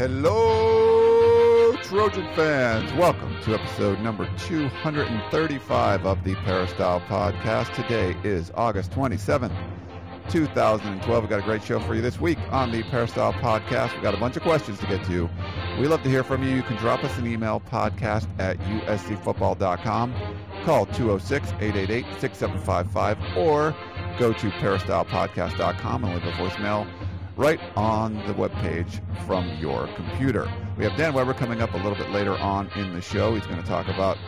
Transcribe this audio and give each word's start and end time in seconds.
Hello, 0.00 1.76
Trojan 1.82 2.26
fans. 2.34 2.90
Welcome 2.94 3.38
to 3.42 3.52
episode 3.52 4.00
number 4.00 4.26
235 4.38 6.06
of 6.06 6.24
the 6.24 6.34
Peristyle 6.36 7.02
Podcast. 7.02 7.74
Today 7.74 8.16
is 8.24 8.50
August 8.54 8.92
27th, 8.92 9.54
2012. 10.30 11.22
We've 11.22 11.28
got 11.28 11.40
a 11.40 11.42
great 11.42 11.62
show 11.62 11.80
for 11.80 11.94
you 11.94 12.00
this 12.00 12.18
week 12.18 12.38
on 12.50 12.72
the 12.72 12.82
Peristyle 12.84 13.34
Podcast. 13.34 13.92
We've 13.92 14.02
got 14.02 14.14
a 14.14 14.16
bunch 14.16 14.38
of 14.38 14.42
questions 14.42 14.78
to 14.78 14.86
get 14.86 15.04
to. 15.04 15.28
We 15.78 15.86
love 15.86 16.02
to 16.04 16.08
hear 16.08 16.24
from 16.24 16.44
you. 16.44 16.56
You 16.56 16.62
can 16.62 16.78
drop 16.78 17.04
us 17.04 17.18
an 17.18 17.26
email, 17.26 17.60
podcast 17.60 18.26
at 18.40 18.56
uscfootball.com. 18.58 20.14
Call 20.64 20.86
206 20.86 21.46
888 21.60 22.06
6755 22.18 23.36
or 23.36 23.76
go 24.18 24.32
to 24.32 24.48
peristylepodcast.com 24.48 26.04
and 26.04 26.14
leave 26.14 26.24
a 26.24 26.32
voicemail 26.38 26.88
right 27.40 27.58
on 27.74 28.14
the 28.26 28.34
webpage 28.34 29.00
from 29.26 29.48
your 29.58 29.88
computer. 29.96 30.46
We 30.76 30.84
have 30.84 30.94
Dan 30.98 31.14
Weber 31.14 31.32
coming 31.32 31.62
up 31.62 31.72
a 31.72 31.78
little 31.78 31.94
bit 31.94 32.10
later 32.10 32.36
on 32.36 32.68
in 32.76 32.92
the 32.92 33.00
show. 33.00 33.34
He's 33.34 33.46
going 33.46 33.62
to 33.62 33.66
talk 33.66 33.88
about 33.88 34.18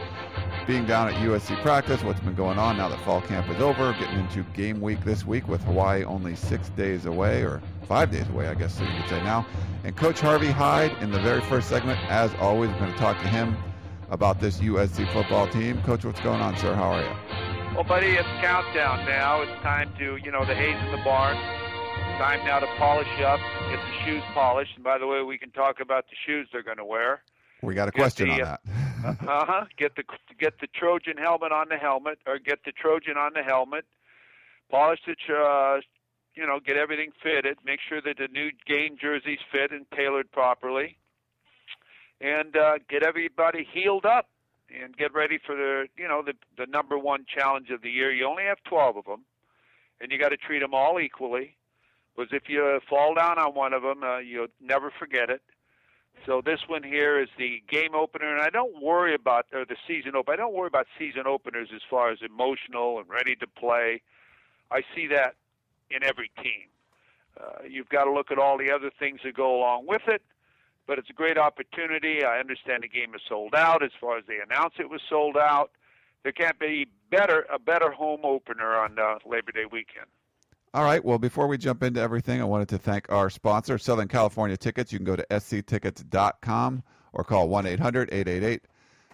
being 0.67 0.87
down 0.87 1.09
at 1.09 1.14
USC 1.17 1.61
practice, 1.61 2.03
what's 2.03 2.20
been 2.20 2.34
going 2.34 2.59
on 2.59 2.78
now 2.78 2.89
that 2.89 3.05
fall 3.05 3.20
camp 3.20 3.50
is 3.50 3.61
over, 3.61 3.92
getting 4.00 4.20
into 4.20 4.42
game 4.55 4.81
week 4.81 5.05
this 5.05 5.27
week 5.27 5.47
with 5.47 5.62
Hawaii 5.64 6.05
only 6.05 6.34
six 6.34 6.70
days 6.70 7.05
away, 7.05 7.42
or 7.42 7.61
five 7.87 8.11
days 8.11 8.27
away, 8.31 8.48
I 8.48 8.55
guess 8.55 8.81
you 8.81 8.87
could 8.87 9.11
say 9.11 9.22
now. 9.22 9.47
And 9.84 9.94
Coach 9.94 10.20
Harvey 10.20 10.50
Hyde 10.50 10.97
in 11.03 11.11
the 11.11 11.20
very 11.20 11.42
first 11.42 11.69
segment, 11.69 11.98
as 12.09 12.34
always, 12.41 12.70
we're 12.70 12.78
going 12.78 12.92
to 12.92 12.98
talk 12.98 13.20
to 13.20 13.28
him 13.28 13.59
about 14.09 14.41
this 14.41 14.59
USC 14.61 15.12
football 15.12 15.47
team. 15.48 15.83
Coach, 15.83 16.06
what's 16.06 16.20
going 16.20 16.41
on, 16.41 16.56
sir? 16.56 16.75
How 16.75 16.92
are 16.92 17.03
you? 17.03 17.75
Well, 17.75 17.84
buddy, 17.84 18.12
it's 18.12 18.28
countdown 18.41 19.05
now. 19.05 19.42
It's 19.42 19.62
time 19.62 19.92
to, 19.98 20.17
you 20.17 20.31
know, 20.31 20.47
the 20.47 20.55
hay's 20.55 20.83
in 20.83 20.92
the 20.92 21.05
barn 21.05 21.37
Time 22.23 22.47
now 22.47 22.61
to 22.61 22.69
polish 22.78 23.09
up, 23.27 23.41
get 23.69 23.81
the 23.81 24.05
shoes 24.05 24.23
polished. 24.33 24.70
And 24.77 24.84
by 24.84 24.97
the 24.97 25.09
way, 25.09 25.23
we 25.23 25.37
can 25.37 25.51
talk 25.51 25.81
about 25.81 26.05
the 26.05 26.15
shoes 26.25 26.47
they're 26.53 26.62
going 26.62 26.77
to 26.77 26.84
wear. 26.84 27.25
We 27.62 27.75
got 27.75 27.89
a 27.89 27.91
question 27.91 28.28
the, 28.28 28.34
on 28.34 28.39
that. 28.39 28.61
uh 29.28 29.45
huh. 29.45 29.65
Get 29.77 29.97
the 29.97 30.05
get 30.39 30.61
the 30.61 30.69
Trojan 30.69 31.17
helmet 31.17 31.50
on 31.50 31.67
the 31.69 31.78
helmet, 31.78 32.20
or 32.25 32.39
get 32.39 32.61
the 32.65 32.70
Trojan 32.70 33.17
on 33.17 33.33
the 33.34 33.43
helmet. 33.43 33.87
Polish 34.70 35.00
the, 35.05 35.34
uh, 35.34 35.81
you 36.37 36.47
know, 36.47 36.61
get 36.65 36.77
everything 36.77 37.11
fitted. 37.20 37.59
Make 37.65 37.81
sure 37.89 38.00
that 38.00 38.19
the 38.19 38.28
new 38.28 38.50
game 38.69 38.97
jerseys 39.00 39.41
fit 39.50 39.73
and 39.73 39.84
tailored 39.91 40.31
properly, 40.31 40.98
and 42.20 42.56
uh, 42.56 42.75
get 42.89 43.03
everybody 43.03 43.67
healed 43.75 44.06
up 44.06 44.28
and 44.70 44.97
get 44.97 45.12
ready 45.12 45.41
for 45.45 45.56
the, 45.56 45.89
you 45.97 46.06
know, 46.06 46.23
the 46.25 46.34
the 46.56 46.70
number 46.70 46.97
one 46.97 47.27
challenge 47.27 47.70
of 47.70 47.83
the 47.83 47.91
year. 47.91 48.12
You 48.12 48.28
only 48.28 48.45
have 48.45 48.59
12 48.69 48.98
of 48.98 49.05
them, 49.06 49.25
and 50.00 50.12
you 50.12 50.20
got 50.20 50.28
to 50.28 50.37
treat 50.37 50.61
them 50.61 50.73
all 50.73 51.00
equally 51.00 51.56
was 52.17 52.29
if 52.33 52.49
you 52.49 52.81
fall 52.89 53.15
down 53.15 53.39
on 53.39 53.55
one 53.55 53.73
of 53.73 53.83
them, 53.83 54.03
uh, 54.03 54.19
you'll 54.19 54.49
never 54.61 54.93
forget 54.99 55.31
it. 55.31 55.43
So 56.27 56.41
this 56.45 56.61
one 56.69 56.83
here 56.83 57.21
is 57.21 57.28
the 57.37 57.62
game 57.69 57.95
opener, 57.95 58.33
and 58.33 58.41
I 58.43 58.50
don't 58.50 58.81
worry 58.81 59.15
about 59.15 59.47
or 59.53 59.65
the 59.65 59.77
season 59.89 60.15
opener. 60.15 60.34
I 60.34 60.37
don't 60.37 60.55
worry 60.55 60.69
about 60.69 60.87
season 60.99 61.27
openers 61.27 61.69
as 61.75 61.81
far 61.91 62.11
as 62.11 62.19
emotional 62.25 62.99
and 62.99 63.09
ready 63.09 63.34
to 63.37 63.47
play. 63.47 64.03
I 64.71 64.83
see 64.95 65.09
that 65.09 65.34
in 65.91 66.05
every 66.05 66.31
team. 66.43 66.69
Uh, 67.41 67.65
you've 67.69 67.89
got 67.89 68.05
to 68.05 68.12
look 68.12 68.31
at 68.31 68.39
all 68.39 68.56
the 68.56 68.71
other 68.71 68.91
things 68.99 69.21
that 69.25 69.34
go 69.34 69.56
along 69.56 69.87
with 69.87 70.03
it, 70.06 70.22
but 70.87 70.99
it's 70.99 71.11
a 71.11 71.15
great 71.15 71.39
opportunity. 71.39 72.25
I 72.25 72.39
understand 72.39 72.83
the 72.83 72.89
game 72.89 73.15
is 73.15 73.22
sold 73.28 73.55
out. 73.55 73.83
As 73.83 73.91
far 74.01 74.19
as 74.19 74.25
they 74.28 74.39
announce 74.39 74.75
it 74.78 74.91
was 74.91 75.01
sold 75.09 75.37
out, 75.37 75.72
there 76.22 76.33
can't 76.33 76.59
be 76.59 76.87
better 77.11 77.47
a 77.53 77.59
better 77.59 77.91
home 77.91 78.21
opener 78.22 78.77
on 78.77 78.99
uh, 78.99 79.19
Labor 79.27 79.53
Day 79.53 79.65
weekend. 79.65 80.06
All 80.75 80.84
right. 80.84 81.05
Well, 81.05 81.19
before 81.19 81.49
we 81.49 81.59
jump 81.59 81.83
into 81.83 82.00
everything, 82.00 82.41
I 82.41 82.44
wanted 82.44 82.69
to 82.71 82.78
thank 82.78 83.12
our 83.12 83.28
sponsor, 83.28 83.77
Southern 83.77 84.09
California 84.09 84.56
Tickets. 84.56 84.91
You 84.91 84.99
can 84.99 85.05
go 85.05 85.16
to 85.16 85.27
sctickets.com 85.38 86.83
or 87.12 87.25
call 87.25 87.50
1 87.50 87.66
800 87.66 88.09
888 88.10 88.62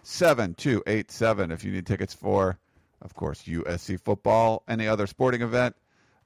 7287 0.04 1.50
if 1.50 1.64
you 1.64 1.72
need 1.72 1.84
tickets 1.84 2.14
for, 2.14 2.58
of 3.02 3.14
course, 3.14 3.42
USC 3.42 4.00
football, 4.00 4.62
any 4.68 4.86
other 4.86 5.08
sporting 5.08 5.42
event, 5.42 5.74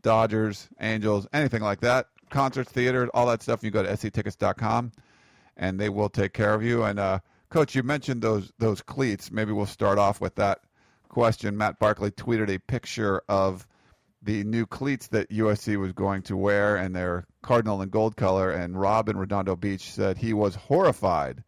Dodgers, 0.03 0.69
Angels, 0.79 1.27
anything 1.33 1.63
like 1.63 1.81
that, 1.81 2.09
concerts, 2.29 2.71
theaters, 2.71 3.09
all 3.15 3.27
that 3.29 3.43
stuff. 3.43 3.65
You 3.65 3.71
go 3.71 3.83
to 3.83 3.97
sctickets.com 3.97 4.93
and 5.57 5.81
they 5.81 5.89
will 5.89 6.11
take 6.11 6.35
care 6.35 6.53
of 6.53 6.63
you. 6.63 6.83
And, 6.83 6.99
uh, 6.99 7.21
Coach, 7.49 7.75
you 7.75 7.83
mentioned 7.83 8.21
those, 8.21 8.53
those 8.59 8.83
cleats. 8.83 9.31
Maybe 9.33 9.53
we'll 9.53 9.65
start 9.65 9.99
off 9.99 10.21
with 10.21 10.35
that 10.35 10.61
question. 11.09 11.57
Matt 11.57 11.79
Barkley 11.79 12.11
tweeted 12.11 12.51
a 12.51 12.59
picture 12.59 13.23
of 13.31 13.67
the 14.23 14.45
new 14.45 14.67
cleats 14.67 15.09
that 15.09 15.31
USC 15.31 15.79
was 15.79 15.93
going 15.93 16.23
to 16.23 16.37
wear, 16.37 16.77
and 16.77 16.95
they're 16.95 17.27
cardinal 17.43 17.83
and 17.83 17.91
gold 17.91 18.17
color. 18.17 18.51
And 18.51 18.81
Rob 18.81 19.09
in 19.09 19.17
Redondo 19.17 19.57
Beach 19.57 19.91
said 19.91 20.17
he 20.17 20.33
was 20.33 20.55
horrified 20.55 21.43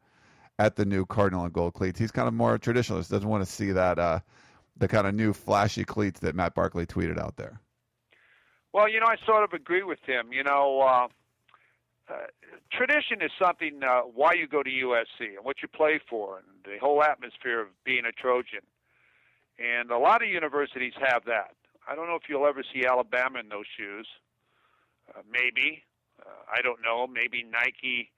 at 0.58 0.76
the 0.76 0.84
new 0.84 1.06
cardinal 1.06 1.44
and 1.44 1.52
gold 1.52 1.74
cleats. 1.74 1.98
He's 1.98 2.10
kind 2.10 2.28
of 2.28 2.34
more 2.34 2.58
traditionalist; 2.58 3.10
doesn't 3.10 3.28
want 3.28 3.44
to 3.44 3.50
see 3.50 3.72
that 3.72 3.98
uh, 3.98 4.20
the 4.76 4.88
kind 4.88 5.06
of 5.06 5.14
new 5.14 5.32
flashy 5.32 5.84
cleats 5.84 6.20
that 6.20 6.34
Matt 6.34 6.54
Barkley 6.54 6.86
tweeted 6.86 7.18
out 7.18 7.36
there. 7.36 7.60
Well, 8.72 8.88
you 8.88 8.98
know, 8.98 9.06
I 9.06 9.16
sort 9.24 9.44
of 9.44 9.52
agree 9.52 9.84
with 9.84 10.00
him. 10.04 10.32
You 10.32 10.42
know, 10.42 10.80
uh, 10.80 11.08
uh, 12.12 12.26
tradition 12.72 13.22
is 13.22 13.30
something 13.40 13.80
uh, 13.82 14.00
why 14.00 14.32
you 14.32 14.48
go 14.48 14.64
to 14.64 14.70
USC 14.70 15.36
and 15.36 15.44
what 15.44 15.56
you 15.62 15.68
play 15.68 16.00
for, 16.10 16.38
and 16.38 16.46
the 16.64 16.78
whole 16.80 17.02
atmosphere 17.02 17.60
of 17.60 17.68
being 17.84 18.04
a 18.04 18.12
Trojan. 18.12 18.66
And 19.60 19.92
a 19.92 19.98
lot 19.98 20.22
of 20.22 20.28
universities 20.28 20.94
have 21.00 21.24
that. 21.26 21.54
I 21.88 21.94
don't 21.94 22.06
know 22.06 22.16
if 22.16 22.22
you'll 22.28 22.46
ever 22.46 22.62
see 22.72 22.86
Alabama 22.86 23.40
in 23.40 23.48
those 23.48 23.66
shoes. 23.76 24.06
Uh, 25.08 25.20
maybe. 25.30 25.82
Uh, 26.24 26.30
I 26.52 26.62
don't 26.62 26.80
know. 26.82 27.06
Maybe 27.06 27.42
Nike 27.44 28.10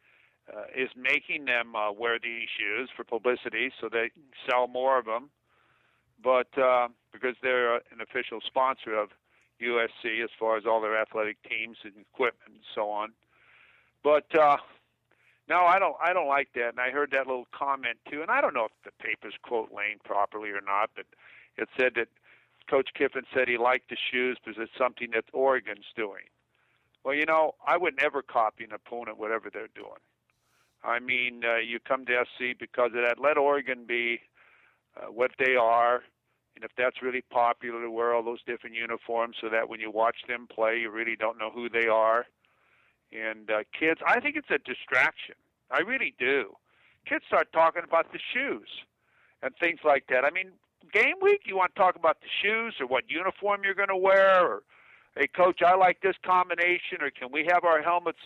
uh, 0.55 0.65
is 0.77 0.91
making 0.97 1.47
them 1.47 1.75
uh, 1.75 1.93
wear 1.93 2.19
these 2.23 2.49
shoes 2.57 2.89
for 2.97 3.05
publicity 3.05 3.73
so 3.81 3.89
they 3.91 4.11
sell 4.49 4.69
more 4.69 4.99
of 4.99 5.05
them. 5.07 5.31
But 6.23 6.57
uh, 6.59 6.89
because 7.13 7.35
they're 7.43 7.77
an 7.77 8.01
official 8.01 8.41
sponsor 8.47 8.95
of 8.95 9.11
USC 9.61 10.23
as 10.23 10.31
far 10.39 10.57
as 10.57 10.65
all 10.67 10.81
their 10.81 11.01
athletic 11.01 11.37
teams 11.49 11.79
and 11.85 11.95
equipment 11.99 12.53
and 12.55 12.65
so 12.75 12.91
on. 12.91 13.13
But 14.03 14.27
uh, 14.39 14.57
no, 15.49 15.63
I 15.63 15.79
don't. 15.79 15.97
I 16.03 16.13
don't 16.13 16.29
like 16.29 16.49
that. 16.55 16.71
And 16.71 16.81
I 16.81 16.91
heard 16.91 17.11
that 17.13 17.27
little 17.27 17.47
comment 17.53 17.99
too. 18.11 18.23
And 18.23 18.31
I 18.31 18.41
don't 18.41 18.55
know 18.55 18.67
if 18.67 18.73
the 18.85 19.05
papers 19.05 19.35
quote 19.43 19.71
Lane 19.73 19.99
properly 20.05 20.51
or 20.51 20.61
not, 20.61 20.91
but 20.95 21.07
it 21.57 21.69
said 21.79 21.93
that 21.97 22.09
Coach 22.69 22.91
Kiffin 22.97 23.23
said 23.35 23.49
he 23.49 23.59
liked 23.59 23.91
the 23.91 23.97
shoes 24.11 24.39
because 24.43 24.61
it's 24.61 24.77
something 24.79 25.11
that 25.15 25.25
Oregon's 25.33 25.87
doing. 25.97 26.25
Well, 27.05 27.15
you 27.15 27.25
know, 27.25 27.55
I 27.67 27.77
would 27.77 27.95
never 28.01 28.23
copy 28.23 28.65
an 28.65 28.73
opponent, 28.73 29.19
whatever 29.19 29.49
they're 29.53 29.69
doing. 29.75 30.03
I 30.83 30.99
mean, 30.99 31.43
uh, 31.45 31.59
you 31.59 31.79
come 31.81 32.05
to 32.07 32.25
SC 32.25 32.59
because 32.59 32.91
of 32.95 33.03
that. 33.03 33.21
Let 33.21 33.39
Oregon 33.39 33.85
be 33.87 34.21
uh, 34.97 35.07
what 35.07 35.33
they 35.39 35.55
are. 35.55 36.03
And 36.55 36.65
if 36.65 36.71
that's 36.77 37.03
really 37.03 37.23
popular 37.31 37.83
to 37.83 37.91
wear 37.91 38.15
all 38.15 38.23
those 38.23 38.43
different 38.47 38.75
uniforms 38.77 39.37
so 39.41 39.49
that 39.51 39.69
when 39.69 39.79
you 39.79 39.91
watch 39.91 40.17
them 40.27 40.47
play, 40.53 40.79
you 40.79 40.91
really 40.91 41.17
don't 41.17 41.39
know 41.39 41.51
who 41.51 41.69
they 41.69 41.87
are. 41.87 42.27
And 43.13 43.51
uh, 43.51 43.59
kids, 43.79 44.01
I 44.07 44.21
think 44.21 44.37
it's 44.37 44.51
a 44.51 44.59
distraction. 44.59 45.35
I 45.71 45.81
really 45.81 46.15
do. 46.19 46.57
Kids 47.07 47.25
start 47.29 47.53
talking 47.53 47.83
about 47.85 48.13
the 48.13 48.19
shoes 48.33 48.69
and 49.43 49.55
things 49.61 49.81
like 49.85 50.07
that. 50.09 50.25
I 50.25 50.31
mean, 50.31 50.53
game 50.93 51.17
week? 51.23 51.43
You 51.45 51.57
want 51.57 51.75
to 51.75 51.81
talk 51.81 51.97
about 51.97 52.19
the 52.21 52.29
shoes 52.43 52.75
or 52.81 52.87
what 52.87 53.05
uniform 53.09 53.63
you're 53.65 53.75
going 53.75 53.89
to 53.89 53.97
wear 53.97 54.47
or 54.47 54.63
hey 55.17 55.27
coach, 55.29 55.61
I 55.65 55.77
like 55.77 56.01
this 56.03 56.17
combination 56.25 57.01
or 57.01 57.11
can 57.11 57.33
we 57.33 57.47
have 57.51 57.65
our 57.65 57.83
helmets 57.83 58.19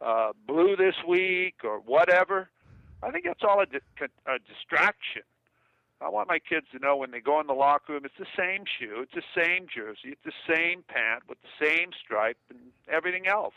uh, 0.00 0.32
blue 0.46 0.76
this 0.76 0.94
week 1.06 1.56
or 1.64 1.78
whatever? 1.80 2.48
I 3.02 3.10
think 3.10 3.24
that's 3.24 3.42
all 3.42 3.60
a, 3.60 3.66
di- 3.66 3.78
a 4.26 4.38
distraction. 4.38 5.22
I 6.00 6.10
want 6.10 6.28
my 6.28 6.38
kids 6.38 6.66
to 6.72 6.78
know 6.78 6.96
when 6.96 7.10
they 7.10 7.20
go 7.20 7.40
in 7.40 7.46
the 7.46 7.54
locker 7.54 7.94
room, 7.94 8.04
it's 8.04 8.14
the 8.18 8.26
same 8.36 8.64
shoe, 8.78 9.02
it's 9.02 9.14
the 9.14 9.42
same 9.42 9.66
jersey, 9.74 10.14
it's 10.14 10.24
the 10.24 10.54
same 10.54 10.84
pant 10.88 11.22
with 11.28 11.38
the 11.40 11.64
same 11.64 11.90
stripe 12.04 12.36
and 12.50 12.58
everything 12.88 13.26
else. 13.26 13.54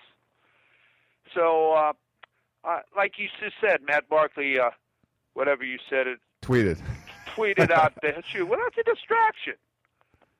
So, 1.35 1.73
uh, 1.73 1.93
uh, 2.63 2.79
like 2.95 3.13
you 3.17 3.27
just 3.41 3.55
said, 3.61 3.81
Matt 3.85 4.07
Barkley, 4.09 4.57
uh, 4.57 4.69
whatever 5.33 5.63
you 5.63 5.77
said, 5.89 6.07
it 6.07 6.19
tweeted 6.41 6.81
tweeted 7.39 7.71
out 7.71 7.93
the 8.01 8.21
shoe. 8.31 8.45
Well, 8.45 8.59
that's 8.63 8.77
a 8.77 8.83
distraction. 8.83 9.53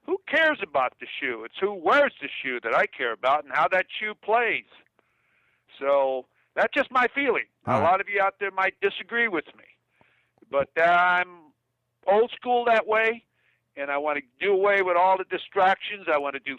Who 0.06 0.18
cares 0.28 0.60
about 0.62 0.94
the 1.00 1.08
shoe? 1.20 1.44
It's 1.46 1.58
who 1.60 1.74
wears 1.74 2.14
the 2.22 2.30
shoe 2.42 2.60
that 2.64 2.74
I 2.76 2.86
care 2.88 3.14
about 3.14 3.44
and 3.44 3.54
how 3.54 3.68
that 3.70 3.86
shoe 4.00 4.14
plays. 4.16 4.66
So 5.80 6.26
That's 6.56 6.74
just 6.74 6.92
my 6.92 7.08
feeling. 7.14 7.46
All 7.68 7.78
a 7.78 7.82
right. 7.82 7.92
lot 7.92 8.02
of 8.02 8.10
you 8.10 8.22
out 8.22 8.36
there 8.40 8.52
might 8.52 8.74
disagree 8.82 9.28
with 9.28 9.46
me, 9.58 9.64
but 10.52 10.70
I'm 10.82 11.30
old 12.08 12.32
school 12.32 12.66
that 12.66 12.88
way, 12.88 13.24
and 13.78 13.90
I 13.90 13.98
want 13.98 14.18
to 14.18 14.24
do 14.46 14.52
away 14.54 14.82
with 14.82 14.98
all 14.98 15.18
the 15.18 15.24
distractions. 15.26 16.08
I 16.12 16.18
want 16.18 16.34
to 16.36 16.40
do 16.40 16.58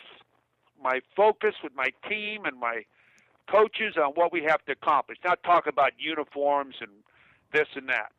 my 0.82 1.00
focus 1.14 1.56
with 1.62 1.74
my 1.74 1.88
team 2.08 2.46
and 2.46 2.58
my 2.58 2.84
coaches 3.50 3.96
on 3.96 4.12
what 4.12 4.32
we 4.32 4.42
have 4.44 4.64
to 4.66 4.72
accomplish. 4.72 5.18
Not 5.24 5.42
talk 5.42 5.66
about 5.66 5.92
uniforms 5.98 6.76
and 6.80 6.90
this 7.52 7.68
and 7.74 7.88
that. 7.88 8.12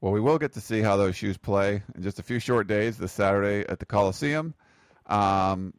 Well, 0.00 0.12
we 0.12 0.20
will 0.20 0.38
get 0.38 0.52
to 0.52 0.60
see 0.60 0.82
how 0.82 0.96
those 0.96 1.16
shoes 1.16 1.38
play 1.38 1.82
in 1.94 2.02
just 2.02 2.18
a 2.18 2.22
few 2.22 2.38
short 2.38 2.66
days 2.66 2.98
this 2.98 3.12
Saturday 3.12 3.66
at 3.68 3.78
the 3.78 3.86
Coliseum. 3.86 4.54
Um, 5.06 5.72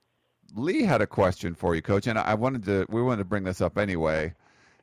Lee 0.55 0.83
had 0.83 1.01
a 1.01 1.07
question 1.07 1.53
for 1.53 1.75
you, 1.75 1.81
Coach, 1.81 2.07
and 2.07 2.17
I 2.17 2.33
wanted 2.33 2.63
to. 2.65 2.85
We 2.89 3.01
wanted 3.01 3.19
to 3.19 3.25
bring 3.25 3.43
this 3.43 3.61
up 3.61 3.77
anyway. 3.77 4.33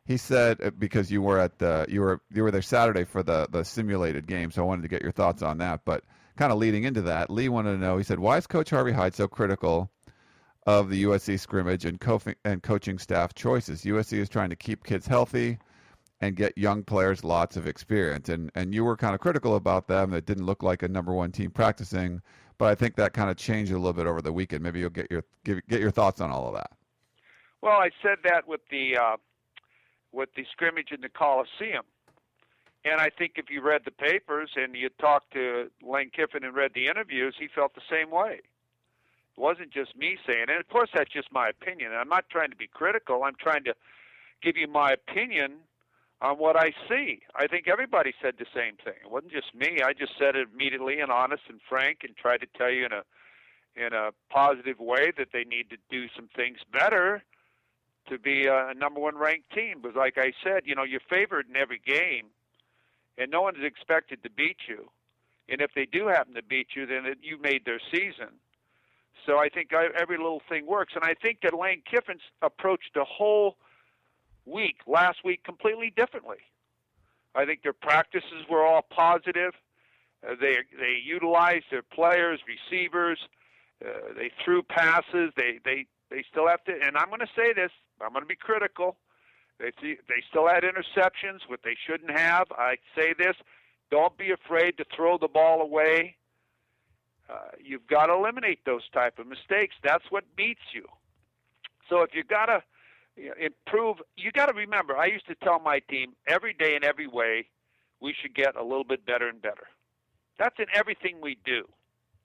He 0.05 0.19
said 0.19 0.61
uh, 0.63 0.71
because 0.71 1.11
you 1.11 1.23
were 1.23 1.39
at 1.39 1.59
the 1.59 1.87
you 1.89 2.03
were 2.03 2.21
you 2.33 2.43
were 2.43 2.51
there 2.51 2.63
Saturday 2.63 3.05
for 3.05 3.23
the 3.23 3.49
the 3.51 3.65
simulated 3.65 4.27
game, 4.27 4.51
so 4.51 4.63
I 4.63 4.67
wanted 4.67 4.83
to 4.83 4.89
get 4.89 5.03
your 5.03 5.13
thoughts 5.13 5.43
on 5.43 5.59
that. 5.59 5.81
But 5.85 6.05
kind 6.37 6.53
of 6.53 6.59
leading 6.59 6.85
into 6.85 7.03
that, 7.03 7.31
Lee 7.31 7.49
wanted 7.49 7.73
to 7.73 7.79
know. 7.79 7.97
He 7.97 8.05
said, 8.05 8.19
"Why 8.21 8.37
is 8.37 8.47
Coach 8.47 8.71
Harvey 8.71 8.93
Hyde 8.93 9.15
so 9.15 9.27
critical 9.27 9.91
of 10.67 10.91
the 10.91 11.05
USC 11.05 11.41
scrimmage 11.41 11.85
and 11.87 11.99
co- 11.99 12.21
and 12.45 12.63
coaching 12.63 12.99
staff 12.99 13.35
choices? 13.35 13.85
USC 13.85 14.19
is 14.19 14.29
trying 14.29 14.51
to 14.51 14.57
keep 14.57 14.85
kids 14.85 15.07
healthy." 15.07 15.59
And 16.25 16.37
get 16.37 16.57
young 16.57 16.83
players 16.83 17.23
lots 17.23 17.57
of 17.57 17.67
experience. 17.67 18.29
And 18.29 18.51
and 18.55 18.75
you 18.75 18.85
were 18.85 18.97
kind 18.97 19.15
of 19.15 19.21
critical 19.21 19.57
about 19.57 19.89
them. 19.89 20.11
That 20.11 20.27
didn't 20.27 20.47
look 20.47 20.63
like 20.63 20.83
a 20.83 20.89
number 20.89 21.13
one 21.13 21.33
team 21.33 21.51
practicing, 21.51 22.23
but 22.59 22.67
I 22.67 22.75
think 22.75 22.97
that 22.97 23.13
kind 23.13 23.31
of 23.31 23.37
changed 23.37 23.73
a 23.73 23.77
little 23.77 23.93
bit 23.93 24.07
over 24.07 24.23
the 24.23 24.33
weekend. 24.33 24.63
Maybe 24.63 24.81
you'll 24.81 24.91
get 24.91 25.11
your 25.11 25.25
give, 25.45 25.61
get 25.69 25.81
your 25.81 25.91
thoughts 25.91 26.21
on 26.21 26.31
all 26.31 26.49
of 26.49 26.55
that. 26.55 26.71
Well, 27.61 27.79
I 27.79 27.91
said 28.03 28.19
that 28.25 28.49
with 28.49 28.61
the 28.71 28.97
uh, 28.97 29.17
with 30.13 30.31
the 30.37 30.45
scrimmage 30.53 30.93
in 30.93 31.01
the 31.01 31.09
Coliseum, 31.09 31.85
and 32.85 33.01
I 33.01 33.11
think 33.11 33.33
if 33.37 33.51
you 33.51 33.61
read 33.63 33.83
the 33.85 33.91
papers 33.91 34.51
and 34.57 34.75
you 34.75 34.89
talked 35.01 35.33
to 35.33 35.71
Lane 35.83 36.11
Kiffin 36.11 36.45
and 36.45 36.55
read 36.55 36.73
the 36.75 36.87
interviews, 36.87 37.35
he 37.39 37.49
felt 37.49 37.75
the 37.75 37.83
same 37.91 38.11
way. 38.11 38.41
It 39.37 39.41
wasn't 39.41 39.73
just 39.73 39.97
me 39.97 40.17
saying 40.27 40.45
it. 40.45 40.51
And 40.51 40.61
of 40.61 40.69
course, 40.69 40.91
that's 40.95 41.11
just 41.11 41.33
my 41.33 41.49
opinion. 41.49 41.93
I'm 41.93 42.09
not 42.09 42.29
trying 42.31 42.51
to 42.51 42.57
be 42.57 42.69
critical. 42.69 43.25
I'm 43.25 43.35
trying 43.39 43.65
to 43.65 43.75
give 44.43 44.57
you 44.57 44.69
my 44.69 44.93
opinion 44.93 45.55
on 46.21 46.37
what 46.39 46.57
I 46.57 46.73
see. 46.89 47.21
I 47.35 47.47
think 47.47 47.69
everybody 47.69 48.15
said 48.23 48.35
the 48.39 48.47
same 48.55 48.77
thing. 48.85 48.95
It 49.05 49.11
wasn't 49.11 49.33
just 49.33 49.55
me. 49.55 49.81
I 49.85 49.93
just 49.93 50.13
said 50.19 50.37
it 50.37 50.49
immediately 50.53 51.01
and 51.01 51.11
honest 51.11 51.43
and 51.49 51.61
frank, 51.69 51.99
and 52.03 52.17
tried 52.17 52.39
to 52.39 52.47
tell 52.57 52.71
you 52.71 52.87
in 52.87 52.93
a 52.93 53.03
in 53.77 53.93
a 53.93 54.11
positive 54.31 54.79
way 54.79 55.13
that 55.19 55.29
they 55.33 55.45
need 55.45 55.69
to 55.71 55.77
do 55.91 56.07
some 56.15 56.29
things 56.37 56.59
better 56.73 57.23
to 58.09 58.19
be 58.19 58.47
a 58.47 58.73
number 58.77 59.01
one 59.01 59.17
ranked 59.17 59.51
team. 59.53 59.81
Because, 59.83 59.97
like 59.97 60.17
I 60.17 60.33
said, 60.45 60.63
you 60.65 60.75
know, 60.75 60.85
you're 60.85 61.01
favored 61.11 61.47
in 61.49 61.57
every 61.57 61.81
game, 61.85 62.27
and 63.19 63.31
no 63.31 63.43
one 63.43 63.57
is 63.57 63.65
expected 63.65 64.23
to 64.23 64.31
beat 64.31 64.59
you. 64.69 64.89
And 65.49 65.61
if 65.61 65.73
they 65.75 65.87
do 65.87 66.07
happen 66.07 66.35
to 66.35 66.43
beat 66.43 66.69
you, 66.75 66.87
then 66.87 67.05
it, 67.05 67.19
you 67.21 67.39
made 67.39 67.65
their 67.65 67.81
season. 67.91 68.39
So 69.27 69.39
I 69.39 69.49
think 69.49 69.73
I, 69.73 69.89
every 69.99 70.19
little 70.19 70.43
thing 70.49 70.67
works, 70.67 70.93
and 70.95 71.05
I 71.05 71.15
think 71.15 71.39
that 71.43 71.59
Lane 71.59 71.83
Kiffin's 71.91 72.23
approached 72.43 72.91
the 72.95 73.05
whole 73.05 73.57
week 74.47 74.77
last 74.87 75.19
week 75.25 75.43
completely 75.45 75.93
differently. 75.97 76.39
I 77.35 77.45
think 77.45 77.63
their 77.63 77.73
practices 77.73 78.45
were 78.49 78.65
all 78.65 78.83
positive. 78.83 79.53
Uh, 80.27 80.35
they 80.41 80.57
they 80.79 80.97
utilized 81.05 81.67
their 81.71 81.83
players, 81.83 82.41
receivers. 82.47 83.19
Uh, 83.85 84.15
they 84.17 84.31
threw 84.45 84.63
passes. 84.63 85.33
They 85.37 85.59
they 85.65 85.87
they 86.11 86.25
still 86.31 86.49
have 86.49 86.63
to. 86.65 86.73
And 86.73 86.97
I'm 86.97 87.09
going 87.09 87.21
to 87.21 87.31
say 87.37 87.53
this. 87.53 87.71
I'm 88.01 88.13
going 88.13 88.23
to 88.23 88.29
be 88.29 88.37
critical. 88.37 88.97
They 89.59 89.71
they 89.83 90.23
still 90.29 90.49
had 90.49 90.63
interceptions, 90.63 91.41
what 91.49 91.61
they 91.65 91.77
shouldn't 91.87 92.11
have. 92.11 92.47
I 92.53 92.77
say 92.97 93.15
this. 93.17 93.37
Don't 93.91 94.17
be 94.17 94.31
afraid 94.31 94.77
to 94.79 94.85
throw 94.95 95.19
the 95.19 95.29
ball 95.29 95.61
away. 95.61 96.17
Uh, 97.29 97.51
you've 97.63 97.87
got 97.87 98.07
to 98.07 98.15
eliminate 98.15 98.65
those 98.65 98.83
type 98.93 99.19
of 99.19 99.27
mistakes. 99.27 99.75
That's 99.83 100.05
what 100.11 100.25
beats 100.37 100.61
you. 100.75 100.87
So 101.89 102.03
if 102.03 102.11
you 102.15 102.25
got 102.25 102.47
to 102.47 102.63
improve, 103.17 103.99
you 104.17 104.31
got 104.33 104.47
to 104.47 104.53
remember. 104.53 104.97
I 104.97 105.07
used 105.07 105.27
to 105.27 105.35
tell 105.37 105.59
my 105.59 105.81
team 105.91 106.15
every 106.27 106.53
day 106.53 106.75
in 106.75 106.85
every 106.85 107.07
way, 107.07 107.47
we 108.01 108.15
should 108.21 108.35
get 108.35 108.57
a 108.57 108.63
little 108.63 108.85
bit 108.85 109.07
better 109.07 109.29
and 109.29 109.41
better. 109.41 109.69
That's 110.39 110.57
in 110.59 110.67
everything 110.75 111.21
we 111.23 111.39
do. 111.45 111.65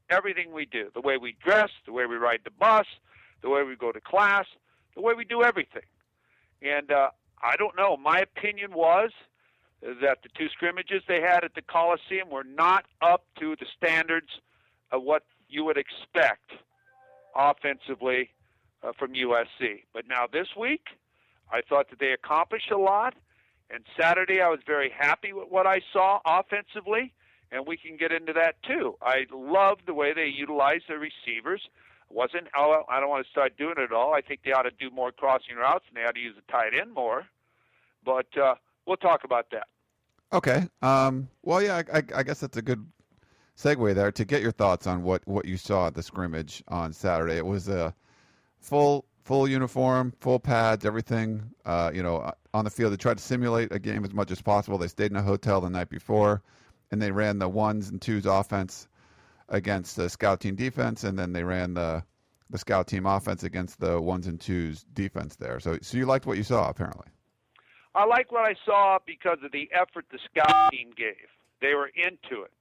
Everything 0.10 0.52
we 0.52 0.66
do, 0.66 0.90
the 0.96 1.02
way 1.02 1.18
we 1.18 1.36
dress, 1.44 1.70
the 1.86 1.94
way 1.94 2.08
we 2.08 2.16
ride 2.16 2.40
the 2.44 2.52
bus, 2.52 2.88
the 3.44 3.50
way 3.50 3.64
we 3.64 3.76
go 3.76 3.92
to 3.92 4.02
class, 4.02 4.46
the 4.96 5.02
way 5.02 5.14
we 5.14 5.24
do 5.24 5.44
everything. 5.44 5.84
And 6.64 6.92
uh, 6.92 7.10
I 7.44 7.56
don't 7.58 7.78
know. 7.78 7.96
My 7.96 8.20
opinion 8.20 8.74
was 8.74 9.12
that 9.82 10.18
the 10.24 10.30
two 10.38 10.50
scrimmages 10.50 11.04
they 11.08 11.22
had 11.22 11.44
at 11.44 11.54
the 11.54 11.62
Coliseum 11.62 12.30
were 12.30 12.44
not 12.44 12.86
up 13.02 13.24
to 13.40 13.56
the 13.60 13.68
standards 13.78 14.30
of 14.92 15.04
what 15.04 15.24
you 15.48 15.64
would 15.64 15.78
expect 15.78 16.52
offensively 17.36 18.32
uh, 18.84 18.92
from 18.98 19.14
USC. 19.14 19.84
But 19.94 20.08
now 20.08 20.26
this 20.32 20.48
week, 20.58 20.88
I 21.52 21.62
thought 21.62 21.90
that 21.90 22.00
they 22.00 22.12
accomplished 22.12 22.72
a 22.72 22.78
lot. 22.78 23.16
And 23.72 23.84
Saturday, 24.00 24.42
I 24.42 24.50
was 24.50 24.60
very 24.66 24.90
happy 24.90 25.32
with 25.34 25.50
what 25.50 25.68
I 25.68 25.82
saw 25.94 26.20
offensively, 26.26 27.14
and 27.52 27.68
we 27.68 27.78
can 27.78 27.98
get 27.98 28.12
into 28.12 28.34
that 28.34 28.56
too. 28.64 28.96
I 29.02 29.26
loved 29.32 29.82
the 29.86 29.94
way 29.94 30.14
they 30.14 30.26
utilized 30.26 30.86
their 30.88 31.00
receivers. 31.00 31.62
wasn't 32.10 32.48
oh, 32.58 32.84
I 32.90 33.00
don't 33.00 33.10
want 33.10 33.26
to 33.26 33.32
start 33.32 33.58
doing 33.58 33.76
it 33.78 33.92
all. 33.92 34.14
I 34.14 34.22
think 34.22 34.42
they 34.44 34.52
ought 34.54 34.64
to 34.64 34.72
do 34.72 34.90
more 34.90 35.12
crossing 35.12 35.56
routes 35.56 35.86
and 35.88 35.98
they 35.98 36.08
ought 36.08 36.16
to 36.16 36.22
use 36.22 36.36
the 36.36 36.52
tight 36.52 36.74
end 36.80 36.94
more. 36.94 37.28
But 38.04 38.36
uh, 38.38 38.56
we'll 38.88 38.98
talk 38.98 39.24
about 39.24 39.52
that. 39.52 39.68
Okay. 40.32 40.68
Um, 40.82 41.28
well, 41.44 41.62
yeah, 41.62 41.82
I, 41.92 41.98
I, 41.98 42.04
I 42.16 42.24
guess 42.24 42.40
that's 42.40 42.58
a 42.58 42.62
good 42.62 42.86
segue 43.58 43.94
there 43.94 44.12
to 44.12 44.26
get 44.26 44.42
your 44.42 44.52
thoughts 44.52 44.88
on 44.88 45.04
what, 45.04 45.28
what 45.28 45.46
you 45.46 45.58
saw 45.58 45.88
at 45.88 45.96
the 45.96 46.04
scrimmage 46.04 46.64
on 46.70 46.94
Saturday. 46.94 47.38
It 47.38 47.46
was 47.46 47.68
a 47.68 47.94
full 48.60 49.06
full 49.24 49.48
uniform, 49.48 50.14
full 50.20 50.40
pads, 50.40 50.86
everything. 50.86 51.52
Uh, 51.66 51.92
you 51.94 52.02
know, 52.02 52.32
on 52.54 52.66
the 52.66 52.72
field, 52.72 52.92
they 52.92 52.98
tried 52.98 53.18
to 53.18 53.24
simulate 53.24 53.72
a 53.72 53.80
game 53.80 54.04
as 54.04 54.14
much 54.14 54.32
as 54.32 54.42
possible. 54.42 54.78
They 54.78 54.88
stayed 54.88 55.12
in 55.12 55.18
a 55.18 55.22
hotel 55.22 55.62
the 55.62 55.70
night 55.70 55.90
before, 55.90 56.42
and 56.92 57.02
they 57.02 57.12
ran 57.12 57.38
the 57.38 57.48
ones 57.48 57.90
and 57.90 58.02
twos 58.02 58.26
offense 58.26 58.88
against 59.48 59.96
the 59.96 60.10
scout 60.10 60.40
team 60.40 60.56
defense, 60.56 61.04
and 61.04 61.18
then 61.18 61.34
they 61.34 61.44
ran 61.44 61.74
the 61.74 62.04
the 62.50 62.58
scout 62.58 62.88
team 62.88 63.06
offense 63.06 63.44
against 63.44 63.80
the 63.80 64.02
ones 64.02 64.26
and 64.26 64.42
twos 64.42 64.84
defense 64.96 65.36
there. 65.36 65.60
So, 65.60 65.78
so 65.82 65.98
you 65.98 66.08
liked 66.08 66.26
what 66.26 66.38
you 66.38 66.44
saw, 66.44 66.68
apparently. 66.68 67.06
I 67.94 68.06
like 68.06 68.32
what 68.32 68.50
I 68.50 68.56
saw 68.66 68.98
because 69.06 69.38
of 69.44 69.52
the 69.52 69.70
effort 69.72 70.06
the 70.12 70.20
scout 70.32 70.72
team 70.72 70.92
gave. 70.98 71.30
They 71.62 71.76
were 71.76 71.92
into 71.96 72.44
it. 72.44 72.54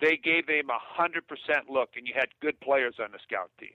They 0.00 0.18
gave 0.18 0.46
him 0.48 0.68
a 0.68 0.78
hundred 0.78 1.26
percent 1.26 1.70
look, 1.70 1.90
and 1.96 2.06
you 2.06 2.12
had 2.14 2.28
good 2.40 2.60
players 2.60 2.96
on 3.02 3.12
the 3.12 3.18
scout 3.26 3.50
team. 3.58 3.70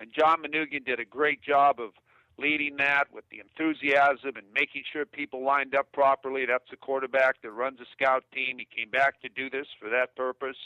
And 0.00 0.10
John 0.16 0.42
Manoogian 0.42 0.84
did 0.84 1.00
a 1.00 1.04
great 1.04 1.42
job 1.42 1.80
of 1.80 1.90
leading 2.38 2.76
that 2.76 3.04
with 3.12 3.24
the 3.30 3.40
enthusiasm 3.40 4.32
and 4.36 4.46
making 4.54 4.82
sure 4.92 5.06
people 5.06 5.42
lined 5.44 5.74
up 5.74 5.90
properly. 5.92 6.44
That's 6.44 6.68
the 6.70 6.76
quarterback 6.76 7.40
that 7.42 7.50
runs 7.50 7.78
the 7.78 7.86
scout 7.92 8.24
team. 8.34 8.58
He 8.58 8.66
came 8.66 8.90
back 8.90 9.20
to 9.22 9.28
do 9.28 9.48
this 9.48 9.66
for 9.80 9.88
that 9.88 10.14
purpose. 10.16 10.56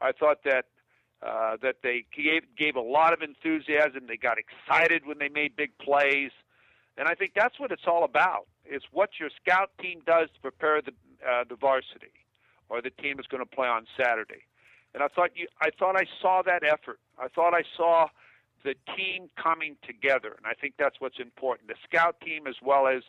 I 0.00 0.12
thought 0.12 0.44
that 0.44 0.66
uh, 1.22 1.56
that 1.62 1.76
they 1.82 2.04
gave 2.14 2.42
gave 2.58 2.74
a 2.76 2.80
lot 2.80 3.12
of 3.12 3.22
enthusiasm. 3.22 4.06
They 4.08 4.16
got 4.16 4.38
excited 4.38 5.06
when 5.06 5.18
they 5.18 5.28
made 5.28 5.56
big 5.56 5.70
plays, 5.78 6.32
and 6.98 7.06
I 7.06 7.14
think 7.14 7.32
that's 7.36 7.60
what 7.60 7.70
it's 7.70 7.86
all 7.86 8.04
about. 8.04 8.48
It's 8.64 8.86
what 8.90 9.10
your 9.20 9.30
scout 9.40 9.70
team 9.80 10.02
does 10.04 10.28
to 10.34 10.40
prepare 10.40 10.82
the 10.82 10.92
uh, 11.26 11.44
the 11.48 11.54
varsity 11.54 12.12
or 12.68 12.82
the 12.82 12.90
team 12.90 13.16
that's 13.16 13.28
going 13.28 13.42
to 13.42 13.48
play 13.48 13.68
on 13.68 13.86
Saturday. 13.96 14.42
And 14.94 15.02
I 15.02 15.08
thought 15.08 15.30
you, 15.36 15.46
I 15.60 15.70
thought 15.78 15.96
I 15.96 16.04
saw 16.20 16.42
that 16.42 16.64
effort. 16.64 16.98
I 17.18 17.28
thought 17.28 17.54
I 17.54 17.62
saw 17.76 18.08
the 18.64 18.74
team 18.96 19.28
coming 19.42 19.76
together, 19.86 20.34
and 20.36 20.46
I 20.46 20.54
think 20.54 20.74
that's 20.78 21.00
what's 21.00 21.18
important. 21.18 21.68
The 21.68 21.74
scout 21.84 22.20
team 22.20 22.46
as 22.46 22.56
well 22.62 22.86
as 22.86 23.02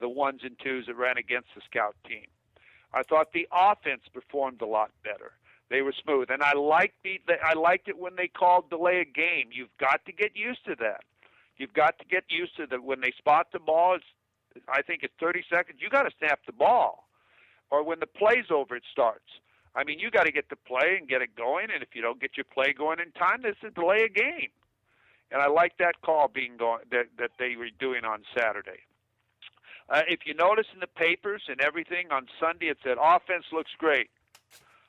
the 0.00 0.08
ones 0.08 0.40
and 0.44 0.56
twos 0.62 0.86
that 0.86 0.96
ran 0.96 1.16
against 1.16 1.48
the 1.54 1.62
scout 1.68 1.96
team. 2.06 2.26
I 2.92 3.02
thought 3.02 3.32
the 3.32 3.48
offense 3.52 4.02
performed 4.12 4.62
a 4.62 4.66
lot 4.66 4.90
better. 5.02 5.32
They 5.68 5.82
were 5.82 5.94
smooth, 6.02 6.30
and 6.30 6.42
I 6.42 6.52
liked 6.54 7.02
the, 7.02 7.18
I 7.44 7.54
liked 7.54 7.88
it 7.88 7.98
when 7.98 8.14
they 8.16 8.28
called 8.28 8.70
delay 8.70 9.00
a 9.00 9.04
game. 9.04 9.48
You've 9.50 9.76
got 9.78 10.04
to 10.06 10.12
get 10.12 10.36
used 10.36 10.64
to 10.66 10.76
that. 10.80 11.02
You've 11.56 11.72
got 11.72 11.98
to 11.98 12.04
get 12.04 12.24
used 12.28 12.56
to 12.56 12.66
that 12.66 12.84
when 12.84 13.00
they 13.00 13.12
spot 13.18 13.48
the 13.52 13.58
ball. 13.58 13.96
It's, 13.96 14.64
I 14.68 14.82
think 14.82 15.02
it's 15.02 15.14
30 15.18 15.44
seconds. 15.52 15.78
You 15.80 15.90
got 15.90 16.04
to 16.04 16.10
snap 16.18 16.40
the 16.46 16.52
ball, 16.52 17.08
or 17.70 17.82
when 17.82 17.98
the 17.98 18.06
play's 18.06 18.50
over, 18.50 18.76
it 18.76 18.84
starts. 18.90 19.26
I 19.74 19.84
mean, 19.84 19.98
you 19.98 20.10
got 20.10 20.24
to 20.24 20.32
get 20.32 20.48
the 20.48 20.56
play 20.56 20.96
and 20.98 21.08
get 21.08 21.20
it 21.20 21.34
going, 21.36 21.68
and 21.72 21.82
if 21.82 21.90
you 21.94 22.00
don't 22.00 22.20
get 22.20 22.36
your 22.36 22.44
play 22.44 22.72
going 22.72 23.00
in 23.00 23.10
time, 23.12 23.42
this 23.42 23.56
is 23.62 23.74
delay 23.74 24.04
a 24.04 24.08
game. 24.08 24.50
And 25.30 25.42
I 25.42 25.48
like 25.48 25.78
that 25.78 26.00
call 26.02 26.28
being 26.28 26.56
going 26.56 26.82
that 26.90 27.06
that 27.18 27.32
they 27.38 27.56
were 27.56 27.68
doing 27.78 28.04
on 28.04 28.22
Saturday. 28.36 28.80
Uh, 29.88 30.02
if 30.08 30.20
you 30.26 30.34
notice 30.34 30.66
in 30.74 30.80
the 30.80 30.86
papers 30.86 31.42
and 31.48 31.60
everything 31.60 32.10
on 32.10 32.26
Sunday, 32.40 32.66
it 32.66 32.78
said 32.82 32.96
offense 33.00 33.44
looks 33.52 33.70
great. 33.78 34.10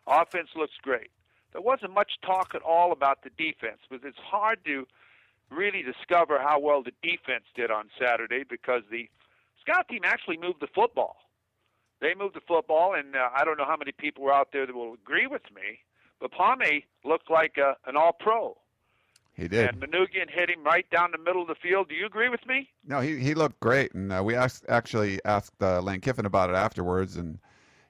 Offense 0.07 0.49
looks 0.55 0.73
great. 0.81 1.09
There 1.53 1.61
wasn't 1.61 1.93
much 1.93 2.13
talk 2.25 2.53
at 2.55 2.61
all 2.61 2.91
about 2.91 3.23
the 3.23 3.29
defense, 3.37 3.79
because 3.89 4.05
it's 4.05 4.17
hard 4.17 4.59
to 4.65 4.87
really 5.49 5.81
discover 5.81 6.39
how 6.39 6.59
well 6.59 6.83
the 6.83 6.91
defense 7.01 7.45
did 7.55 7.71
on 7.71 7.89
Saturday 7.99 8.43
because 8.47 8.83
the 8.91 9.09
scout 9.61 9.87
team 9.87 10.01
actually 10.03 10.37
moved 10.37 10.59
the 10.59 10.67
football. 10.67 11.17
They 12.01 12.13
moved 12.13 12.35
the 12.35 12.41
football, 12.47 12.93
and 12.93 13.15
uh, 13.15 13.29
I 13.35 13.43
don't 13.43 13.57
know 13.57 13.65
how 13.65 13.77
many 13.77 13.91
people 13.91 14.23
were 14.23 14.33
out 14.33 14.49
there 14.51 14.65
that 14.65 14.75
will 14.75 14.93
agree 14.93 15.25
with 15.25 15.43
me, 15.55 15.79
but 16.19 16.31
Pomey 16.31 16.85
looked 17.03 17.29
like 17.31 17.57
a, 17.57 17.75
an 17.89 17.95
All-Pro. 17.95 18.57
He 19.37 19.47
did. 19.47 19.69
And 19.69 19.79
Manoogian 19.79 20.29
hit 20.29 20.49
him 20.49 20.63
right 20.63 20.89
down 20.89 21.11
the 21.11 21.19
middle 21.19 21.43
of 21.43 21.47
the 21.47 21.55
field. 21.55 21.89
Do 21.89 21.95
you 21.95 22.07
agree 22.07 22.27
with 22.27 22.45
me? 22.47 22.69
No, 22.83 23.01
he 23.01 23.17
he 23.19 23.35
looked 23.35 23.59
great, 23.59 23.93
and 23.93 24.11
uh, 24.11 24.23
we 24.23 24.33
asked, 24.33 24.65
actually 24.67 25.23
asked 25.25 25.61
uh, 25.61 25.79
Lane 25.79 26.01
Kiffin 26.01 26.25
about 26.25 26.49
it 26.49 26.55
afterwards, 26.55 27.17
and 27.17 27.37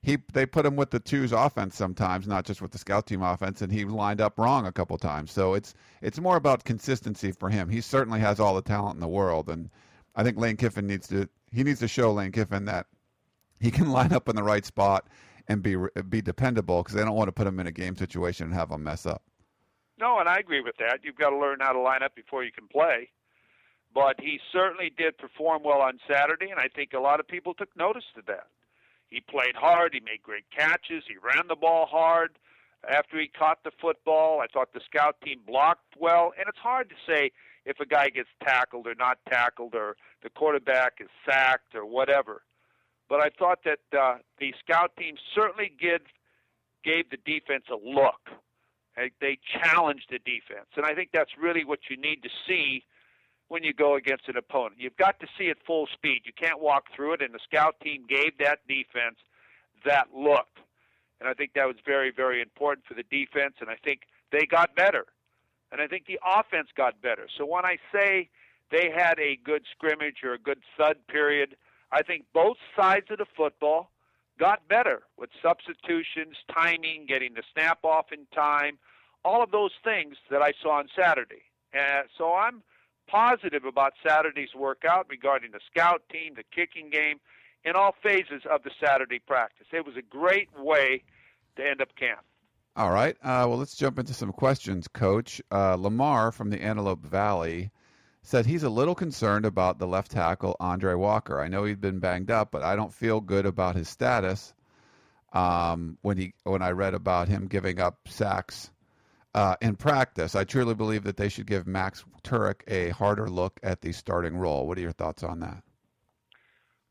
he 0.02 0.18
they 0.34 0.46
put 0.46 0.66
him 0.66 0.76
with 0.76 0.92
the 0.92 1.00
twos 1.00 1.32
offense 1.32 1.76
sometimes, 1.78 2.28
not 2.28 2.44
just 2.44 2.62
with 2.62 2.72
the 2.72 2.78
scout 2.78 3.08
team 3.08 3.22
offense, 3.22 3.62
and 3.62 3.72
he 3.72 3.86
lined 3.86 4.20
up 4.20 4.38
wrong 4.38 4.66
a 4.68 4.74
couple 4.74 4.98
times. 4.98 5.32
So 5.32 5.54
it's 5.54 5.74
it's 6.02 6.20
more 6.20 6.36
about 6.36 6.66
consistency 6.66 7.32
for 7.32 7.50
him. 7.50 7.70
He 7.70 7.80
certainly 7.80 8.20
has 8.20 8.42
all 8.42 8.54
the 8.54 8.62
talent 8.62 8.96
in 8.96 9.02
the 9.02 9.08
world, 9.08 9.50
and 9.50 9.70
I 10.18 10.24
think 10.24 10.38
Lane 10.38 10.58
Kiffin 10.58 10.86
needs 10.86 11.08
to 11.08 11.30
he 11.54 11.64
needs 11.64 11.80
to 11.80 11.88
show 11.88 12.12
Lane 12.12 12.34
Kiffin 12.34 12.66
that 12.66 12.88
he 13.62 13.72
can 13.72 13.90
line 13.98 14.12
up 14.12 14.28
in 14.28 14.36
the 14.36 14.44
right 14.44 14.66
spot 14.66 15.08
and 15.48 15.64
be 15.64 15.78
be 16.10 16.22
dependable 16.22 16.84
because 16.84 16.94
they 16.94 17.06
don't 17.06 17.16
want 17.16 17.30
to 17.30 17.32
put 17.32 17.48
him 17.48 17.62
in 17.62 17.68
a 17.68 17.72
game 17.72 17.96
situation 17.96 18.48
and 18.48 18.54
have 18.54 18.70
him 18.70 18.84
mess 18.84 19.06
up. 19.06 19.24
No, 20.00 20.20
and 20.20 20.30
I 20.30 20.38
agree 20.38 20.62
with 20.62 20.78
that. 20.78 21.00
You've 21.04 21.16
got 21.16 21.32
to 21.32 21.38
learn 21.38 21.58
how 21.60 21.74
to 21.74 21.80
line 21.80 22.04
up 22.04 22.16
before 22.16 22.44
you 22.44 22.52
can 22.52 22.68
play. 22.68 23.10
But 23.94 24.20
he 24.20 24.40
certainly 24.52 24.92
did 24.96 25.18
perform 25.18 25.64
well 25.64 25.82
on 25.82 26.00
Saturday, 26.10 26.52
and 26.52 26.60
I 26.60 26.68
think 26.68 26.94
a 26.94 27.00
lot 27.00 27.20
of 27.20 27.28
people 27.28 27.54
took 27.54 27.76
notice 27.76 28.04
to 28.16 28.22
that. 28.28 28.48
He 29.10 29.22
played 29.22 29.56
hard. 29.56 29.94
He 29.94 30.02
made 30.02 30.22
great 30.22 30.46
catches. 30.56 31.04
He 31.08 31.16
ran 31.18 31.48
the 31.48 31.56
ball 31.56 31.88
hard. 31.90 32.38
After 32.88 33.20
he 33.20 33.28
caught 33.28 33.64
the 33.64 33.72
football, 33.82 34.40
I 34.40 34.48
thought 34.48 34.74
the 34.74 34.82
scout 34.86 35.16
team 35.24 35.40
blocked 35.48 35.96
well. 35.98 36.34
And 36.38 36.48
it's 36.48 36.60
hard 36.60 36.90
to 36.90 36.96
say 37.08 37.32
if 37.66 37.80
a 37.80 37.86
guy 37.86 38.10
gets 38.10 38.30
tackled 38.44 38.86
or 38.86 38.96
not 38.96 39.18
tackled, 39.30 39.74
or 39.74 39.96
the 40.22 40.30
quarterback 40.30 40.98
is 41.00 41.08
sacked 41.26 41.74
or 41.74 41.86
whatever. 41.86 42.44
But 43.10 43.22
I 43.22 43.30
thought 43.40 43.60
that 43.64 43.80
uh, 43.98 44.18
the 44.40 44.54
scout 44.60 44.92
team 44.98 45.16
certainly 45.34 45.72
gave 45.80 46.02
gave 46.84 47.10
the 47.10 47.18
defense 47.26 47.66
a 47.72 47.76
look 47.76 48.30
they 49.22 49.38
challenge 49.62 50.04
the 50.10 50.20
defense, 50.20 50.68
and 50.76 50.86
I 50.86 50.94
think 50.94 51.10
that's 51.14 51.32
really 51.40 51.64
what 51.64 51.80
you 51.90 51.98
need 51.98 52.24
to 52.24 52.30
see 52.48 52.84
when 53.48 53.64
you 53.64 53.74
go 53.74 53.96
against 53.96 54.28
an 54.28 54.38
opponent. 54.38 54.76
You've 54.78 54.98
got 54.98 55.20
to 55.20 55.28
see 55.38 55.46
it 55.46 55.58
full 55.66 55.88
speed. 55.94 56.22
You 56.26 56.34
can't 56.38 56.60
walk 56.60 56.86
through 56.96 57.14
it, 57.14 57.22
and 57.22 57.34
the 57.34 57.40
scout 57.44 57.76
team 57.82 58.06
gave 58.08 58.38
that 58.40 58.60
defense 58.68 59.18
that 59.86 60.08
look. 60.16 60.48
And 61.20 61.30
I 61.30 61.34
think 61.34 61.54
that 61.56 61.66
was 61.66 61.78
very, 61.86 62.12
very 62.12 62.42
important 62.42 62.86
for 62.86 62.94
the 62.94 63.04
defense, 63.04 63.56
and 63.60 63.70
I 63.70 63.76
think 63.84 64.02
they 64.32 64.46
got 64.46 64.76
better. 64.76 65.06
And 65.72 65.82
I 65.82 65.88
think 65.88 66.06
the 66.06 66.20
offense 66.26 66.70
got 66.76 67.02
better. 67.02 67.28
So 67.38 67.46
when 67.46 67.66
I 67.66 67.78
say 67.94 68.30
they 68.72 68.90
had 68.96 69.20
a 69.20 69.38
good 69.44 69.64
scrimmage 69.72 70.18
or 70.24 70.34
a 70.34 70.40
good 70.40 70.60
thud 70.78 70.98
period, 71.08 71.56
I 71.92 72.04
think 72.04 72.26
both 72.34 72.58
sides 72.76 73.08
of 73.10 73.18
the 73.18 73.26
football 73.36 73.92
got 74.40 74.68
better 74.68 75.02
with 75.18 75.30
substitutions, 75.42 76.36
timing, 76.54 77.06
getting 77.08 77.34
the 77.34 77.44
snap 77.54 77.80
off 77.84 78.12
in 78.12 78.26
time, 78.34 78.78
all 79.26 79.44
of 79.44 79.52
those 79.52 79.72
things 79.84 80.16
that 80.30 80.42
I 80.42 80.54
saw 80.62 80.80
on 80.80 80.88
Saturday. 80.98 81.44
And 81.74 82.08
so 82.18 82.34
I'm 82.34 82.64
positive 83.08 83.66
about 83.66 83.94
Saturday's 84.06 84.54
workout 84.56 85.08
regarding 85.10 85.52
the 85.52 85.60
scout 85.72 86.02
team, 86.12 86.34
the 86.36 86.44
kicking 86.56 86.90
game, 86.90 87.20
in 87.64 87.76
all 87.76 87.96
phases 88.02 88.44
of 88.50 88.64
the 88.64 88.72
Saturday 88.84 89.20
practice. 89.20 89.68
It 89.74 89.86
was 89.86 89.96
a 89.98 90.02
great 90.02 90.50
way 90.58 91.04
to 91.58 91.68
end 91.68 91.82
up 91.82 91.90
camp. 91.96 92.20
All 92.76 92.92
right. 92.92 93.18
Uh, 93.24 93.46
well, 93.48 93.58
let's 93.58 93.76
jump 93.76 93.98
into 93.98 94.14
some 94.14 94.32
questions, 94.32 94.88
Coach. 94.88 95.42
Uh, 95.52 95.76
Lamar 95.76 96.32
from 96.32 96.52
the 96.52 96.62
Antelope 96.62 97.04
Valley 97.04 97.72
said 98.28 98.46
he's 98.46 98.64
a 98.64 98.70
little 98.70 98.94
concerned 98.94 99.46
about 99.46 99.80
the 99.80 99.88
left 99.88 100.12
tackle 100.12 100.58
Aundrey 100.60 101.00
Walker. 101.00 101.40
I 101.40 101.48
know 101.48 101.64
he's 101.64 101.78
been 101.78 102.00
banged 102.00 102.30
up, 102.30 102.52
but 102.52 102.62
I 102.62 102.76
don't 102.76 102.94
feel 102.94 103.22
good 103.22 103.46
about 103.46 103.78
his 103.78 103.88
status. 103.88 104.54
Um, 105.32 105.98
when 106.02 106.18
he 106.18 106.34
when 106.44 106.62
I 106.62 106.72
read 106.72 106.94
about 106.94 107.30
him 107.30 107.48
giving 107.48 107.80
up 107.80 108.00
sacks 108.10 108.70
uh, 109.34 109.56
in 109.62 109.78
practice, 109.78 110.36
I 110.36 110.44
truly 110.44 110.76
believe 110.76 111.06
that 111.06 111.16
they 111.16 111.30
should 111.30 111.48
give 111.48 111.68
Max 111.68 112.04
Tuerk 112.24 112.64
a 112.68 112.90
harder 112.90 113.30
look 113.30 113.62
at 113.64 113.80
the 113.80 113.94
starting 113.94 114.36
role. 114.36 114.68
What 114.68 114.78
are 114.78 114.82
your 114.82 114.92
thoughts 114.92 115.24
on 115.24 115.40
that? 115.40 115.64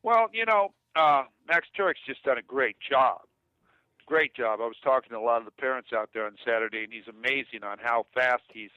Well, 0.02 0.28
you 0.32 0.46
know, 0.46 0.72
uh, 0.94 1.24
Max 1.46 1.66
Tuerk's 1.78 2.00
just 2.06 2.24
done 2.24 2.38
a 2.38 2.42
great 2.42 2.76
job. 2.90 3.20
Great 4.06 4.34
job. 4.34 4.60
I 4.62 4.66
was 4.66 4.76
talking 4.82 5.10
to 5.10 5.18
a 5.18 5.20
lot 5.20 5.40
of 5.40 5.44
the 5.44 5.50
parents 5.50 5.90
out 5.94 6.10
there 6.14 6.24
on 6.24 6.36
Saturday, 6.46 6.84
and 6.84 6.92
he's 6.92 7.08
amazing 7.08 7.62
on 7.62 7.76
how 7.78 8.06
fast 8.14 8.44
he's 8.54 8.70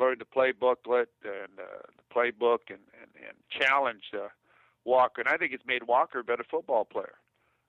learned 0.00 0.20
the 0.20 0.24
play 0.24 0.52
booklet 0.52 1.10
and 1.24 1.58
uh, 1.58 1.82
the 1.96 2.14
playbook 2.14 2.68
and, 2.68 2.80
and, 3.00 3.10
and 3.16 3.36
challenged 3.50 4.14
uh, 4.14 4.28
Walker. 4.84 5.20
And 5.20 5.28
I 5.28 5.36
think 5.36 5.52
it's 5.52 5.66
made 5.66 5.84
Walker 5.84 6.20
a 6.20 6.24
better 6.24 6.44
football 6.50 6.84
player. 6.84 7.14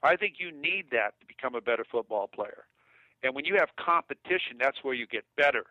I 0.02 0.16
think 0.16 0.36
you 0.40 0.52
need 0.52 0.86
that 0.92 1.20
to 1.20 1.28
become 1.28 1.54
a 1.54 1.62
better 1.62 1.86
football 1.90 2.28
player. 2.28 2.66
And 3.22 3.36
when 3.36 3.46
you 3.46 3.56
have 3.56 3.70
competition, 3.78 4.58
that's 4.60 4.84
where 4.84 4.96
you 4.96 5.06
get 5.06 5.26
better. 5.38 5.66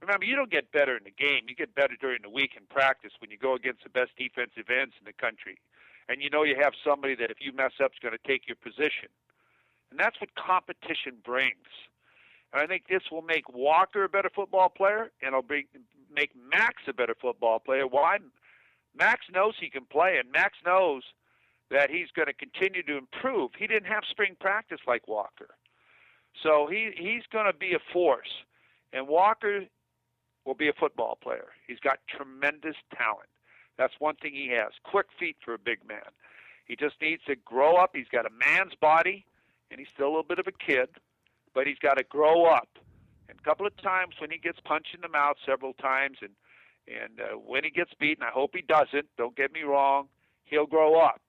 Remember, 0.00 0.26
you 0.26 0.36
don't 0.36 0.50
get 0.50 0.70
better 0.70 0.96
in 0.96 1.04
the 1.04 1.10
game. 1.10 1.46
You 1.48 1.56
get 1.56 1.74
better 1.74 1.94
during 2.00 2.22
the 2.22 2.30
week 2.30 2.52
in 2.56 2.66
practice 2.68 3.12
when 3.20 3.30
you 3.30 3.38
go 3.38 3.54
against 3.54 3.82
the 3.82 3.90
best 3.90 4.10
defensive 4.16 4.68
ends 4.70 4.94
in 5.00 5.06
the 5.06 5.12
country. 5.12 5.58
And 6.08 6.22
you 6.22 6.28
know 6.28 6.42
you 6.44 6.56
have 6.60 6.74
somebody 6.84 7.14
that 7.16 7.30
if 7.30 7.38
you 7.40 7.52
mess 7.52 7.72
up 7.82 7.92
is 7.92 7.98
going 8.02 8.14
to 8.14 8.28
take 8.28 8.46
your 8.46 8.56
position. 8.56 9.08
And 9.90 9.98
that's 9.98 10.20
what 10.20 10.34
competition 10.34 11.16
brings. 11.24 11.72
And 12.54 12.62
I 12.62 12.66
think 12.66 12.84
this 12.88 13.02
will 13.10 13.22
make 13.22 13.52
Walker 13.52 14.04
a 14.04 14.08
better 14.08 14.30
football 14.32 14.68
player, 14.68 15.10
and 15.20 15.28
it'll 15.28 15.42
bring, 15.42 15.64
make 16.14 16.30
Max 16.50 16.74
a 16.86 16.92
better 16.92 17.16
football 17.20 17.58
player. 17.58 17.86
Why? 17.86 18.18
Max 18.96 19.26
knows 19.32 19.54
he 19.60 19.68
can 19.68 19.84
play, 19.84 20.18
and 20.20 20.30
Max 20.30 20.54
knows 20.64 21.02
that 21.72 21.90
he's 21.90 22.06
going 22.14 22.28
to 22.28 22.32
continue 22.32 22.84
to 22.84 22.96
improve. 22.96 23.50
He 23.58 23.66
didn't 23.66 23.88
have 23.88 24.04
spring 24.08 24.36
practice 24.38 24.78
like 24.86 25.08
Walker. 25.08 25.48
So 26.42 26.68
he 26.70 26.90
he's 26.96 27.22
going 27.32 27.46
to 27.46 27.52
be 27.52 27.74
a 27.74 27.92
force, 27.92 28.30
and 28.92 29.08
Walker 29.08 29.62
will 30.44 30.54
be 30.54 30.68
a 30.68 30.72
football 30.72 31.18
player. 31.20 31.48
He's 31.66 31.80
got 31.80 31.98
tremendous 32.08 32.76
talent. 32.96 33.28
That's 33.78 33.94
one 33.98 34.14
thing 34.16 34.32
he 34.32 34.50
has. 34.50 34.72
Quick 34.84 35.06
feet 35.18 35.36
for 35.44 35.54
a 35.54 35.58
big 35.58 35.78
man. 35.88 36.12
He 36.66 36.76
just 36.76 36.94
needs 37.00 37.22
to 37.26 37.34
grow 37.34 37.76
up. 37.76 37.90
He's 37.94 38.08
got 38.10 38.26
a 38.26 38.30
man's 38.30 38.74
body, 38.80 39.26
and 39.70 39.80
he's 39.80 39.88
still 39.92 40.06
a 40.06 40.10
little 40.10 40.22
bit 40.22 40.38
of 40.38 40.46
a 40.46 40.52
kid, 40.52 40.88
but 41.54 41.66
he's 41.66 41.78
got 41.78 41.96
to 41.96 42.04
grow 42.04 42.44
up. 42.44 42.68
And 43.28 43.38
a 43.38 43.42
couple 43.42 43.66
of 43.66 43.76
times 43.76 44.14
when 44.20 44.30
he 44.30 44.38
gets 44.38 44.58
punched 44.60 44.94
in 44.94 45.00
the 45.00 45.08
mouth 45.08 45.36
several 45.46 45.72
times, 45.74 46.18
and 46.20 46.32
and 46.86 47.20
uh, 47.20 47.38
when 47.38 47.64
he 47.64 47.70
gets 47.70 47.92
beaten, 47.98 48.22
I 48.22 48.30
hope 48.30 48.50
he 48.54 48.62
doesn't. 48.62 49.06
Don't 49.16 49.34
get 49.34 49.52
me 49.52 49.62
wrong. 49.62 50.08
He'll 50.44 50.66
grow 50.66 51.00
up 51.00 51.22